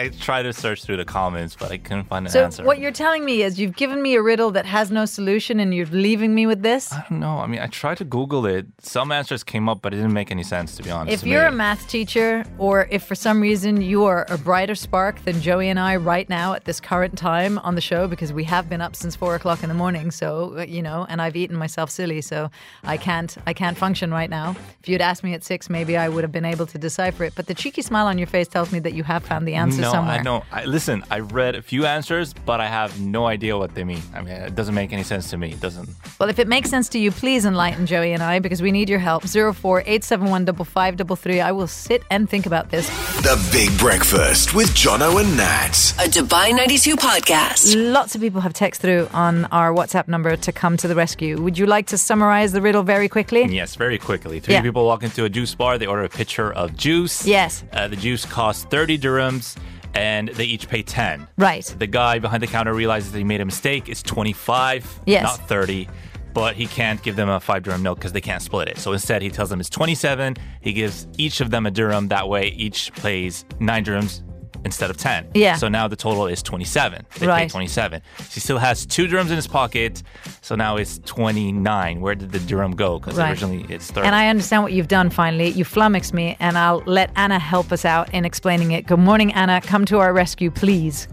I, 0.00 0.08
tried 0.08 0.42
to 0.42 0.52
search 0.52 0.84
through 0.84 0.96
the 0.96 1.04
comments, 1.04 1.56
but 1.56 1.70
I 1.70 1.78
couldn't 1.78 2.04
find 2.04 2.26
an 2.26 2.32
so 2.32 2.44
answer. 2.44 2.64
what 2.64 2.78
you're 2.78 2.90
telling 2.90 3.24
me 3.24 3.42
is 3.42 3.60
you've 3.60 3.76
given 3.76 4.00
me 4.00 4.14
a 4.14 4.22
riddle 4.22 4.50
that 4.52 4.66
has 4.66 4.90
no 4.90 5.04
solution 5.04 5.60
and 5.60 5.74
you're 5.74 5.86
leaving 5.86 6.34
me 6.34 6.46
with 6.46 6.62
this? 6.62 6.92
I 6.92 7.04
don't 7.08 7.20
know. 7.20 7.38
I 7.38 7.46
mean, 7.46 7.60
I 7.60 7.66
tried 7.66 7.98
to 7.98 8.04
Google 8.04 8.46
it. 8.46 8.66
Some 8.80 9.12
answers 9.12 9.44
came 9.44 9.68
up, 9.68 9.82
but 9.82 9.92
it 9.92 9.96
didn't 9.96 10.12
make 10.12 10.30
any 10.30 10.42
sense, 10.42 10.76
to 10.76 10.82
be 10.82 10.90
honest. 10.90 11.22
If 11.22 11.28
you're 11.28 11.42
me. 11.42 11.48
a 11.48 11.52
math 11.52 11.88
teacher, 11.88 12.44
or 12.58 12.88
if 12.90 13.04
for 13.04 13.14
some 13.14 13.40
reason 13.40 13.82
you 13.82 14.04
are 14.04 14.26
a 14.28 14.38
brighter 14.38 14.74
spark 14.74 15.22
than 15.24 15.40
Joey 15.40 15.68
and 15.68 15.78
I 15.78 15.96
right 15.96 16.28
now 16.28 16.54
at 16.54 16.64
this 16.64 16.80
current 16.80 17.18
time 17.18 17.58
on 17.58 17.74
the 17.74 17.80
show, 17.80 18.08
because 18.08 18.32
we 18.32 18.44
have 18.44 18.68
been 18.68 18.80
up 18.80 18.96
since 18.96 19.14
four 19.14 19.34
o'clock 19.34 19.62
in 19.62 19.68
the 19.68 19.74
morning, 19.74 20.10
so 20.10 20.60
you 20.60 20.82
know, 20.82 21.06
and 21.08 21.20
I've 21.20 21.36
eaten 21.36 21.56
myself 21.56 21.90
silly, 21.90 22.22
so 22.22 22.50
I 22.84 22.96
can't, 22.96 23.36
I 23.46 23.52
can't 23.52 23.76
function 23.76 24.10
right 24.10 24.30
now. 24.30 24.56
If 24.80 24.88
you'd 24.88 25.02
asked 25.02 25.22
me 25.22 25.34
at 25.34 25.44
six, 25.44 25.68
maybe 25.68 25.96
I 25.96 26.08
would 26.08 26.24
have 26.24 26.32
been 26.32 26.44
able 26.44 26.66
to 26.66 26.78
decipher 26.78 27.24
it. 27.24 27.34
But 27.34 27.46
the 27.46 27.54
cheeky 27.54 27.82
smile 27.82 28.06
on 28.06 28.16
your 28.18 28.26
face 28.26 28.48
tells 28.48 28.72
me 28.72 28.78
that 28.80 28.94
you 28.94 29.02
have 29.04 29.24
found 29.24 29.46
the 29.46 29.54
answer 29.54 29.82
no, 29.82 29.89
somewhere. 29.90 30.18
I 30.18 30.22
know. 30.22 30.44
I, 30.52 30.64
listen, 30.64 31.04
I 31.10 31.20
read 31.20 31.54
a 31.54 31.62
few 31.62 31.86
answers, 31.86 32.32
but 32.32 32.60
I 32.60 32.66
have 32.68 33.00
no 33.00 33.26
idea 33.26 33.56
what 33.58 33.74
they 33.74 33.84
mean. 33.84 34.02
I 34.14 34.20
mean, 34.22 34.34
it 34.34 34.54
doesn't 34.54 34.74
make 34.74 34.92
any 34.92 35.02
sense 35.02 35.30
to 35.30 35.36
me. 35.36 35.52
It 35.52 35.60
doesn't. 35.60 35.88
Well, 36.18 36.28
if 36.28 36.38
it 36.38 36.48
makes 36.48 36.70
sense 36.70 36.88
to 36.90 36.98
you, 36.98 37.10
please 37.10 37.44
enlighten 37.46 37.86
Joey 37.86 38.12
and 38.12 38.22
I 38.22 38.38
because 38.38 38.60
we 38.62 38.72
need 38.72 38.88
your 38.88 38.98
help. 38.98 39.26
Zero 39.26 39.52
four 39.52 39.82
eight 39.86 40.04
seven 40.04 40.30
one 40.30 40.44
double 40.44 40.64
five 40.64 40.96
double 40.96 41.16
three. 41.16 41.40
I 41.40 41.52
will 41.52 41.66
sit 41.66 42.02
and 42.10 42.28
think 42.28 42.46
about 42.46 42.70
this. 42.70 42.88
The 43.22 43.36
Big 43.52 43.76
Breakfast 43.78 44.54
with 44.54 44.68
Jono 44.70 45.20
and 45.20 45.36
Nat. 45.36 45.94
A 45.98 46.08
Dubai 46.08 46.54
92 46.54 46.96
podcast. 46.96 47.74
Lots 47.92 48.14
of 48.14 48.20
people 48.20 48.40
have 48.40 48.52
text 48.52 48.80
through 48.80 49.08
on 49.12 49.44
our 49.46 49.72
WhatsApp 49.72 50.08
number 50.08 50.36
to 50.36 50.52
come 50.52 50.76
to 50.78 50.88
the 50.88 50.94
rescue. 50.94 51.40
Would 51.40 51.58
you 51.58 51.66
like 51.66 51.86
to 51.88 51.98
summarize 51.98 52.52
the 52.52 52.62
riddle 52.62 52.82
very 52.82 53.08
quickly? 53.08 53.44
Yes, 53.46 53.74
very 53.74 53.98
quickly. 53.98 54.40
Three 54.40 54.54
Yeah. 54.54 54.62
people 54.62 54.84
walk 54.86 55.02
into 55.02 55.24
a 55.24 55.28
juice 55.28 55.54
bar. 55.54 55.78
They 55.78 55.86
order 55.86 56.04
a 56.04 56.08
pitcher 56.08 56.52
of 56.52 56.76
juice. 56.76 57.26
Yes. 57.26 57.64
Uh, 57.72 57.88
the 57.88 57.96
juice 57.96 58.24
costs 58.24 58.64
30 58.64 58.98
dirhams, 58.98 59.56
and 59.94 60.28
they 60.28 60.44
each 60.44 60.68
pay 60.68 60.82
10. 60.82 61.26
Right. 61.36 61.64
The 61.78 61.86
guy 61.86 62.18
behind 62.18 62.42
the 62.42 62.46
counter 62.46 62.72
realizes 62.74 63.12
that 63.12 63.18
he 63.18 63.24
made 63.24 63.40
a 63.40 63.44
mistake. 63.44 63.88
It's 63.88 64.02
25, 64.02 65.00
Yes. 65.06 65.22
not 65.22 65.48
30. 65.48 65.88
But 66.32 66.54
he 66.54 66.66
can't 66.66 67.02
give 67.02 67.16
them 67.16 67.28
a 67.28 67.40
five 67.40 67.64
dirham 67.64 67.82
note 67.82 67.96
because 67.96 68.12
they 68.12 68.20
can't 68.20 68.40
split 68.40 68.68
it. 68.68 68.78
So 68.78 68.92
instead, 68.92 69.20
he 69.20 69.30
tells 69.30 69.50
them 69.50 69.58
it's 69.58 69.68
27. 69.68 70.36
He 70.60 70.72
gives 70.72 71.08
each 71.18 71.40
of 71.40 71.50
them 71.50 71.66
a 71.66 71.72
dirham. 71.72 72.06
That 72.06 72.28
way, 72.28 72.48
each 72.50 72.92
plays 72.92 73.44
nine 73.58 73.84
dirhams 73.84 74.22
instead 74.64 74.90
of 74.90 74.96
10. 74.96 75.30
Yeah. 75.34 75.56
So 75.56 75.68
now 75.68 75.88
the 75.88 75.96
total 75.96 76.26
is 76.26 76.42
27. 76.42 77.06
They 77.14 77.20
pay 77.20 77.26
Right. 77.26 77.50
27. 77.50 78.02
He 78.32 78.40
still 78.40 78.58
has 78.58 78.86
two 78.86 79.06
dirhams 79.06 79.30
in 79.30 79.36
his 79.36 79.46
pocket. 79.46 80.02
So 80.42 80.54
now 80.54 80.76
it's 80.76 80.98
29. 81.00 82.00
Where 82.00 82.14
did 82.14 82.32
the 82.32 82.38
dirham 82.40 82.72
go? 82.72 82.98
Because 82.98 83.16
Right. 83.18 83.30
originally 83.30 83.64
it's 83.68 83.90
30. 83.90 84.06
And 84.06 84.14
I 84.14 84.28
understand 84.28 84.62
what 84.62 84.72
you've 84.72 84.88
done 84.88 85.10
finally. 85.10 85.48
You 85.48 85.64
flummoxed 85.64 86.12
me, 86.14 86.36
and 86.40 86.58
I'll 86.58 86.82
let 86.86 87.10
Anna 87.16 87.38
help 87.38 87.72
us 87.72 87.84
out 87.84 88.12
in 88.12 88.24
explaining 88.24 88.72
it. 88.72 88.86
Good 88.86 88.98
morning, 88.98 89.32
Anna. 89.32 89.60
Come 89.60 89.84
to 89.86 89.98
our 89.98 90.12
rescue, 90.12 90.50
please. 90.50 91.08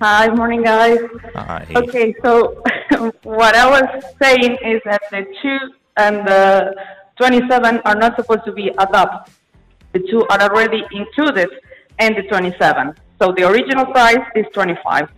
Hi, 0.00 0.28
morning, 0.28 0.62
guys. 0.62 0.98
Hi. 1.34 1.66
Okay, 1.76 2.14
so 2.24 2.62
what 3.22 3.54
I 3.54 3.68
was 3.70 4.04
saying 4.20 4.56
is 4.64 4.80
that 4.84 5.02
the 5.10 5.24
2 5.42 5.58
and 5.98 6.26
the 6.26 6.74
27 7.16 7.80
are 7.84 7.94
not 7.94 8.16
supposed 8.16 8.44
to 8.46 8.52
be 8.52 8.70
add 8.78 8.94
up. 8.94 9.28
The 9.92 10.00
two 10.00 10.26
are 10.28 10.40
already 10.40 10.82
included 10.92 11.50
in 12.00 12.14
the 12.14 12.22
27. 12.22 12.94
So 13.20 13.32
the 13.32 13.48
original 13.48 13.86
price 13.86 14.24
is 14.34 14.46
25. 14.52 15.08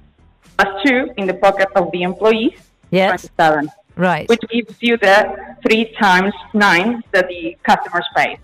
Plus 0.57 0.83
2 0.87 1.11
in 1.17 1.27
the 1.27 1.35
pocket 1.35 1.69
of 1.75 1.91
the 1.93 2.03
employee, 2.03 2.57
Yes. 2.91 3.09
27, 3.23 3.71
Right. 3.97 4.29
which 4.29 4.41
gives 4.51 4.77
you 4.81 4.97
the 4.97 5.57
3 5.67 5.95
times 6.01 6.35
9 6.53 7.03
that 7.13 7.29
the 7.29 7.57
customers 7.63 8.07
pay. 8.17 8.39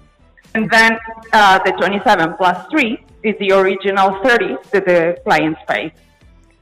And 0.54 0.68
then 0.70 0.98
uh, 1.32 1.58
the 1.64 1.72
27 1.72 2.34
plus 2.36 2.66
3 2.70 2.98
is 3.22 3.36
the 3.38 3.52
original 3.52 4.18
30 4.24 4.56
that 4.72 4.84
the 4.86 5.16
clients 5.24 5.60
pay. 5.68 5.92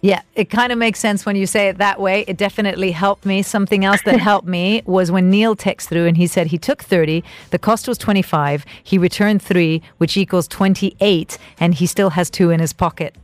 Yeah, 0.01 0.23
it 0.37 0.49
kind 0.49 0.71
of 0.71 0.79
makes 0.79 1.01
sense 1.01 1.27
when 1.27 1.35
you 1.35 1.47
say 1.47 1.69
it 1.69 1.79
that 1.79 2.01
way. 2.01 2.25
It 2.29 2.37
definitely 2.37 2.93
helped 2.93 3.27
me. 3.27 3.43
Something 3.43 3.85
else 3.85 4.01
that 4.03 4.21
helped 4.31 4.47
me 4.47 4.83
was 4.87 5.11
when 5.11 5.29
Neil 5.29 5.57
texted 5.57 5.89
through 5.89 6.07
and 6.07 6.17
he 6.17 6.27
said 6.27 6.49
he 6.49 6.59
took 6.59 6.83
30, 6.83 7.25
the 7.51 7.59
cost 7.59 7.89
was 7.89 7.99
25, 7.99 8.65
he 8.85 8.97
returned 8.97 9.43
3, 9.43 9.83
which 9.97 10.17
equals 10.17 10.47
28, 10.47 11.39
and 11.59 11.75
he 11.75 11.87
still 11.87 12.11
has 12.11 12.31
2 12.31 12.51
in 12.51 12.61
his 12.61 12.73
pocket. 12.73 13.17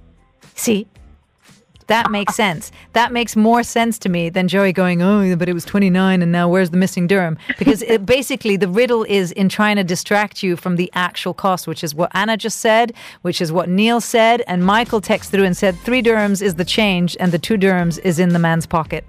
See? 0.57 0.89
That 1.87 2.11
makes 2.11 2.35
sense. 2.35 2.73
That 2.95 3.13
makes 3.13 3.37
more 3.37 3.63
sense 3.63 3.99
to 4.01 4.09
me 4.09 4.31
than 4.31 4.49
Joey 4.49 4.73
going, 4.73 5.03
oh, 5.03 5.37
but 5.37 5.49
it 5.49 5.53
was 5.53 5.65
29 5.65 6.23
and 6.23 6.33
now 6.33 6.49
where's 6.49 6.71
the 6.71 6.77
missing 6.77 7.07
dirham? 7.07 7.37
Because 7.59 7.83
it, 7.83 8.07
basically 8.15 8.57
the 8.57 8.69
riddle 8.69 9.05
is 9.05 9.33
in 9.33 9.49
trying 9.49 9.77
to 9.77 9.85
distract 9.85 10.43
you 10.43 10.57
from 10.57 10.77
the 10.77 10.91
actual 10.95 11.35
cost, 11.35 11.67
which 11.67 11.85
is 11.85 11.95
what 11.95 12.11
Anna 12.15 12.37
just 12.37 12.61
said, 12.61 12.95
which 13.23 13.41
is 13.41 13.53
what 13.53 13.69
Neil 13.69 14.01
said. 14.01 14.43
And 14.47 14.65
Michael 14.65 15.01
texted 15.01 15.31
through 15.31 15.45
and 15.45 15.57
said, 15.57 15.79
three 15.81 16.03
dirhams 16.03 16.41
is 16.41 16.55
the 16.55 16.65
change 16.65 17.17
and 17.21 17.33
the 17.33 17.39
two 17.39 17.59
dirhams 17.59 17.99
is 17.99 18.19
in 18.19 18.31
the 18.31 18.39
man's 18.39 18.67
pocket. 18.67 19.05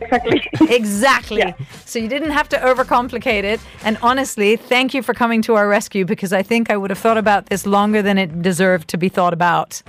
Exactly. 0.00 0.42
Exactly. 0.70 1.54
So 1.84 1.98
you 1.98 2.08
didn't 2.08 2.30
have 2.30 2.48
to 2.50 2.56
overcomplicate 2.56 3.44
it. 3.44 3.60
And 3.84 3.98
honestly, 4.02 4.56
thank 4.56 4.94
you 4.94 5.02
for 5.02 5.14
coming 5.14 5.42
to 5.42 5.54
our 5.54 5.68
rescue 5.68 6.04
because 6.04 6.32
I 6.32 6.42
think 6.42 6.70
I 6.70 6.76
would 6.76 6.90
have 6.90 6.98
thought 6.98 7.18
about 7.18 7.46
this 7.46 7.66
longer 7.66 8.02
than 8.02 8.18
it 8.18 8.42
deserved 8.42 8.88
to 8.88 8.96
be 8.96 9.08
thought 9.08 9.32
about. 9.32 9.82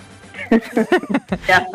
Yeah. 1.47 1.65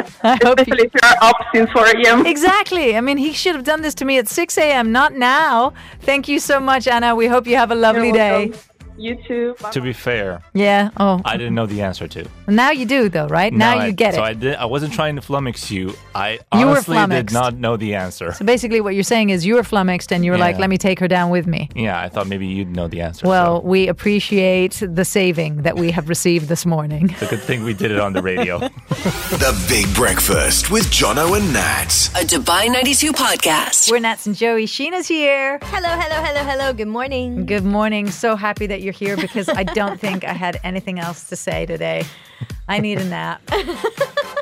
Hope 0.42 0.66
you- 0.66 0.74
if 0.74 0.92
you're 0.94 1.16
up 1.22 1.36
since 1.54 1.70
4 1.72 1.86
a.m. 1.86 2.26
Exactly. 2.26 2.96
I 2.96 3.00
mean, 3.00 3.16
he 3.18 3.32
should 3.32 3.54
have 3.54 3.64
done 3.64 3.82
this 3.82 3.94
to 3.96 4.04
me 4.04 4.18
at 4.18 4.28
6 4.28 4.58
a.m., 4.58 4.92
not 4.92 5.14
now. 5.14 5.72
Thank 6.00 6.28
you 6.28 6.38
so 6.38 6.60
much, 6.60 6.86
Anna. 6.86 7.14
We 7.14 7.26
hope 7.26 7.46
you 7.46 7.56
have 7.56 7.70
a 7.70 7.74
lovely 7.74 8.12
day. 8.12 8.52
Welcome. 8.96 9.04
You 9.04 9.16
too. 9.26 9.54
Bye. 9.62 9.70
to 9.70 9.80
be 9.80 9.92
fair, 9.92 10.42
Yeah. 10.54 10.90
Oh, 10.96 11.20
I 11.24 11.36
didn't 11.36 11.54
know 11.54 11.66
the 11.66 11.82
answer 11.82 12.08
to. 12.08 12.26
now 12.48 12.70
you 12.70 12.86
do, 12.86 13.08
though, 13.08 13.26
right? 13.28 13.52
Now 13.52 13.74
No, 13.74 13.80
you 13.82 13.86
I- 13.88 13.90
get 13.92 14.14
So 14.14 14.20
it. 14.20 14.22
So 14.22 14.24
I 14.24 14.32
did. 14.34 14.54
I 14.56 14.64
wasn't 14.66 14.92
trying 14.92 15.16
to 15.16 15.22
flummox 15.22 15.70
you. 15.70 15.94
I 16.14 16.38
You 16.54 16.66
were 16.66 16.72
honestly 16.72 17.06
did 17.08 17.32
not 17.32 17.54
know 17.56 17.76
the 17.76 17.94
answer. 17.94 18.32
so 18.32 18.44
basically, 18.44 18.80
what 18.80 18.94
you're 18.94 19.02
saying 19.14 19.30
is 19.30 19.44
you 19.46 19.54
were 19.54 19.62
flummoxed 19.64 20.12
and 20.12 20.24
you 20.24 20.30
were 20.32 20.38
like, 20.38 20.58
let 20.58 20.70
me 20.70 20.78
take 20.78 20.98
her 21.00 21.08
down 21.08 21.30
with 21.30 21.46
me. 21.46 21.68
Yeah, 21.74 22.00
I 22.00 22.08
thought 22.08 22.26
maybe 22.26 22.46
you'd 22.46 22.74
know 22.74 22.88
the 22.88 23.00
answer. 23.00 23.26
Well, 23.26 23.60
so 23.60 23.66
we 23.66 23.88
appreciate 23.88 24.82
the 24.82 25.04
saving 25.04 25.62
that 25.62 25.76
we 25.76 25.90
have 25.90 26.08
received 26.08 26.48
this 26.48 26.64
morning. 26.66 27.10
it's 27.10 27.22
a 27.22 27.26
good 27.26 27.42
thing 27.42 27.62
we 27.64 27.74
did 27.74 27.90
it 27.90 28.00
on 28.00 28.12
the 28.12 28.22
radio. 28.22 28.58
The 29.26 29.52
Big 29.68 29.92
Breakfast 29.94 30.70
with 30.70 30.84
Jono 30.86 31.36
and 31.36 31.52
Nat. 31.52 32.10
A 32.14 32.24
Dubai 32.24 32.70
92 32.72 33.12
podcast. 33.12 33.90
We're 33.90 33.98
Nats 34.00 34.26
and 34.26 34.34
Joey. 34.34 34.66
Sheena's 34.66 35.06
here. 35.06 35.58
Hello, 35.62 35.88
hello, 35.88 36.22
hello, 36.22 36.42
hello. 36.44 36.72
Good 36.72 36.88
morning. 36.88 37.44
Good 37.46 37.64
morning. 37.64 38.10
So 38.10 38.34
happy 38.36 38.66
that 38.68 38.80
you're 38.86 38.94
here 38.94 39.16
because 39.16 39.48
I 39.48 39.64
don't 39.64 40.00
think 40.00 40.24
I 40.24 40.32
had 40.32 40.60
anything 40.62 40.98
else 41.00 41.28
to 41.28 41.36
say 41.36 41.66
today. 41.66 42.04
I 42.68 42.78
need 42.78 42.98
a 42.98 43.04
nap. 43.04 43.42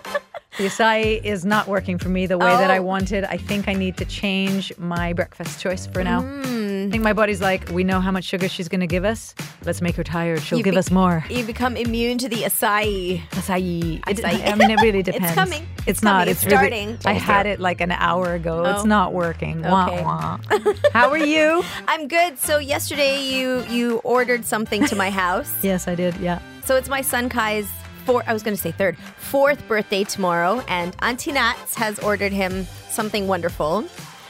The 0.58 0.66
acai 0.66 1.22
is 1.24 1.44
not 1.44 1.66
working 1.66 1.98
for 1.98 2.08
me 2.08 2.26
the 2.26 2.38
way 2.38 2.46
that 2.46 2.70
I 2.70 2.78
Oh. 2.78 2.82
wanted. 2.82 3.24
I 3.24 3.36
think 3.36 3.66
I 3.66 3.72
need 3.72 3.96
to 3.96 4.04
change 4.04 4.72
my 4.78 5.12
breakfast 5.12 5.60
choice 5.60 5.86
for 5.86 6.04
now. 6.04 6.20
Mm, 6.22 6.86
I 6.86 6.90
think 6.92 7.02
my 7.02 7.12
body's 7.12 7.40
like, 7.40 7.68
we 7.70 7.82
know 7.82 8.00
how 8.00 8.12
much 8.12 8.22
sugar 8.24 8.48
she's 8.48 8.68
going 8.68 8.80
to 8.80 8.86
give 8.86 9.04
us. 9.04 9.34
Let's 9.64 9.82
make 9.82 9.96
her 9.96 10.04
tired. 10.04 10.42
She'll 10.42 10.58
You 10.58 10.64
give 10.64 10.74
be- 10.74 10.78
us 10.78 10.92
more. 10.92 11.24
You 11.28 11.42
become 11.44 11.76
immune 11.76 12.18
to 12.18 12.28
the 12.28 12.42
acai. 12.44 13.20
Acai. 13.30 13.96
It- 14.08 14.18
Acai. 14.18 14.52
I 14.52 14.54
mean, 14.54 14.70
it 14.70 14.80
really 14.80 15.00
It's 15.06 15.34
coming. 15.34 15.66
It's, 15.78 15.86
It's 15.88 16.02
not. 16.04 16.28
It's 16.28 16.44
It's 16.44 16.52
really- 16.52 16.68
starting. 16.68 16.98
I 17.04 17.14
had 17.14 17.46
it 17.46 17.58
like 17.58 17.80
an 17.80 17.90
hour 17.90 18.34
ago. 18.34 18.64
It's 18.66 18.82
Oh. 18.84 18.86
not 18.86 19.12
working. 19.12 19.60
Wah, 19.62 19.90
wah. 20.02 20.38
How 20.92 21.10
are 21.10 21.18
you? 21.18 21.64
I'm 21.88 22.06
good. 22.06 22.38
So 22.38 22.58
yesterday 22.58 23.20
you 23.22 23.64
you 23.68 23.96
ordered 24.04 24.44
something 24.44 24.86
to 24.86 24.94
my 24.94 25.10
house. 25.24 25.50
yes, 25.62 25.88
I 25.88 25.94
did. 25.96 26.16
Yeah. 26.18 26.38
So 26.64 26.76
it's 26.76 26.88
my 26.88 27.00
son 27.02 27.28
Kai's 27.28 27.68
four. 28.04 28.22
I 28.26 28.32
was 28.32 28.42
going 28.42 28.56
to 28.56 28.60
say 28.60 28.72
third, 28.72 28.96
fourth 28.98 29.66
birthday 29.68 30.04
tomorrow, 30.04 30.62
and 30.68 30.94
Auntie 31.00 31.32
Nats 31.32 31.74
has 31.74 31.98
ordered 31.98 32.32
him 32.32 32.66
something 32.88 33.26
wonderful. 33.26 33.84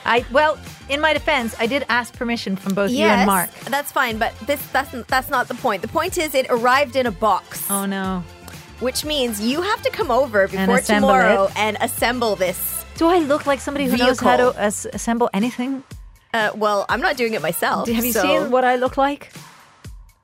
I 0.05 0.25
well, 0.33 0.59
in 0.89 1.01
my 1.01 1.12
defense, 1.12 1.55
I 1.59 1.66
did 1.66 1.85
ask 1.89 2.14
permission 2.14 2.57
from 2.57 2.75
both 2.75 2.91
you 2.91 3.05
and 3.07 3.27
Mark. 3.27 3.51
that's 3.64 3.91
fine, 3.91 4.18
but 4.18 4.35
this 4.47 4.64
that's 4.68 4.91
that's 5.09 5.31
not 5.31 5.49
the 5.49 5.55
point. 5.55 5.83
The 5.83 5.89
point 5.89 6.18
is 6.18 6.35
it 6.35 6.47
arrived 6.51 6.97
in 6.97 7.07
a 7.07 7.11
box. 7.11 7.70
Oh 7.70 7.87
no. 7.87 8.22
Which 8.81 9.05
means 9.05 9.41
you 9.41 9.62
have 9.62 9.81
to 9.83 9.91
come 9.91 10.11
over 10.11 10.49
before 10.49 10.77
assemble 10.79 11.09
tomorrow 11.09 11.45
it. 11.45 11.57
and 11.57 11.77
assemble 11.81 12.37
this. 12.37 12.85
Do 12.97 13.07
I 13.07 13.18
look 13.18 13.47
like 13.47 13.61
somebody 13.61 13.87
who 13.87 13.97
knows 13.97 14.20
how 14.20 14.37
to 14.37 14.53
as- 14.59 14.87
assemble 14.93 15.31
anything? 15.33 15.83
Uh, 16.35 16.51
well, 16.55 16.85
I'm 16.89 17.01
not 17.01 17.16
doing 17.16 17.35
it 17.35 17.41
myself. 17.43 17.89
Have 17.89 18.05
you 18.05 18.12
so- 18.12 18.22
seen 18.22 18.51
what 18.51 18.64
I 18.64 18.77
look 18.77 18.97
like? 18.97 19.33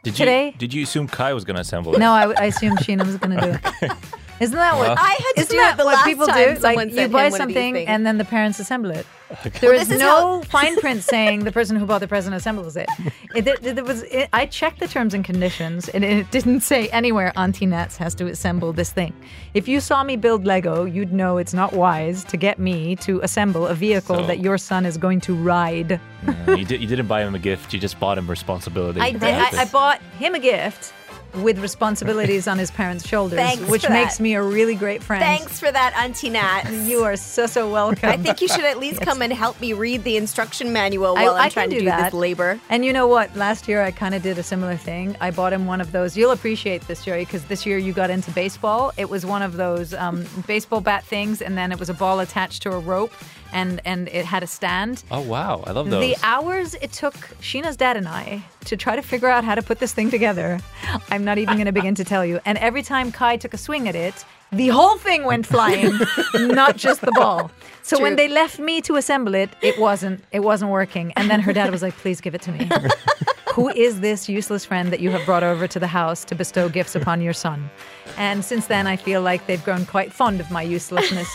Did 0.02 0.18
you 0.18 0.24
Today? 0.24 0.54
did 0.56 0.72
you 0.72 0.82
assume 0.84 1.08
Kai 1.08 1.34
was 1.34 1.44
going 1.44 1.56
to 1.56 1.60
assemble 1.60 1.94
it? 1.94 1.98
No, 1.98 2.12
I, 2.12 2.32
I 2.32 2.44
assumed 2.46 2.78
Sheena 2.78 3.04
was 3.04 3.16
going 3.16 3.38
to 3.38 3.40
do 3.60 3.68
it. 3.86 3.92
Isn't 4.40 4.56
that 4.56 4.76
what 4.78 4.98
I 4.98 5.10
had 5.10 5.32
to 5.34 5.40
Isn't 5.42 5.50
do 5.50 5.56
that 5.58 5.76
the 5.76 5.84
what 5.84 5.94
last 5.94 6.06
people 6.06 6.26
time 6.26 6.54
do? 6.54 6.60
Like 6.60 6.60
someone 6.60 6.88
you 6.88 6.94
sent 6.94 7.12
buy 7.12 7.18
one 7.18 7.26
of 7.26 7.32
these 7.32 7.38
something 7.38 7.74
things. 7.74 7.88
and 7.88 8.06
then 8.06 8.16
the 8.18 8.24
parents 8.24 8.58
assemble 8.58 8.90
it. 8.90 9.06
There 9.60 9.72
is 9.74 9.86
this 9.86 9.96
is 9.96 10.00
no 10.00 10.42
fine 10.48 10.76
print 10.80 11.04
saying 11.04 11.44
the 11.44 11.52
person 11.52 11.76
who 11.76 11.86
bought 11.86 12.00
the 12.00 12.08
present 12.08 12.34
assembles 12.34 12.76
it. 12.76 12.88
It, 13.32 13.46
it, 13.46 13.78
it 13.78 13.84
was. 13.84 14.02
It, 14.04 14.28
I 14.32 14.46
checked 14.46 14.80
the 14.80 14.88
terms 14.88 15.14
and 15.14 15.24
conditions, 15.24 15.88
and 15.88 16.04
it 16.04 16.28
didn't 16.32 16.62
say 16.62 16.88
anywhere 16.88 17.32
Auntie 17.36 17.66
Nats 17.66 17.96
has 17.98 18.12
to 18.16 18.26
assemble 18.26 18.72
this 18.72 18.90
thing. 18.90 19.12
If 19.54 19.68
you 19.68 19.78
saw 19.80 20.02
me 20.02 20.16
build 20.16 20.46
Lego, 20.46 20.84
you'd 20.84 21.12
know 21.12 21.36
it's 21.38 21.54
not 21.54 21.72
wise 21.74 22.24
to 22.24 22.36
get 22.36 22.58
me 22.58 22.96
to 22.96 23.20
assemble 23.20 23.68
a 23.68 23.74
vehicle 23.74 24.16
So- 24.16 24.26
that 24.26 24.40
your 24.40 24.58
son 24.58 24.84
is 24.84 24.96
going 24.98 25.20
to 25.22 25.34
ride. 25.36 26.00
Yeah, 26.26 26.54
you, 26.56 26.64
did, 26.64 26.80
you 26.80 26.88
didn't 26.88 27.06
buy 27.06 27.22
him 27.22 27.34
a 27.36 27.38
gift. 27.38 27.72
You 27.72 27.78
just 27.78 28.00
bought 28.00 28.18
him 28.18 28.28
responsibility. 28.28 29.00
I 29.00 29.12
did. 29.12 29.22
I, 29.22 29.62
I 29.62 29.64
bought 29.66 30.00
him 30.18 30.34
a 30.34 30.40
gift 30.40 30.92
with 31.36 31.58
responsibilities 31.58 32.46
on 32.48 32.58
his 32.58 32.70
parents' 32.70 33.06
shoulders, 33.06 33.38
Thanks 33.38 33.68
which 33.68 33.88
makes 33.88 34.20
me 34.20 34.34
a 34.34 34.42
really 34.42 34.74
great 34.74 35.02
friend. 35.02 35.22
Thanks 35.22 35.58
for 35.60 35.70
that, 35.70 35.94
Auntie 35.96 36.30
Nat. 36.30 36.64
You 36.84 37.04
are 37.04 37.16
so 37.16 37.46
so 37.46 37.70
welcome. 37.70 38.08
I 38.08 38.16
think 38.16 38.40
you 38.40 38.48
should 38.48 38.64
at 38.64 38.78
least 38.78 39.00
come 39.00 39.22
and 39.22 39.32
help 39.32 39.60
me 39.60 39.72
read 39.72 40.04
the 40.04 40.16
instruction 40.16 40.72
manual 40.72 41.14
while 41.14 41.34
I, 41.34 41.38
I'm 41.40 41.46
I 41.46 41.48
trying 41.48 41.70
can 41.70 41.70
to 41.70 41.76
do 41.76 41.80
do 41.80 41.86
that. 41.86 42.04
this 42.12 42.14
labor. 42.14 42.60
And 42.68 42.84
you 42.84 42.92
know 42.92 43.06
what? 43.06 43.34
Last 43.36 43.68
year 43.68 43.82
I 43.82 43.90
kind 43.90 44.14
of 44.14 44.22
did 44.22 44.38
a 44.38 44.42
similar 44.42 44.76
thing. 44.76 45.16
I 45.20 45.30
bought 45.30 45.52
him 45.52 45.66
one 45.66 45.80
of 45.80 45.92
those. 45.92 46.16
You'll 46.16 46.32
appreciate 46.32 46.86
this, 46.86 47.04
Joey, 47.04 47.24
because 47.24 47.44
this 47.44 47.64
year 47.66 47.78
you 47.78 47.92
got 47.92 48.10
into 48.10 48.30
baseball. 48.32 48.92
It 48.96 49.08
was 49.08 49.24
one 49.24 49.42
of 49.42 49.56
those 49.56 49.94
um, 49.94 50.24
baseball 50.46 50.80
bat 50.80 51.04
things, 51.04 51.42
and 51.42 51.56
then 51.56 51.72
it 51.72 51.78
was 51.78 51.88
a 51.90 51.94
ball 51.94 52.20
attached 52.20 52.62
to 52.62 52.72
a 52.72 52.78
rope, 52.78 53.12
and 53.52 53.80
and 53.84 54.08
it 54.08 54.24
had 54.24 54.42
a 54.42 54.46
stand. 54.46 55.02
oh 55.10 55.20
wow, 55.20 55.62
I 55.66 55.72
love 55.72 55.90
those. 55.90 56.00
The 56.00 56.16
hours 56.22 56.74
it 56.74 56.92
took 56.92 57.14
Sheena's 57.40 57.76
dad 57.76 57.96
and 57.96 58.08
I 58.08 58.42
to 58.66 58.76
try 58.76 58.96
to 58.96 59.02
figure 59.02 59.28
out 59.28 59.44
how 59.44 59.54
to 59.54 59.62
put 59.62 59.78
this 59.78 59.92
thing 59.92 60.10
together, 60.10 60.60
I'm 61.08 61.24
not 61.24 61.38
even 61.38 61.54
going 61.56 61.66
to 61.66 61.72
begin 61.72 61.94
to 61.96 62.04
tell 62.04 62.24
you. 62.24 62.40
And 62.44 62.58
every 62.58 62.82
time 62.82 63.10
Kai 63.12 63.36
took 63.36 63.54
a 63.54 63.58
swing 63.58 63.88
at 63.88 63.94
it, 63.94 64.24
the 64.52 64.68
whole 64.68 64.98
thing 64.98 65.24
went 65.24 65.46
flying, 65.46 65.92
not 66.34 66.76
just 66.76 67.00
the 67.02 67.12
ball. 67.12 67.50
So 67.82 68.00
when 68.00 68.16
they 68.16 68.28
left 68.28 68.58
me 68.58 68.80
to 68.82 68.96
assemble 68.96 69.34
it, 69.34 69.50
it 69.62 69.78
wasn't 69.78 70.22
it 70.32 70.40
wasn't 70.40 70.70
working. 70.70 71.12
And 71.16 71.30
then 71.30 71.40
her 71.40 71.52
dad 71.52 71.70
was 71.70 71.82
like, 71.82 71.94
"Please 71.96 72.20
give 72.20 72.34
it 72.34 72.42
to 72.42 72.52
me." 72.52 72.68
Who 73.54 73.68
is 73.68 74.00
this 74.00 74.28
useless 74.28 74.64
friend 74.64 74.92
that 74.92 75.00
you 75.00 75.10
have 75.10 75.26
brought 75.26 75.42
over 75.42 75.66
to 75.66 75.80
the 75.80 75.88
house 75.88 76.24
to 76.26 76.36
bestow 76.36 76.68
gifts 76.68 76.94
upon 76.94 77.20
your 77.20 77.32
son? 77.32 77.68
And 78.16 78.44
since 78.44 78.66
then, 78.66 78.86
I 78.86 78.94
feel 78.96 79.22
like 79.22 79.46
they've 79.46 79.64
grown 79.64 79.86
quite 79.86 80.12
fond 80.12 80.38
of 80.40 80.50
my 80.52 80.62
uselessness. 80.62 81.28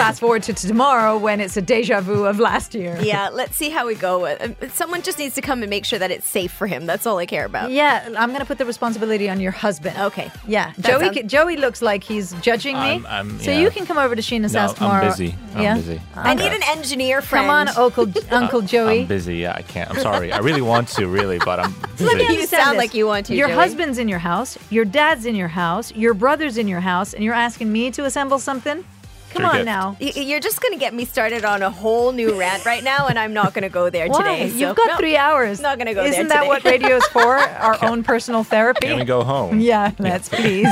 Fast 0.00 0.20
forward 0.20 0.42
to 0.44 0.54
tomorrow 0.54 1.18
when 1.18 1.40
it's 1.40 1.56
a 1.56 1.62
deja 1.62 2.00
vu 2.00 2.24
of 2.24 2.40
last 2.40 2.74
year. 2.74 2.98
Yeah, 3.02 3.28
let's 3.30 3.56
see 3.56 3.68
how 3.70 3.86
we 3.86 3.94
go. 3.94 4.24
Uh, 4.26 4.48
Someone 4.72 5.02
just 5.02 5.18
needs 5.18 5.34
to 5.34 5.40
come 5.42 5.62
and 5.62 5.68
make 5.70 5.84
sure 5.84 5.98
that 5.98 6.10
it's 6.10 6.26
safe 6.26 6.50
for 6.52 6.66
him. 6.66 6.86
That's 6.86 7.06
all 7.06 7.18
I 7.18 7.26
care 7.26 7.44
about. 7.44 7.70
Yeah, 7.70 8.08
I'm 8.16 8.28
going 8.30 8.40
to 8.40 8.46
put 8.46 8.58
the 8.58 8.64
responsibility 8.64 9.28
on 9.28 9.40
your 9.40 9.52
husband. 9.52 9.96
Okay. 9.98 10.30
Yeah, 10.46 10.72
That 10.78 10.90
Joey. 10.90 11.04
sounds- 11.14 11.30
Joey 11.32 11.56
looks 11.56 11.82
like 11.82 12.02
he's 12.02 12.32
judging 12.40 12.76
me. 12.76 12.80
I'm- 12.80 13.06
I'm- 13.06 13.38
so 13.40 13.50
yeah. 13.50 13.60
you 13.60 13.70
can 13.70 13.84
come 13.86 13.98
over 13.98 14.16
to 14.16 14.22
Sheena's 14.22 14.52
No, 14.54 14.60
house 14.60 14.70
I'm 14.72 14.76
tomorrow. 14.76 15.06
busy. 15.08 15.34
I'm 15.54 15.62
yeah? 15.62 15.74
busy. 15.74 16.00
I 16.14 16.34
need 16.34 16.52
an 16.52 16.62
engineer 16.68 17.20
friend. 17.20 17.46
Come 17.46 17.50
on, 17.50 17.68
Uncle 17.68 18.06
Uncle 18.30 18.62
Joey. 18.62 19.00
I'm 19.02 19.06
busy. 19.06 19.36
Yeah, 19.36 19.54
I 19.56 19.62
can't. 19.62 19.90
I'm 19.90 19.98
sorry. 20.00 20.32
I 20.32 20.38
really 20.38 20.62
want 20.62 20.88
to, 20.96 21.06
really, 21.08 21.38
but 21.38 21.60
I'm 21.60 21.72
busy. 21.98 22.06
Let 22.06 22.16
me 22.16 22.36
You 22.36 22.46
sound 22.46 22.72
this. 22.76 22.78
like 22.78 22.94
you 22.94 23.06
want 23.06 23.26
to, 23.26 23.34
Your 23.34 23.48
Joey. 23.48 23.56
husband's 23.56 23.98
in 23.98 24.08
your 24.08 24.18
house. 24.20 24.56
Your 24.70 24.84
dad's 24.84 25.26
in 25.26 25.34
your 25.34 25.48
house. 25.48 25.92
Your 25.94 26.14
brother's 26.14 26.56
in 26.56 26.68
your 26.68 26.80
house, 26.80 27.12
and 27.12 27.22
you're 27.22 27.34
asking 27.34 27.70
me 27.70 27.90
to 27.92 28.04
assemble 28.06 28.38
something. 28.38 28.84
Come 29.30 29.44
on 29.44 29.54
gift. 29.56 29.66
now. 29.66 29.96
Y- 30.00 30.12
You're 30.16 30.40
just 30.40 30.60
going 30.60 30.72
to 30.74 30.78
get 30.78 30.92
me 30.92 31.04
started 31.04 31.44
on 31.44 31.62
a 31.62 31.70
whole 31.70 32.12
new 32.12 32.38
rant 32.38 32.64
right 32.66 32.82
now, 32.84 33.06
and 33.06 33.18
I'm 33.18 33.32
not 33.32 33.54
going 33.54 33.62
to 33.62 33.68
go 33.68 33.88
there 33.90 34.08
Why? 34.08 34.18
today. 34.18 34.50
so- 34.50 34.56
You've 34.56 34.76
got 34.76 34.88
No, 34.88 34.96
three 34.98 35.16
hours. 35.16 35.60
Not 35.60 35.78
going 35.78 35.86
to 35.86 35.94
go 35.94 36.04
Isn't 36.04 36.28
there 36.28 36.28
that 36.28 36.34
today. 36.40 36.48
what 36.48 36.64
radio's 36.64 37.06
for? 37.06 37.36
Our 37.66 37.82
own 37.84 38.02
personal 38.02 38.44
therapy. 38.44 38.88
Can 38.88 38.98
we 38.98 39.04
go 39.04 39.22
home? 39.24 39.60
Yeah, 39.60 39.92
let's 39.98 40.28
please. 40.28 40.68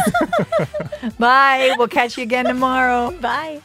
Bye. 1.19 1.75
We'll 1.79 1.89
catch 1.89 2.17
you 2.17 2.23
again 2.25 2.45
tomorrow. 2.47 3.11
Bye. 3.13 3.63